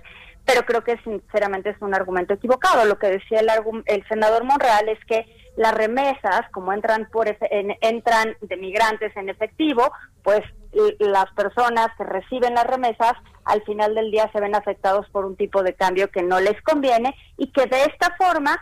pero 0.47 0.65
creo 0.65 0.81
que 0.81 0.97
sinceramente 1.03 1.71
es 1.71 1.81
un 1.81 1.93
argumento 1.93 2.33
equivocado. 2.33 2.85
Lo 2.85 2.97
que 2.97 3.07
decía 3.07 3.41
el, 3.41 3.49
el 3.85 4.07
senador 4.07 4.45
Monreal 4.45 4.87
es 4.87 4.99
que 5.05 5.25
las 5.57 5.73
remesas, 5.73 6.49
como 6.53 6.71
entran 6.71 7.09
por 7.11 7.27
entran 7.81 8.37
de 8.39 8.57
migrantes 8.57 9.15
en 9.17 9.27
efectivo, 9.27 9.91
pues 10.23 10.41
las 10.99 11.25
personas 11.33 11.87
que 11.97 12.05
reciben 12.05 12.53
las 12.53 12.65
remesas 12.65 13.13
al 13.43 13.61
final 13.63 13.93
del 13.93 14.09
día 14.09 14.29
se 14.31 14.39
ven 14.39 14.55
afectados 14.55 15.09
por 15.09 15.25
un 15.25 15.35
tipo 15.35 15.63
de 15.63 15.73
cambio 15.73 16.09
que 16.11 16.23
no 16.23 16.39
les 16.39 16.61
conviene 16.61 17.13
y 17.37 17.51
que 17.51 17.65
de 17.65 17.83
esta 17.83 18.15
forma 18.17 18.57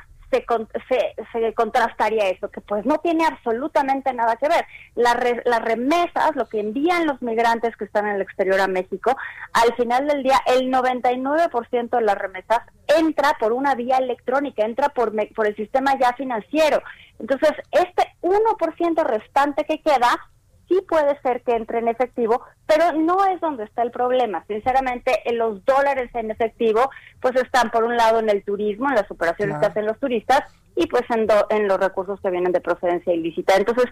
se, 0.87 1.15
se, 1.31 1.53
contrastaría 1.53 2.29
eso, 2.29 2.49
que 2.49 2.61
pues 2.61 2.85
no 2.85 2.97
tiene 2.97 3.25
absolutamente 3.25 4.13
nada 4.13 4.35
que 4.35 4.49
ver. 4.49 4.65
las 4.95 5.61
remesas, 5.61 6.35
lo 6.35 6.47
que 6.49 6.59
envían 6.59 7.05
los 7.05 7.21
migrantes 7.21 7.75
que 7.77 7.85
están 7.85 8.07
en 8.07 8.15
el 8.15 8.21
exterior 8.21 8.59
a 8.59 8.67
México, 8.67 9.15
al 9.53 9.73
final 9.75 10.07
del 10.07 10.23
día 10.23 10.41
el 10.47 10.71
99% 10.71 11.89
de 11.89 12.01
las 12.01 12.17
remesas 12.17 12.59
entra 12.97 13.33
por 13.39 13.53
una 13.53 13.75
vía 13.75 13.97
electrónica, 13.97 14.65
entra 14.65 14.89
por, 14.89 15.13
por 15.33 15.47
el 15.47 15.55
sistema 15.55 15.97
ya 15.99 16.13
financiero. 16.13 16.81
Entonces, 17.19 17.51
este 17.71 18.15
1% 18.21 19.03
restante 19.03 19.63
que 19.63 19.81
queda 19.81 20.19
sí 20.67 20.81
puede 20.87 21.19
ser 21.21 21.41
que 21.43 21.53
entre 21.53 21.79
en 21.79 21.87
efectivo, 21.87 22.41
pero 22.65 22.93
no 22.93 23.25
es 23.25 23.39
donde 23.41 23.63
está 23.65 23.81
el 23.81 23.91
problema. 23.91 24.43
Sinceramente, 24.47 25.21
los 25.33 25.63
dólares 25.65 26.09
en 26.13 26.31
efectivo, 26.31 26.89
pues 27.21 27.35
están 27.35 27.71
por 27.71 27.83
un 27.83 27.95
lado 27.95 28.19
en 28.19 28.29
el 28.29 28.43
turismo, 28.43 28.89
en 28.89 28.95
las 28.95 29.09
operaciones 29.09 29.57
que 29.59 29.65
hacen 29.65 29.85
los 29.85 29.99
turistas, 29.99 30.41
y 30.75 30.87
pues 30.87 31.03
en, 31.09 31.27
en 31.49 31.67
los 31.67 31.79
recursos 31.79 32.19
que 32.21 32.29
vienen 32.29 32.51
de 32.51 32.59
procedencia 32.61 33.13
ilícita. 33.13 33.55
Entonces, 33.55 33.85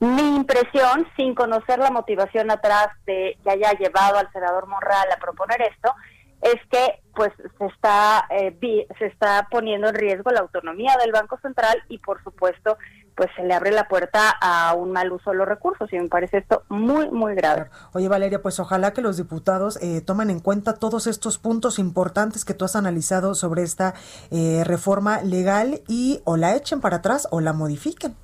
mi 0.00 0.36
impresión, 0.36 1.06
sin 1.16 1.34
conocer 1.34 1.78
la 1.78 1.90
motivación 1.90 2.50
atrás 2.50 2.88
de 3.06 3.36
que 3.44 3.50
haya 3.50 3.72
llevado 3.72 4.18
al 4.18 4.32
senador 4.32 4.66
Monreal 4.66 5.08
a 5.12 5.20
proponer 5.20 5.60
esto, 5.62 5.94
es 6.42 6.56
que 6.70 7.00
pues 7.14 7.30
se 7.56 7.66
está 7.66 8.26
eh, 8.30 8.86
se 8.98 9.06
está 9.06 9.46
poniendo 9.50 9.88
en 9.88 9.94
riesgo 9.94 10.30
la 10.30 10.40
autonomía 10.40 10.96
del 11.00 11.12
Banco 11.12 11.38
Central 11.40 11.82
y 11.88 11.98
por 11.98 12.22
supuesto 12.24 12.76
pues 13.14 13.30
se 13.36 13.44
le 13.44 13.54
abre 13.54 13.70
la 13.70 13.88
puerta 13.88 14.30
a 14.40 14.74
un 14.74 14.92
mal 14.92 15.12
uso 15.12 15.30
de 15.30 15.36
los 15.36 15.48
recursos 15.48 15.92
y 15.92 15.98
me 15.98 16.08
parece 16.08 16.38
esto 16.38 16.62
muy, 16.68 17.10
muy 17.10 17.34
grave. 17.34 17.66
Oye, 17.92 18.08
Valeria, 18.08 18.42
pues 18.42 18.58
ojalá 18.60 18.92
que 18.92 19.02
los 19.02 19.16
diputados 19.16 19.78
eh, 19.82 20.00
tomen 20.00 20.30
en 20.30 20.40
cuenta 20.40 20.74
todos 20.74 21.06
estos 21.06 21.38
puntos 21.38 21.78
importantes 21.78 22.44
que 22.44 22.54
tú 22.54 22.64
has 22.64 22.76
analizado 22.76 23.34
sobre 23.34 23.62
esta 23.62 23.94
eh, 24.30 24.62
reforma 24.64 25.22
legal 25.22 25.82
y 25.88 26.20
o 26.24 26.36
la 26.36 26.54
echen 26.56 26.80
para 26.80 26.96
atrás 26.96 27.28
o 27.30 27.40
la 27.40 27.52
modifiquen. 27.52 28.16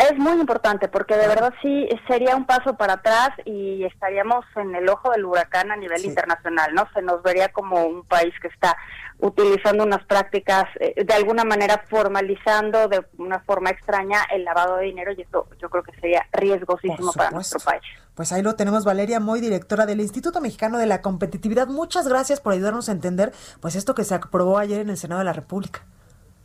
Es 0.00 0.18
muy 0.18 0.40
importante 0.40 0.88
porque 0.88 1.14
de 1.14 1.28
verdad 1.28 1.52
sí 1.60 1.86
sería 2.08 2.34
un 2.34 2.46
paso 2.46 2.74
para 2.74 2.94
atrás 2.94 3.30
y 3.44 3.84
estaríamos 3.84 4.46
en 4.56 4.74
el 4.74 4.88
ojo 4.88 5.10
del 5.10 5.26
huracán 5.26 5.70
a 5.70 5.76
nivel 5.76 6.02
internacional, 6.06 6.72
¿no? 6.74 6.88
Se 6.94 7.02
nos 7.02 7.22
vería 7.22 7.52
como 7.52 7.84
un 7.84 8.02
país 8.04 8.32
que 8.40 8.48
está 8.48 8.78
utilizando 9.18 9.84
unas 9.84 10.02
prácticas, 10.04 10.64
eh, 10.80 11.04
de 11.04 11.12
alguna 11.12 11.44
manera 11.44 11.84
formalizando 11.90 12.88
de 12.88 13.04
una 13.18 13.40
forma 13.40 13.68
extraña 13.68 14.20
el 14.32 14.44
lavado 14.44 14.76
de 14.76 14.86
dinero 14.86 15.12
y 15.12 15.20
esto 15.20 15.46
yo 15.60 15.68
creo 15.68 15.82
que 15.82 15.92
sería 16.00 16.26
riesgosísimo 16.32 17.12
para 17.12 17.30
nuestro 17.32 17.60
país. 17.60 17.82
Pues 18.14 18.32
ahí 18.32 18.40
lo 18.40 18.56
tenemos, 18.56 18.86
Valeria 18.86 19.20
Moy, 19.20 19.42
directora 19.42 19.84
del 19.84 20.00
Instituto 20.00 20.40
Mexicano 20.40 20.78
de 20.78 20.86
la 20.86 21.02
Competitividad. 21.02 21.66
Muchas 21.66 22.08
gracias 22.08 22.40
por 22.40 22.54
ayudarnos 22.54 22.88
a 22.88 22.92
entender 22.92 23.32
pues 23.60 23.76
esto 23.76 23.94
que 23.94 24.04
se 24.04 24.14
aprobó 24.14 24.56
ayer 24.56 24.80
en 24.80 24.88
el 24.88 24.96
Senado 24.96 25.18
de 25.18 25.26
la 25.26 25.34
República. 25.34 25.82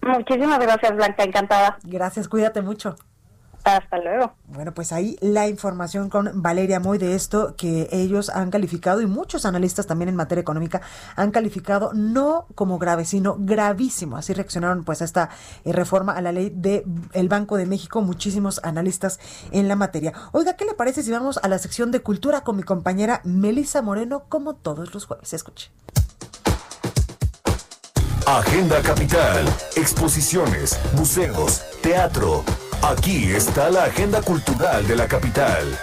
Muchísimas 0.01 0.59
gracias, 0.59 0.93
Blanca, 0.93 1.23
encantada. 1.23 1.77
Gracias, 1.83 2.27
cuídate 2.27 2.61
mucho. 2.61 2.97
Hasta 3.65 3.97
luego. 3.97 4.33
Bueno, 4.45 4.75
pues 4.75 4.91
ahí 4.91 5.17
la 5.21 5.47
información 5.47 6.11
con 6.11 6.43
Valeria 6.43 6.79
Moy 6.79 6.99
de 6.99 7.15
esto 7.15 7.55
que 7.57 7.89
ellos 7.91 8.29
han 8.29 8.51
calificado 8.51 9.01
y 9.01 9.07
muchos 9.07 9.43
analistas 9.43 9.87
también 9.87 10.07
en 10.07 10.15
materia 10.15 10.41
económica 10.41 10.81
han 11.15 11.31
calificado 11.31 11.91
no 11.95 12.45
como 12.53 12.77
grave, 12.77 13.05
sino 13.05 13.37
gravísimo. 13.39 14.17
Así 14.17 14.33
reaccionaron 14.33 14.83
pues 14.83 15.01
a 15.01 15.05
esta 15.05 15.31
eh, 15.63 15.73
reforma 15.73 16.13
a 16.13 16.21
la 16.21 16.31
ley 16.31 16.51
del 16.53 16.83
el 17.13 17.27
Banco 17.27 17.57
de 17.57 17.65
México, 17.65 18.03
muchísimos 18.03 18.61
analistas 18.63 19.19
en 19.51 19.67
la 19.67 19.75
materia. 19.75 20.13
Oiga, 20.31 20.53
¿qué 20.53 20.65
le 20.65 20.75
parece 20.75 21.01
si 21.01 21.09
vamos 21.09 21.39
a 21.41 21.47
la 21.47 21.57
sección 21.57 21.89
de 21.89 22.01
cultura 22.01 22.41
con 22.41 22.57
mi 22.57 22.63
compañera 22.63 23.21
Melisa 23.23 23.81
Moreno 23.81 24.25
como 24.29 24.53
todos 24.53 24.93
los 24.93 25.07
jueves? 25.07 25.33
Escuche. 25.33 25.71
Agenda 28.27 28.79
Capital, 28.83 29.45
exposiciones, 29.75 30.79
museos, 30.95 31.63
teatro 31.81 32.43
Aquí 32.87 33.31
está 33.31 33.71
la 33.71 33.85
agenda 33.85 34.21
cultural 34.21 34.87
de 34.87 34.95
la 34.95 35.07
capital. 35.07 35.75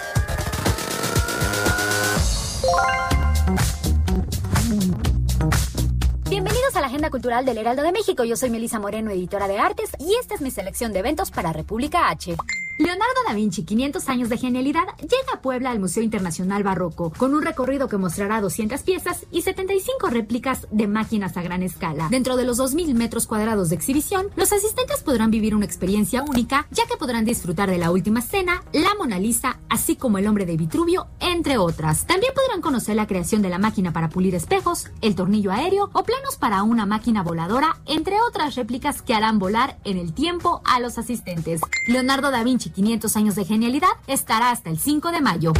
Bienvenidos 6.29 6.73
a 6.77 6.79
la 6.79 6.87
Agenda 6.87 7.09
Cultural 7.09 7.43
del 7.43 7.57
Heraldo 7.57 7.83
de 7.83 7.91
México. 7.91 8.23
Yo 8.23 8.37
soy 8.37 8.51
Melisa 8.51 8.79
Moreno, 8.79 9.11
editora 9.11 9.49
de 9.49 9.59
artes, 9.59 9.89
y 9.99 10.15
esta 10.17 10.35
es 10.35 10.39
mi 10.39 10.49
selección 10.49 10.93
de 10.93 10.99
eventos 10.99 11.29
para 11.29 11.51
República 11.51 12.09
H. 12.09 12.37
Leonardo 12.79 13.21
da 13.27 13.35
Vinci, 13.35 13.65
500 13.65 14.09
años 14.09 14.29
de 14.29 14.37
genialidad, 14.37 14.85
llega 14.99 15.33
a 15.35 15.41
Puebla 15.41 15.69
al 15.69 15.79
Museo 15.79 16.01
Internacional 16.01 16.63
Barroco, 16.63 17.13
con 17.15 17.35
un 17.35 17.43
recorrido 17.43 17.87
que 17.87 17.97
mostrará 17.97 18.41
200 18.41 18.81
piezas 18.81 19.27
y 19.31 19.43
75 19.43 20.09
réplicas 20.09 20.67
de 20.71 20.87
máquinas 20.87 21.37
a 21.37 21.43
gran 21.43 21.61
escala. 21.61 22.07
Dentro 22.09 22.35
de 22.35 22.45
los 22.45 22.57
2.000 22.57 22.95
metros 22.95 23.27
cuadrados 23.27 23.69
de 23.69 23.75
exhibición, 23.75 24.29
los 24.35 24.51
asistentes 24.51 25.03
podrán 25.03 25.29
vivir 25.29 25.53
una 25.53 25.65
experiencia 25.65 26.23
única, 26.23 26.65
ya 26.71 26.87
que 26.87 26.97
podrán 26.97 27.25
disfrutar 27.25 27.69
de 27.69 27.77
la 27.77 27.91
última 27.91 28.21
cena, 28.21 28.63
la 28.73 28.95
Mona 28.97 29.19
Lisa, 29.19 29.59
así 29.69 29.95
como 29.95 30.17
el 30.17 30.25
hombre 30.25 30.47
de 30.47 30.57
Vitruvio, 30.57 31.05
entre 31.19 31.59
otras. 31.59 32.07
También 32.07 32.33
podrán 32.33 32.61
conocer 32.61 32.95
la 32.95 33.05
creación 33.05 33.43
de 33.43 33.49
la 33.49 33.59
máquina 33.59 33.93
para 33.93 34.09
pulir 34.09 34.33
espejos, 34.33 34.87
el 35.01 35.13
tornillo 35.13 35.51
aéreo 35.51 35.91
o 35.93 36.03
planos 36.03 36.37
para 36.37 36.63
una 36.63 36.87
máquina 36.87 37.21
voladora, 37.21 37.77
entre 37.85 38.15
otras 38.27 38.55
réplicas 38.55 39.03
que 39.03 39.13
harán 39.13 39.37
volar 39.37 39.77
en 39.83 39.97
el 39.97 40.13
tiempo 40.13 40.63
a 40.65 40.79
los 40.79 40.97
asistentes. 40.97 41.61
Leonardo 41.87 42.31
da 42.31 42.43
Vinci 42.43 42.62
500 42.69 43.15
años 43.15 43.35
de 43.35 43.45
genialidad 43.45 43.89
estará 44.07 44.51
hasta 44.51 44.69
el 44.69 44.79
5 44.79 45.11
de 45.11 45.21
mayo. 45.21 45.53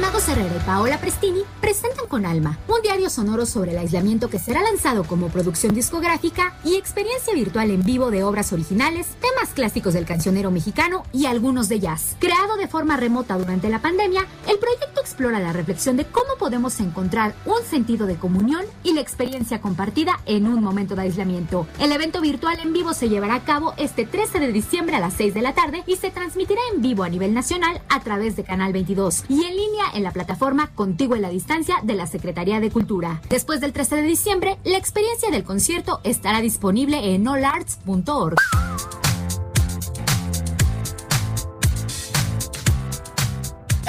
Mago 0.00 0.18
Herrera 0.18 0.56
y 0.56 0.66
Paola 0.66 0.98
Prestini 0.98 1.42
presentan 1.60 2.08
con 2.08 2.26
Alma, 2.26 2.58
un 2.66 2.82
diario 2.82 3.08
sonoro 3.08 3.46
sobre 3.46 3.70
el 3.70 3.78
aislamiento 3.78 4.28
que 4.28 4.40
será 4.40 4.60
lanzado 4.60 5.04
como 5.04 5.28
producción 5.28 5.72
discográfica 5.72 6.52
y 6.64 6.74
experiencia 6.74 7.32
virtual 7.32 7.70
en 7.70 7.84
vivo 7.84 8.10
de 8.10 8.24
obras 8.24 8.52
originales, 8.52 9.06
temas 9.20 9.54
clásicos 9.54 9.94
del 9.94 10.04
cancionero 10.04 10.50
mexicano 10.50 11.04
y 11.12 11.26
algunos 11.26 11.68
de 11.68 11.78
jazz. 11.78 12.16
Creado 12.18 12.56
de 12.56 12.66
forma 12.66 12.96
remota 12.96 13.38
durante 13.38 13.68
la 13.68 13.80
pandemia, 13.80 14.26
el 14.48 14.58
proyecto 14.58 15.00
explora 15.00 15.38
la 15.38 15.52
reflexión 15.52 15.96
de 15.96 16.06
cómo 16.06 16.38
podemos 16.40 16.80
encontrar 16.80 17.36
un 17.46 17.62
sentido 17.62 18.06
de 18.06 18.16
comunión 18.16 18.64
y 18.82 18.94
la 18.94 19.00
experiencia 19.00 19.60
compartida 19.60 20.18
en 20.26 20.48
un 20.48 20.60
momento 20.60 20.96
de 20.96 21.02
aislamiento. 21.02 21.68
El 21.78 21.92
evento 21.92 22.20
virtual 22.20 22.58
en 22.58 22.72
vivo 22.72 22.94
se 22.94 23.08
llevará 23.08 23.36
a 23.36 23.44
cabo 23.44 23.74
este 23.76 24.06
13 24.06 24.40
de 24.40 24.50
diciembre 24.50 24.96
a 24.96 25.00
las 25.00 25.14
6 25.14 25.34
de 25.34 25.42
la 25.42 25.54
tarde 25.54 25.84
y 25.86 25.94
se 25.96 26.10
transmitirá 26.10 26.60
en 26.74 26.82
vivo 26.82 27.04
a 27.04 27.08
nivel 27.08 27.32
nacional 27.32 27.80
a 27.88 28.00
través 28.00 28.34
de 28.34 28.42
Canal 28.42 28.72
22 28.72 29.24
y 29.28 29.44
en 29.44 29.56
línea 29.56 29.83
en 29.94 30.02
la 30.02 30.12
plataforma 30.12 30.70
Contigo 30.74 31.14
en 31.14 31.22
la 31.22 31.30
Distancia 31.30 31.76
de 31.82 31.94
la 31.94 32.06
Secretaría 32.06 32.60
de 32.60 32.70
Cultura. 32.70 33.20
Después 33.28 33.60
del 33.60 33.72
13 33.72 33.96
de 33.96 34.02
diciembre, 34.02 34.58
la 34.64 34.78
experiencia 34.78 35.30
del 35.30 35.44
concierto 35.44 36.00
estará 36.04 36.40
disponible 36.40 37.14
en 37.14 37.28
allarts.org. 37.28 38.36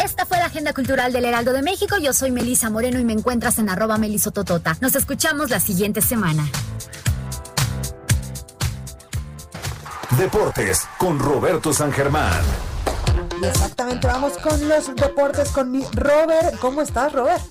Esta 0.03 0.25
fue 0.25 0.37
la 0.37 0.45
agenda 0.45 0.73
cultural 0.73 1.11
del 1.13 1.25
Heraldo 1.25 1.53
de 1.53 1.61
México. 1.61 1.97
Yo 1.97 2.13
soy 2.13 2.31
Melisa 2.31 2.69
Moreno 2.69 2.99
y 2.99 3.05
me 3.05 3.13
encuentras 3.13 3.59
en 3.59 3.69
arroba 3.69 3.97
melisototota. 3.97 4.77
Nos 4.81 4.95
escuchamos 4.95 5.49
la 5.49 5.59
siguiente 5.59 6.01
semana. 6.01 6.45
Deportes 10.17 10.87
con 10.97 11.19
Roberto 11.19 11.73
San 11.73 11.91
Germán. 11.91 12.74
Y 13.41 13.45
exactamente, 13.45 14.07
vamos 14.07 14.33
con 14.37 14.67
los 14.67 14.95
deportes 14.95 15.49
con 15.49 15.71
mi 15.71 15.83
Robert. 15.93 16.57
¿Cómo 16.59 16.81
estás, 16.81 17.11
Robert? 17.11 17.43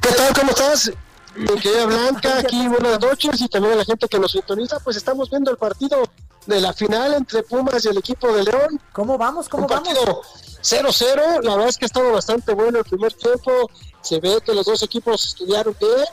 ¿Qué 0.00 0.12
tal? 0.12 0.34
¿Cómo 0.34 0.50
estás? 0.50 0.92
Mi 1.34 1.60
querida 1.60 1.86
Blanca, 1.86 2.38
aquí 2.38 2.66
buenas 2.68 3.00
noches 3.00 3.40
y 3.40 3.48
también 3.48 3.74
a 3.74 3.76
la 3.76 3.84
gente 3.84 4.08
que 4.08 4.18
nos 4.18 4.32
sintoniza, 4.32 4.78
pues 4.80 4.96
estamos 4.96 5.28
viendo 5.28 5.50
el 5.50 5.58
partido 5.58 6.02
de 6.46 6.60
la 6.60 6.72
final 6.72 7.14
entre 7.14 7.42
Pumas 7.42 7.84
y 7.84 7.88
el 7.88 7.98
equipo 7.98 8.32
de 8.32 8.44
León. 8.44 8.80
¿Cómo 8.92 9.18
vamos? 9.18 9.48
¿Cómo 9.48 9.64
Un 9.64 9.68
partido 9.68 10.22
0-0, 10.62 11.42
la 11.42 11.52
verdad 11.52 11.68
es 11.68 11.76
que 11.76 11.84
ha 11.84 11.86
estado 11.86 12.12
bastante 12.12 12.54
bueno 12.54 12.78
el 12.78 12.84
primer 12.84 13.12
tiempo, 13.12 13.70
se 14.00 14.20
ve 14.20 14.38
que 14.44 14.54
los 14.54 14.64
dos 14.64 14.82
equipos 14.82 15.26
estudiaron 15.26 15.76
bien 15.78 16.06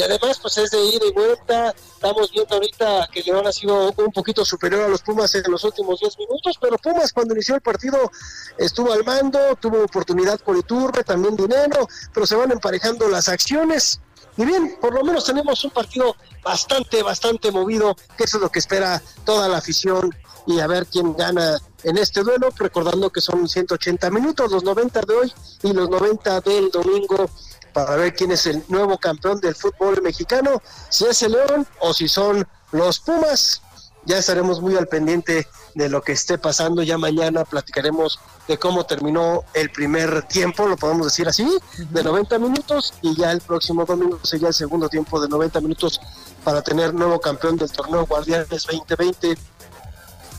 y 0.00 0.02
además 0.02 0.38
pues 0.40 0.56
es 0.56 0.70
de 0.70 0.82
ida 0.82 1.04
y 1.06 1.12
vuelta, 1.12 1.74
estamos 1.76 2.30
viendo 2.32 2.54
ahorita 2.54 3.06
que 3.12 3.22
León 3.22 3.46
ha 3.46 3.52
sido 3.52 3.92
un 3.98 4.12
poquito 4.12 4.46
superior 4.46 4.84
a 4.84 4.88
los 4.88 5.02
Pumas 5.02 5.34
en 5.34 5.42
los 5.50 5.62
últimos 5.62 6.00
10 6.00 6.18
minutos, 6.20 6.56
pero 6.58 6.78
Pumas 6.78 7.12
cuando 7.12 7.34
inició 7.34 7.56
el 7.56 7.60
partido 7.60 8.10
estuvo 8.56 8.94
al 8.94 9.04
mando, 9.04 9.38
tuvo 9.60 9.84
oportunidad 9.84 10.40
por 10.40 10.56
Iturbe, 10.56 11.04
también 11.04 11.36
dinero, 11.36 11.86
pero 12.14 12.26
se 12.26 12.34
van 12.34 12.50
emparejando 12.50 13.08
las 13.08 13.28
acciones. 13.28 14.00
Y 14.38 14.46
bien, 14.46 14.78
por 14.80 14.94
lo 14.94 15.04
menos 15.04 15.26
tenemos 15.26 15.62
un 15.64 15.70
partido 15.70 16.16
bastante, 16.42 17.02
bastante 17.02 17.50
movido, 17.50 17.94
que 18.16 18.24
eso 18.24 18.38
es 18.38 18.42
lo 18.42 18.48
que 18.48 18.60
espera 18.60 19.02
toda 19.26 19.48
la 19.48 19.58
afición 19.58 20.16
y 20.46 20.60
a 20.60 20.66
ver 20.66 20.86
quién 20.86 21.14
gana 21.14 21.58
en 21.82 21.98
este 21.98 22.22
duelo, 22.22 22.48
recordando 22.56 23.10
que 23.10 23.20
son 23.20 23.46
180 23.46 24.10
minutos, 24.10 24.50
los 24.50 24.64
90 24.64 25.02
de 25.02 25.14
hoy 25.14 25.32
y 25.62 25.74
los 25.74 25.90
90 25.90 26.40
del 26.40 26.70
domingo 26.70 27.28
para 27.72 27.96
ver 27.96 28.14
quién 28.14 28.32
es 28.32 28.46
el 28.46 28.62
nuevo 28.68 28.98
campeón 28.98 29.40
del 29.40 29.54
fútbol 29.54 30.00
mexicano, 30.02 30.62
si 30.88 31.06
es 31.06 31.22
el 31.22 31.32
León 31.32 31.66
o 31.80 31.94
si 31.94 32.08
son 32.08 32.46
los 32.72 33.00
Pumas. 33.00 33.62
Ya 34.06 34.16
estaremos 34.16 34.62
muy 34.62 34.76
al 34.76 34.86
pendiente 34.86 35.46
de 35.74 35.88
lo 35.90 36.00
que 36.00 36.12
esté 36.12 36.38
pasando. 36.38 36.82
Ya 36.82 36.96
mañana 36.96 37.44
platicaremos 37.44 38.18
de 38.48 38.58
cómo 38.58 38.84
terminó 38.84 39.44
el 39.52 39.70
primer 39.70 40.22
tiempo, 40.22 40.66
lo 40.66 40.76
podemos 40.76 41.06
decir 41.06 41.28
así, 41.28 41.46
de 41.76 42.02
90 42.02 42.38
minutos 42.38 42.94
y 43.02 43.14
ya 43.14 43.30
el 43.30 43.40
próximo 43.40 43.84
domingo 43.84 44.18
sería 44.22 44.48
el 44.48 44.54
segundo 44.54 44.88
tiempo 44.88 45.20
de 45.20 45.28
90 45.28 45.60
minutos 45.60 46.00
para 46.42 46.62
tener 46.62 46.94
nuevo 46.94 47.20
campeón 47.20 47.56
del 47.56 47.70
torneo 47.70 48.06
Guardianes 48.06 48.48
2020 48.48 49.36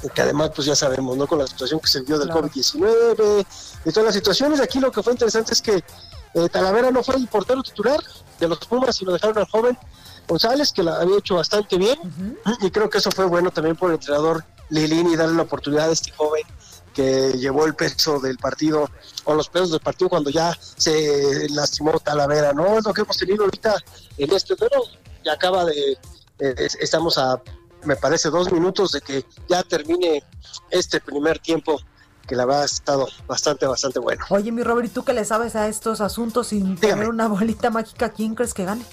que 0.09 0.21
además 0.21 0.51
pues 0.55 0.65
ya 0.65 0.75
sabemos, 0.75 1.15
¿no? 1.15 1.27
Con 1.27 1.39
la 1.39 1.47
situación 1.47 1.79
que 1.79 1.87
se 1.87 2.01
dio 2.01 2.17
del 2.17 2.29
COVID-19 2.29 3.45
y 3.85 3.91
todas 3.91 4.05
las 4.05 4.15
situaciones, 4.15 4.59
aquí 4.59 4.79
lo 4.79 4.91
que 4.91 5.03
fue 5.03 5.13
interesante 5.13 5.53
es 5.53 5.61
que 5.61 5.83
eh, 6.33 6.49
Talavera 6.49 6.91
no 6.91 7.03
fue 7.03 7.15
el 7.15 7.27
portero 7.27 7.61
titular 7.63 7.99
de 8.39 8.47
los 8.47 8.59
Pumas, 8.59 8.95
sino 8.95 9.11
dejaron 9.11 9.37
al 9.37 9.47
joven 9.47 9.77
González, 10.27 10.71
que 10.71 10.83
la 10.83 10.97
había 10.97 11.17
hecho 11.17 11.35
bastante 11.35 11.77
bien. 11.77 11.97
Y 12.61 12.71
creo 12.71 12.89
que 12.89 12.99
eso 12.99 13.11
fue 13.11 13.25
bueno 13.25 13.51
también 13.51 13.75
por 13.75 13.89
el 13.89 13.95
entrenador 13.95 14.43
Lilini, 14.69 15.15
darle 15.15 15.35
la 15.35 15.43
oportunidad 15.43 15.89
a 15.89 15.91
este 15.91 16.11
joven 16.11 16.43
que 16.93 17.33
llevó 17.33 17.65
el 17.65 17.73
peso 17.73 18.19
del 18.19 18.37
partido, 18.37 18.89
o 19.23 19.33
los 19.33 19.49
pesos 19.49 19.71
del 19.71 19.79
partido 19.79 20.09
cuando 20.09 20.29
ya 20.29 20.57
se 20.77 21.47
lastimó 21.49 21.99
Talavera, 21.99 22.53
¿no? 22.53 22.77
Es 22.77 22.85
lo 22.85 22.93
que 22.93 23.01
hemos 23.01 23.17
tenido 23.17 23.45
ahorita 23.45 23.75
en 24.17 24.31
este 24.33 24.55
pero 24.55 24.83
ya 25.23 25.33
acaba 25.33 25.65
de, 25.65 25.97
eh, 26.39 26.69
estamos 26.79 27.17
a, 27.17 27.41
me 27.83 27.95
parece, 27.95 28.29
dos 28.29 28.51
minutos 28.51 28.91
de 28.91 29.01
que 29.01 29.25
ya 29.47 29.63
termine 29.63 30.23
este 30.69 30.99
primer 30.99 31.39
tiempo 31.39 31.79
que 32.27 32.35
la 32.35 32.45
verdad 32.45 32.63
ha 32.63 32.65
estado 32.65 33.07
bastante, 33.27 33.65
bastante 33.65 33.99
bueno. 33.99 34.23
Oye, 34.29 34.51
mi 34.51 34.63
Robert, 34.63 34.87
¿y 34.87 34.91
tú 34.91 35.03
qué 35.03 35.13
le 35.13 35.25
sabes 35.25 35.55
a 35.55 35.67
estos 35.67 36.01
asuntos 36.01 36.47
sin 36.47 36.77
tener 36.77 37.09
una 37.09 37.27
bolita 37.27 37.69
mágica? 37.69 38.09
¿Quién 38.09 38.35
crees 38.35 38.53
que 38.53 38.65
gane? 38.65 38.83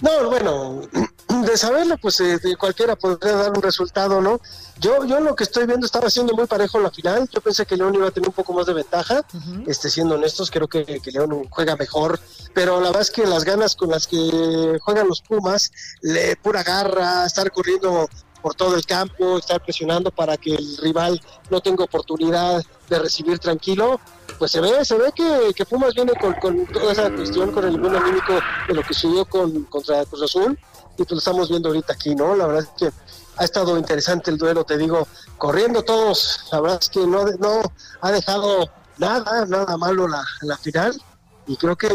No, 0.00 0.28
bueno, 0.28 0.82
de 1.46 1.56
saberlo, 1.56 1.96
pues 1.98 2.20
eh, 2.20 2.38
cualquiera 2.58 2.96
podría 2.96 3.36
dar 3.36 3.52
un 3.52 3.62
resultado, 3.62 4.20
¿no? 4.20 4.40
Yo, 4.78 5.04
yo 5.04 5.20
lo 5.20 5.34
que 5.34 5.44
estoy 5.44 5.66
viendo 5.66 5.86
estaba 5.86 6.10
siendo 6.10 6.34
muy 6.34 6.46
parejo 6.46 6.80
la 6.80 6.90
final. 6.90 7.28
Yo 7.32 7.40
pensé 7.40 7.64
que 7.64 7.76
León 7.76 7.94
iba 7.94 8.08
a 8.08 8.10
tener 8.10 8.28
un 8.28 8.34
poco 8.34 8.52
más 8.52 8.66
de 8.66 8.74
ventaja. 8.74 9.24
este, 9.66 9.88
siendo 9.88 10.16
honestos, 10.16 10.50
creo 10.50 10.68
que, 10.68 10.84
que, 10.84 11.10
León 11.10 11.46
juega 11.48 11.76
mejor. 11.76 12.20
Pero 12.52 12.80
la 12.80 12.88
verdad 12.88 13.02
es 13.02 13.10
que 13.10 13.26
las 13.26 13.44
ganas 13.44 13.76
con 13.76 13.90
las 13.90 14.06
que 14.06 14.78
juegan 14.82 15.08
los 15.08 15.22
Pumas, 15.22 15.70
le 16.02 16.36
pura 16.36 16.62
garra, 16.62 17.24
estar 17.24 17.50
corriendo 17.50 18.08
por 18.44 18.54
todo 18.54 18.76
el 18.76 18.84
campo, 18.84 19.38
estar 19.38 19.58
presionando 19.62 20.10
para 20.10 20.36
que 20.36 20.54
el 20.54 20.76
rival 20.76 21.18
no 21.48 21.62
tenga 21.62 21.84
oportunidad 21.84 22.62
de 22.90 22.98
recibir 22.98 23.38
tranquilo, 23.38 23.98
pues 24.38 24.50
se 24.50 24.60
ve, 24.60 24.84
se 24.84 24.98
ve 24.98 25.10
que, 25.14 25.54
que 25.56 25.64
Pumas 25.64 25.94
viene 25.94 26.12
con, 26.12 26.66
toda 26.66 26.92
esa 26.92 27.10
cuestión, 27.10 27.52
con 27.52 27.64
el 27.64 27.80
buen 27.80 27.96
anímico 27.96 28.34
de 28.68 28.74
lo 28.74 28.82
que 28.82 28.92
sucedió 28.92 29.24
con, 29.24 29.64
contra 29.64 30.04
Cruz 30.04 30.24
Azul, 30.24 30.58
y 30.92 30.96
pues 30.98 31.10
lo 31.12 31.16
estamos 31.16 31.48
viendo 31.48 31.70
ahorita 31.70 31.94
aquí, 31.94 32.14
¿no? 32.14 32.36
La 32.36 32.46
verdad 32.46 32.64
es 32.64 32.70
que 32.76 32.92
ha 33.38 33.44
estado 33.44 33.78
interesante 33.78 34.30
el 34.30 34.36
duelo, 34.36 34.62
te 34.62 34.76
digo, 34.76 35.08
corriendo 35.38 35.82
todos, 35.82 36.44
la 36.52 36.60
verdad 36.60 36.78
es 36.82 36.90
que 36.90 37.00
no, 37.06 37.24
no 37.38 37.62
ha 38.02 38.12
dejado 38.12 38.68
nada, 38.98 39.46
nada 39.46 39.74
malo 39.78 40.06
la, 40.06 40.22
la 40.42 40.58
final, 40.58 41.00
y 41.46 41.56
creo 41.56 41.76
que, 41.76 41.88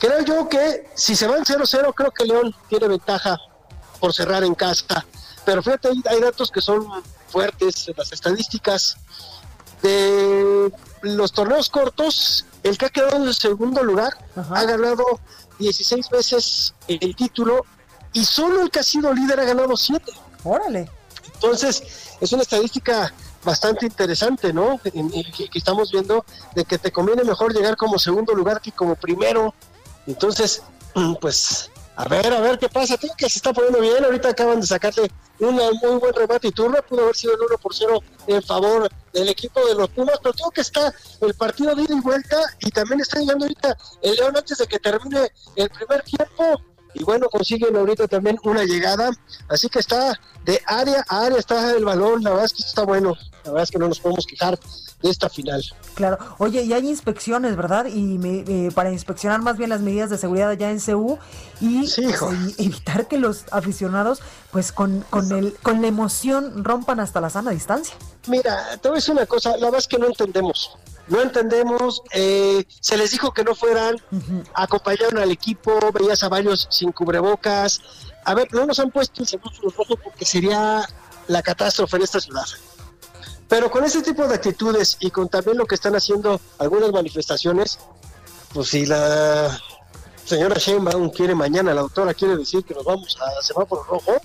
creo 0.00 0.22
yo 0.22 0.48
que 0.48 0.88
si 0.94 1.14
se 1.14 1.26
va 1.26 1.36
en 1.36 1.44
0-0, 1.44 1.92
creo 1.94 2.10
que 2.12 2.24
León 2.24 2.54
tiene 2.70 2.88
ventaja 2.88 3.38
por 4.00 4.14
cerrar 4.14 4.42
en 4.42 4.54
casa 4.54 5.04
pero 5.44 5.62
fíjate, 5.62 5.88
hay, 5.88 6.20
datos 6.20 6.50
que 6.50 6.60
son 6.60 6.86
fuertes, 7.28 7.90
las 7.96 8.12
estadísticas 8.12 8.96
de 9.82 10.72
los 11.02 11.32
torneos 11.32 11.68
cortos, 11.68 12.46
el 12.62 12.78
que 12.78 12.86
ha 12.86 12.90
quedado 12.90 13.16
en 13.16 13.24
el 13.24 13.34
segundo 13.34 13.82
lugar 13.82 14.16
ha 14.36 14.64
ganado 14.64 15.04
16 15.58 16.08
veces 16.08 16.74
el 16.88 17.14
título 17.14 17.66
y 18.12 18.24
solo 18.24 18.62
el 18.62 18.70
que 18.70 18.78
ha 18.78 18.82
sido 18.82 19.12
líder 19.12 19.40
ha 19.40 19.44
ganado 19.44 19.76
7. 19.76 20.10
Órale. 20.44 20.88
Entonces, 21.34 22.16
es 22.20 22.32
una 22.32 22.42
estadística 22.42 23.12
bastante 23.44 23.86
interesante, 23.86 24.52
¿no? 24.52 24.80
que, 24.82 24.90
estamos 25.54 25.92
viendo 25.92 26.24
de 26.54 26.64
que 26.64 26.78
te 26.78 26.90
conviene 26.90 27.24
mejor 27.24 27.52
llegar 27.52 27.76
como 27.76 27.98
segundo 27.98 28.32
lugar 28.34 28.60
que 28.60 28.72
como 28.72 28.94
primero. 28.94 29.54
Entonces, 30.06 30.62
pues 31.20 31.70
a 31.96 32.08
ver, 32.08 32.32
a 32.32 32.40
ver 32.40 32.58
qué 32.58 32.68
pasa. 32.68 32.96
Creo 32.98 33.12
que 33.16 33.28
se 33.28 33.38
está 33.38 33.52
poniendo 33.52 33.80
bien. 33.80 34.04
Ahorita 34.04 34.30
acaban 34.30 34.60
de 34.60 34.66
sacarle 34.66 35.10
un 35.38 35.54
muy 35.54 35.98
buen 36.00 36.14
remate 36.14 36.48
y 36.48 36.52
turno. 36.52 36.78
Pudo 36.88 37.02
haber 37.02 37.16
sido 37.16 37.34
el 37.34 37.40
1 37.40 37.58
por 37.58 37.74
0 37.74 38.00
en 38.26 38.42
favor 38.42 38.88
del 39.12 39.28
equipo 39.28 39.64
de 39.66 39.74
los 39.74 39.88
Pumas. 39.90 40.18
Pero 40.22 40.34
creo 40.34 40.50
que 40.50 40.60
está 40.62 40.92
el 41.20 41.34
partido 41.34 41.74
de 41.74 41.82
ida 41.82 41.94
y 41.94 42.00
vuelta. 42.00 42.36
Y 42.60 42.70
también 42.70 43.00
está 43.00 43.20
llegando 43.20 43.44
ahorita 43.44 43.76
el 44.02 44.14
León 44.16 44.36
antes 44.36 44.58
de 44.58 44.66
que 44.66 44.78
termine 44.78 45.30
el 45.56 45.70
primer 45.70 46.02
tiempo. 46.02 46.60
Y 46.94 47.04
bueno, 47.04 47.28
consiguen 47.28 47.76
ahorita 47.76 48.08
también 48.08 48.38
una 48.44 48.64
llegada. 48.64 49.10
Así 49.48 49.68
que 49.68 49.80
está 49.80 50.18
de 50.44 50.60
área 50.66 51.04
a 51.08 51.26
área, 51.26 51.38
está 51.38 51.72
el 51.72 51.84
balón. 51.84 52.22
La 52.22 52.30
verdad 52.30 52.46
es 52.46 52.52
que 52.52 52.62
está 52.62 52.84
bueno. 52.84 53.14
La 53.44 53.50
verdad 53.50 53.64
es 53.64 53.70
que 53.70 53.78
no 53.78 53.88
nos 53.88 54.00
podemos 54.00 54.26
quejar 54.26 54.58
de 55.04 55.10
esta 55.10 55.28
final. 55.28 55.62
Claro, 55.94 56.18
oye, 56.38 56.62
y 56.62 56.72
hay 56.72 56.88
inspecciones, 56.88 57.56
¿verdad? 57.56 57.86
Y 57.86 58.18
eh, 58.24 58.70
para 58.74 58.90
inspeccionar 58.90 59.42
más 59.42 59.58
bien 59.58 59.68
las 59.68 59.82
medidas 59.82 60.08
de 60.08 60.16
seguridad 60.16 60.48
allá 60.48 60.70
en 60.70 60.80
CU 60.80 61.18
y, 61.60 61.80
pues, 61.80 62.58
evitar 62.58 63.06
que 63.06 63.18
los 63.18 63.44
aficionados, 63.50 64.22
pues 64.50 64.72
con, 64.72 65.04
con, 65.10 65.30
el, 65.32 65.52
con 65.62 65.82
la 65.82 65.88
emoción, 65.88 66.64
rompan 66.64 67.00
hasta 67.00 67.20
la 67.20 67.28
sana 67.28 67.50
distancia. 67.50 67.94
Mira, 68.28 68.78
te 68.80 68.88
voy 68.88 68.96
a 68.96 68.98
decir 69.00 69.12
una 69.12 69.26
cosa, 69.26 69.50
la 69.58 69.66
verdad 69.66 69.80
es 69.80 69.88
que 69.88 69.98
no 69.98 70.06
entendemos. 70.06 70.70
No 71.08 71.20
entendemos, 71.20 72.02
eh, 72.12 72.64
se 72.80 72.96
les 72.96 73.10
dijo 73.10 73.32
que 73.32 73.44
no 73.44 73.54
fueran, 73.54 73.96
acompañaron 74.54 75.18
al 75.18 75.30
equipo, 75.30 75.78
veías 75.92 76.22
a 76.22 76.28
varios 76.28 76.66
sin 76.70 76.92
cubrebocas. 76.92 77.82
A 78.24 78.34
ver, 78.34 78.52
no 78.54 78.64
nos 78.64 78.78
han 78.78 78.90
puesto 78.90 79.20
el 79.20 79.28
semáforo 79.28 79.70
rojo 79.76 79.96
porque 80.02 80.24
sería 80.24 80.88
la 81.28 81.42
catástrofe 81.42 81.96
en 81.96 82.02
esta 82.04 82.20
ciudad. 82.20 82.44
Pero 83.48 83.70
con 83.70 83.84
ese 83.84 84.02
tipo 84.02 84.26
de 84.26 84.34
actitudes 84.34 84.96
y 85.00 85.10
con 85.10 85.28
también 85.28 85.58
lo 85.58 85.66
que 85.66 85.74
están 85.74 85.94
haciendo 85.94 86.40
algunas 86.58 86.90
manifestaciones, 86.90 87.78
pues 88.52 88.68
si 88.68 88.86
la 88.86 89.60
señora 90.24 90.56
Sheinbaum 90.58 91.10
quiere 91.10 91.34
mañana, 91.34 91.74
la 91.74 91.82
doctora 91.82 92.14
quiere 92.14 92.36
decir 92.36 92.64
que 92.64 92.74
nos 92.74 92.84
vamos 92.84 93.18
a 93.20 93.42
semáforo 93.42 93.84
rojo, 93.84 94.20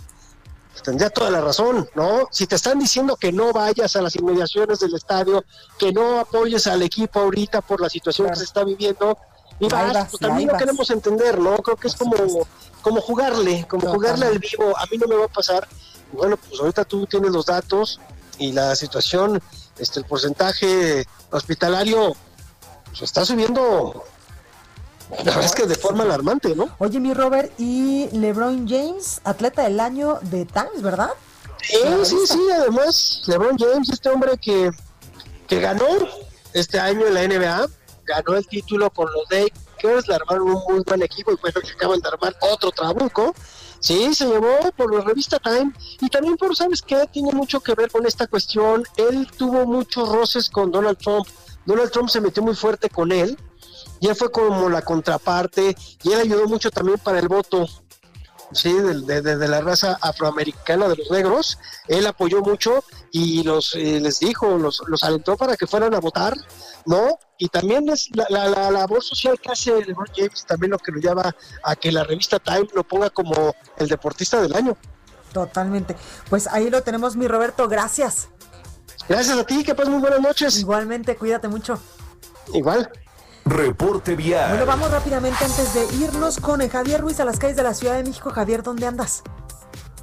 tendría 0.83 1.09
toda 1.09 1.29
la 1.29 1.41
razón, 1.41 1.89
¿no? 1.95 2.27
Si 2.31 2.47
te 2.47 2.55
están 2.55 2.79
diciendo 2.79 3.15
que 3.15 3.31
no 3.31 3.51
vayas 3.53 3.95
a 3.95 4.01
las 4.01 4.15
inmediaciones 4.15 4.79
del 4.79 4.95
estadio, 4.95 5.43
que 5.77 5.91
no 5.91 6.19
apoyes 6.19 6.67
al 6.67 6.81
equipo 6.81 7.19
ahorita 7.19 7.61
por 7.61 7.81
la 7.81 7.89
situación 7.89 8.29
que 8.29 8.35
se 8.35 8.43
está 8.43 8.63
viviendo, 8.63 9.17
y 9.59 9.67
vas, 9.67 10.09
pues 10.09 10.21
también 10.21 10.49
lo 10.49 10.57
queremos 10.57 10.89
entender, 10.89 11.37
¿no? 11.39 11.57
Creo 11.57 11.75
que 11.75 11.89
es 11.89 11.95
como, 11.95 12.15
como 12.81 13.01
jugarle, 13.01 13.65
como 13.69 13.91
jugarle 13.91 14.27
al 14.27 14.39
vivo, 14.39 14.77
a 14.77 14.85
mí 14.85 14.97
no 14.97 15.07
me 15.07 15.15
va 15.15 15.25
a 15.25 15.29
pasar. 15.29 15.67
Bueno, 16.13 16.37
pues 16.37 16.59
ahorita 16.59 16.85
tú 16.85 17.05
tienes 17.05 17.31
los 17.31 17.45
datos, 17.45 17.99
y 18.39 18.53
la 18.53 18.75
situación, 18.75 19.41
este, 19.77 19.99
el 19.99 20.05
porcentaje 20.05 21.05
hospitalario 21.29 22.15
pues, 22.85 23.01
está 23.03 23.25
subiendo 23.25 24.05
la 25.09 25.23
verdad 25.23 25.45
es 25.45 25.55
que 25.55 25.65
de 25.65 25.75
forma 25.75 26.03
alarmante, 26.03 26.55
¿no? 26.55 26.69
Oye, 26.77 26.99
mi 26.99 27.13
Robert, 27.13 27.51
y 27.57 28.07
LeBron 28.11 28.67
James, 28.67 29.21
atleta 29.23 29.63
del 29.63 29.79
año 29.79 30.19
de 30.21 30.45
Times, 30.45 30.81
¿verdad? 30.81 31.09
Sí, 31.61 31.77
sí, 32.03 32.17
sí, 32.25 32.39
además, 32.55 33.23
LeBron 33.25 33.57
James, 33.57 33.89
este 33.89 34.09
hombre 34.09 34.37
que, 34.37 34.71
que 35.47 35.59
ganó 35.59 35.85
este 36.53 36.79
año 36.79 37.07
en 37.07 37.13
la 37.15 37.27
NBA, 37.27 37.67
ganó 38.05 38.37
el 38.37 38.47
título 38.47 38.89
con 38.91 39.07
los 39.11 39.23
Lakers, 39.29 40.07
le 40.07 40.15
armaron 40.15 40.49
un 40.49 40.63
muy 40.69 40.83
buen 40.85 41.01
equipo 41.01 41.31
y 41.31 41.37
bueno, 41.41 41.59
que 41.61 41.71
acaban 41.71 41.99
de 41.99 42.07
armar 42.07 42.35
otro 42.41 42.71
trabuco. 42.71 43.33
Sí, 43.79 44.13
se 44.13 44.25
llevó 44.25 44.57
por 44.75 44.93
la 44.93 45.01
revista 45.01 45.39
Time 45.39 45.71
y 46.01 46.09
también 46.09 46.35
por, 46.35 46.55
¿sabes 46.55 46.81
qué? 46.81 47.07
Tiene 47.11 47.31
mucho 47.31 47.61
que 47.61 47.73
ver 47.75 47.89
con 47.89 48.05
esta 48.05 48.27
cuestión. 48.27 48.83
Él 48.97 49.27
tuvo 49.37 49.65
muchos 49.65 50.09
roces 50.09 50.49
con 50.49 50.69
Donald 50.71 50.97
Trump. 50.97 51.25
Donald 51.65 51.89
Trump 51.91 52.09
se 52.09 52.19
metió 52.19 52.43
muy 52.43 52.55
fuerte 52.55 52.89
con 52.89 53.11
él 53.11 53.37
y 53.99 54.07
él 54.07 54.15
fue 54.15 54.31
como 54.31 54.69
la 54.69 54.81
contraparte 54.81 55.75
y 56.03 56.11
él 56.11 56.21
ayudó 56.21 56.47
mucho 56.47 56.71
también 56.71 56.97
para 56.99 57.19
el 57.19 57.27
voto 57.27 57.67
sí, 58.51 58.73
de, 58.73 59.21
de, 59.21 59.47
la 59.47 59.61
raza 59.61 59.97
afroamericana 60.01 60.87
de 60.87 60.95
los 60.95 61.11
negros. 61.11 61.57
Él 61.87 62.07
apoyó 62.07 62.41
mucho 62.41 62.83
y 63.11 63.43
los 63.43 63.75
eh, 63.75 63.99
les 63.99 64.19
dijo, 64.19 64.57
los, 64.57 64.81
los 64.87 65.03
alentó 65.03 65.37
para 65.37 65.55
que 65.55 65.67
fueran 65.67 65.93
a 65.93 65.99
votar, 65.99 66.35
¿no? 66.85 67.19
Y 67.37 67.47
también 67.49 67.89
es 67.89 68.09
la, 68.13 68.25
la, 68.29 68.71
labor 68.71 69.03
social 69.03 69.39
que 69.39 69.51
hace 69.51 69.83
LeBron 69.85 70.07
James, 70.15 70.45
también 70.45 70.71
lo 70.71 70.77
que 70.77 70.91
lo 70.91 70.99
lleva 70.99 71.35
a 71.63 71.75
que 71.75 71.91
la 71.91 72.03
revista 72.03 72.39
Time 72.39 72.67
lo 72.73 72.83
ponga 72.83 73.09
como 73.09 73.55
el 73.77 73.87
deportista 73.87 74.41
del 74.41 74.55
año. 74.55 74.77
Totalmente. 75.33 75.95
Pues 76.29 76.47
ahí 76.47 76.69
lo 76.69 76.81
tenemos, 76.81 77.15
mi 77.15 77.27
Roberto, 77.27 77.67
gracias. 77.67 78.29
Gracias 79.07 79.37
a 79.37 79.43
ti, 79.43 79.63
que 79.63 79.73
pases 79.73 79.89
muy 79.89 80.01
buenas 80.01 80.21
noches. 80.21 80.59
Igualmente, 80.59 81.15
cuídate 81.15 81.47
mucho. 81.47 81.79
Igual. 82.53 82.91
Reporte 83.49 84.15
vial. 84.15 84.49
Bueno, 84.49 84.67
vamos 84.67 84.91
rápidamente 84.91 85.43
antes 85.43 85.73
de 85.73 86.05
irnos 86.05 86.39
con 86.39 86.61
Javier 86.69 87.01
Ruiz 87.01 87.19
a 87.19 87.25
las 87.25 87.39
calles 87.39 87.57
de 87.57 87.63
la 87.63 87.73
Ciudad 87.73 87.95
de 87.95 88.03
México. 88.03 88.29
Javier, 88.29 88.61
¿dónde 88.61 88.85
andas? 88.85 89.23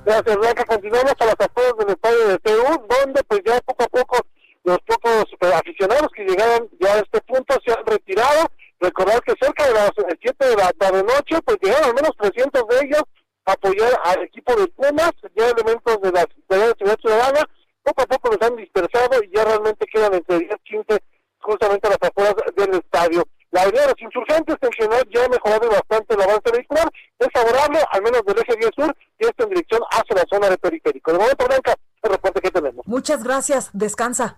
Gracias, 0.05 0.37
Blanca. 0.37 0.65
Continuamos 0.65 1.15
a 1.17 1.25
las 1.27 1.37
afueras 1.39 1.75
del 1.79 1.91
estadio 1.91 2.27
de 2.27 2.39
TU, 2.41 2.87
donde 2.89 3.23
pues 3.23 3.41
ya 3.47 3.61
poco 3.61 3.85
a 3.85 3.87
poco 3.87 4.27
los 4.65 4.79
pocos 4.85 5.27
eh, 5.41 5.53
aficionados 5.55 6.09
que 6.13 6.25
llegaron 6.25 6.69
ya 6.81 6.95
a 6.95 6.99
este 6.99 7.21
punto 7.21 7.57
se 7.65 7.73
han 7.73 7.87
retirado. 7.87 8.51
Recordar 8.81 9.23
que 9.23 9.35
cerca 9.41 9.65
de 9.65 9.75
las 9.75 9.93
7 10.21 10.45
de 10.45 10.57
la 10.57 10.73
tarde 10.73 11.05
noche, 11.05 11.41
pues 11.45 11.57
llegaron 11.63 11.91
al 11.91 11.95
menos 11.95 12.17
300 12.19 12.67
de 12.67 12.77
ellos 12.85 13.03
a 13.45 13.53
apoyar 13.53 13.93
al 14.07 14.23
equipo 14.23 14.57
de 14.57 14.67
Pumas, 14.67 15.13
ya 15.37 15.51
elementos 15.51 16.03
de 16.03 16.11
la, 16.11 16.27
de 16.49 16.59
la 16.59 16.75
Ciudad 16.77 16.99
Ciudadana. 17.01 17.49
Poco 17.85 18.03
a 18.03 18.07
poco 18.07 18.31
los 18.31 18.43
han 18.43 18.57
dispersado 18.57 19.23
y 19.23 19.31
ya 19.33 19.45
realmente 19.45 19.87
quedan 19.87 20.15
entre 20.15 20.41
10 20.41 20.51
15 20.65 20.99
justamente 21.39 21.87
a 21.87 21.91
las 21.91 22.03
afueras 22.03 22.35
del 22.57 22.75
estadio. 22.75 23.23
La 23.57 23.63
avenida 23.63 23.87
de 23.87 23.89
los 23.89 24.03
insurgentes 24.03 24.57
tensional 24.61 25.03
ya 25.09 25.25
ha 25.25 25.29
mejorado 25.31 25.71
bastante 25.71 26.13
el 26.13 26.21
avance 26.21 26.51
vehicular, 26.53 26.93
es 27.19 27.29
favorable, 27.33 27.79
al 27.91 28.03
menos 28.03 28.23
del 28.27 28.37
eje 28.37 28.55
10 28.55 28.71
sur, 28.77 28.97
y 29.19 29.25
esto 29.25 29.45
en 29.45 29.49
dirección 29.49 29.81
hacia 29.93 30.15
la 30.15 30.25
zona 30.29 30.51
de 30.51 30.59
periférico. 30.59 31.11
De 31.11 31.19
momento, 31.19 31.47
Blanca, 31.47 31.75
el 32.03 32.11
reporte 32.11 32.43
que 32.43 32.51
tenemos. 32.51 32.87
Muchas 32.87 33.25
gracias, 33.25 33.71
descansa. 33.73 34.37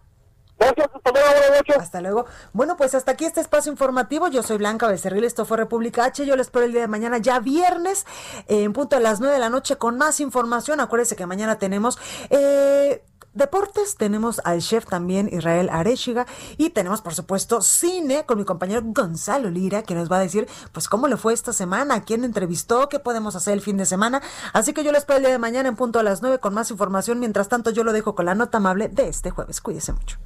Gracias, 0.57 0.89
hasta 0.95 1.11
luego, 1.11 1.29
buenas 1.31 1.51
noches. 1.51 1.77
Hasta 1.79 2.01
luego. 2.01 2.27
Bueno, 2.53 2.77
pues 2.77 2.95
hasta 2.95 3.11
aquí 3.11 3.25
este 3.25 3.41
espacio 3.41 3.73
informativo. 3.73 4.29
Yo 4.29 4.45
soy 4.45 4.59
Blanca 4.59 4.87
Becerril, 4.87 5.25
esto 5.25 5.45
fue 5.45 5.57
República 5.57 6.05
H. 6.05 6.25
Yo 6.25 6.37
les 6.37 6.47
espero 6.47 6.65
el 6.65 6.71
día 6.71 6.83
de 6.83 6.89
mañana, 6.89 7.19
ya 7.19 7.41
viernes, 7.41 8.07
en 8.47 8.73
punto 8.73 8.97
a 8.97 9.01
las 9.01 9.19
9 9.19 9.35
de 9.35 9.41
la 9.41 9.51
noche, 9.51 9.79
con 9.79 9.99
más 9.99 10.21
información. 10.21 10.79
Acuérdense 10.79 11.17
que 11.17 11.27
mañana 11.27 11.59
tenemos 11.59 11.99
eh, 12.31 13.03
deportes, 13.39 13.97
tenemos 13.97 14.41
al 14.45 14.61
chef 14.61 14.85
también 14.87 15.29
Israel 15.33 15.71
Arechiga 15.73 16.27
y 16.57 16.71
tenemos 16.71 17.01
por 17.01 17.15
supuesto 17.15 17.63
cine 17.63 18.27
con 18.27 18.39
mi 18.39 18.45
compañero 18.45 18.83
Gonzalo 18.85 19.51
Lira 19.51 19.83
que 19.83 19.95
nos 19.95 20.11
va 20.11 20.17
a 20.17 20.21
decir 20.21 20.47
pues 20.73 20.89
cómo 20.89 21.09
le 21.09 21.17
fue 21.17 21.33
esta 21.33 21.53
semana, 21.53 22.03
quién 22.05 22.25
entrevistó, 22.25 22.89
qué 22.89 22.99
podemos 22.99 23.37
hacer 23.37 23.55
el 23.55 23.63
fin 23.63 23.77
de 23.77 23.87
semana. 23.87 24.21
Así 24.53 24.75
que 24.75 24.85
yo 24.85 24.93
les 24.93 25.03
espero 25.03 25.17
el 25.17 25.23
día 25.23 25.33
de 25.33 25.39
mañana 25.39 25.69
en 25.69 25.77
punto 25.77 25.99
a 25.99 26.03
las 26.03 26.21
9 26.21 26.39
con 26.39 26.53
más 26.53 26.71
información. 26.71 27.21
Mientras 27.21 27.49
tanto 27.49 27.71
yo 27.71 27.85
lo 27.85 27.93
dejo 27.93 28.15
con 28.15 28.27
la 28.27 28.35
nota 28.35 28.59
amable 28.59 28.89
de 28.89 29.09
este 29.09 29.31
jueves. 29.31 29.61
Cuídese 29.61 29.93
mucho. 29.93 30.19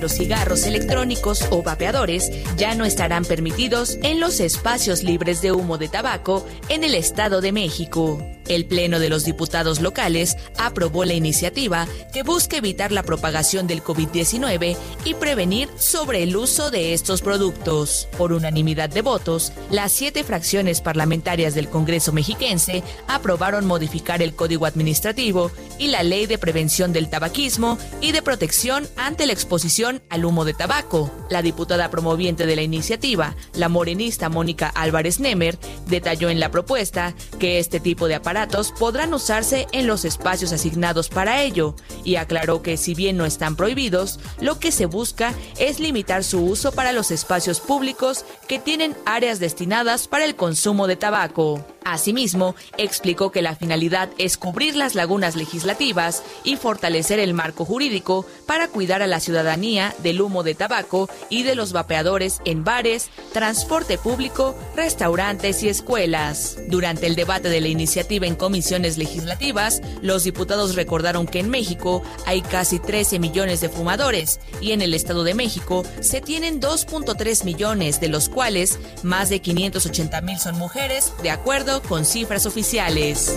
los 0.00 0.12
cigarros 0.12 0.64
electrónicos 0.64 1.44
o 1.50 1.62
vapeadores 1.62 2.30
ya 2.56 2.74
no 2.74 2.84
estarán 2.84 3.24
permitidos 3.24 3.98
en 4.02 4.20
los 4.20 4.40
espacios 4.40 5.02
libres 5.02 5.42
de 5.42 5.52
humo 5.52 5.76
de 5.76 5.88
tabaco 5.88 6.46
en 6.68 6.84
el 6.84 6.94
Estado 6.94 7.40
de 7.40 7.52
México. 7.52 8.18
El 8.48 8.64
Pleno 8.64 8.98
de 8.98 9.10
los 9.10 9.24
Diputados 9.24 9.80
locales 9.80 10.36
aprobó 10.56 11.04
la 11.04 11.12
iniciativa 11.12 11.86
que 12.14 12.22
busca 12.22 12.56
evitar 12.56 12.92
la 12.92 13.02
propagación 13.02 13.66
del 13.66 13.84
COVID-19 13.84 14.76
y 15.04 15.14
prevenir 15.14 15.68
sobre 15.78 16.22
el 16.22 16.34
uso 16.34 16.70
de 16.70 16.94
estos 16.94 17.20
productos. 17.20 18.08
Por 18.16 18.32
unanimidad 18.32 18.88
de 18.88 19.02
votos, 19.02 19.52
las 19.70 19.92
siete 19.92 20.24
fracciones 20.24 20.80
parlamentarias 20.80 21.54
del 21.54 21.68
Congreso 21.68 22.12
mexiquense 22.12 22.82
aprobaron 23.06 23.66
modificar 23.66 24.22
el 24.22 24.34
Código 24.34 24.64
Administrativo 24.64 25.50
y 25.78 25.88
la 25.88 26.02
Ley 26.02 26.24
de 26.24 26.38
Prevención 26.38 26.94
del 26.94 27.10
Tabaquismo 27.10 27.76
y 28.00 28.12
de 28.12 28.22
Protección 28.22 28.88
ante 28.96 29.26
la 29.26 29.34
exposición 29.34 30.02
al 30.08 30.24
humo 30.24 30.46
de 30.46 30.54
tabaco. 30.54 31.10
La 31.28 31.42
diputada 31.42 31.90
promoviente 31.90 32.46
de 32.46 32.56
la 32.56 32.62
iniciativa, 32.62 33.36
la 33.52 33.68
morenista 33.68 34.30
Mónica 34.30 34.68
Álvarez 34.68 35.20
Nemer, 35.20 35.58
detalló 35.86 36.30
en 36.30 36.40
la 36.40 36.50
propuesta 36.50 37.14
que 37.38 37.58
este 37.58 37.78
tipo 37.78 38.08
de 38.08 38.14
aparatos 38.14 38.37
podrán 38.78 39.14
usarse 39.14 39.66
en 39.72 39.86
los 39.86 40.04
espacios 40.04 40.52
asignados 40.52 41.08
para 41.08 41.42
ello 41.42 41.74
y 42.04 42.16
aclaró 42.16 42.62
que 42.62 42.76
si 42.76 42.94
bien 42.94 43.16
no 43.16 43.24
están 43.24 43.56
prohibidos, 43.56 44.20
lo 44.40 44.58
que 44.60 44.70
se 44.70 44.86
busca 44.86 45.34
es 45.58 45.80
limitar 45.80 46.22
su 46.22 46.44
uso 46.44 46.72
para 46.72 46.92
los 46.92 47.10
espacios 47.10 47.60
públicos 47.60 48.24
que 48.46 48.58
tienen 48.58 48.96
áreas 49.06 49.40
destinadas 49.40 50.08
para 50.08 50.24
el 50.24 50.36
consumo 50.36 50.86
de 50.86 50.96
tabaco. 50.96 51.64
Asimismo, 51.84 52.54
explicó 52.76 53.32
que 53.32 53.40
la 53.40 53.56
finalidad 53.56 54.10
es 54.18 54.36
cubrir 54.36 54.76
las 54.76 54.94
lagunas 54.94 55.36
legislativas 55.36 56.22
y 56.44 56.56
fortalecer 56.56 57.18
el 57.18 57.32
marco 57.32 57.64
jurídico 57.64 58.26
para 58.46 58.68
cuidar 58.68 59.00
a 59.00 59.06
la 59.06 59.20
ciudadanía 59.20 59.94
del 60.02 60.20
humo 60.20 60.42
de 60.42 60.54
tabaco 60.54 61.08
y 61.30 61.44
de 61.44 61.54
los 61.54 61.72
vapeadores 61.72 62.42
en 62.44 62.62
bares, 62.62 63.10
transporte 63.32 63.96
público, 63.96 64.54
restaurantes 64.76 65.62
y 65.62 65.70
escuelas. 65.70 66.58
Durante 66.68 67.06
el 67.06 67.16
debate 67.16 67.48
de 67.48 67.62
la 67.62 67.68
iniciativa 67.68 68.26
en 68.28 68.36
comisiones 68.36 68.96
legislativas, 68.98 69.82
los 70.02 70.24
diputados 70.24 70.76
recordaron 70.76 71.26
que 71.26 71.40
en 71.40 71.50
México 71.50 72.02
hay 72.26 72.42
casi 72.42 72.78
13 72.78 73.18
millones 73.18 73.60
de 73.60 73.68
fumadores 73.68 74.38
y 74.60 74.72
en 74.72 74.82
el 74.82 74.94
Estado 74.94 75.24
de 75.24 75.34
México 75.34 75.84
se 76.00 76.20
tienen 76.20 76.60
2.3 76.60 77.44
millones, 77.44 78.00
de 78.00 78.08
los 78.08 78.28
cuales 78.28 78.78
más 79.02 79.28
de 79.28 79.40
580 79.40 80.20
mil 80.20 80.38
son 80.38 80.56
mujeres, 80.56 81.12
de 81.22 81.30
acuerdo 81.30 81.82
con 81.82 82.04
cifras 82.04 82.46
oficiales. 82.46 83.36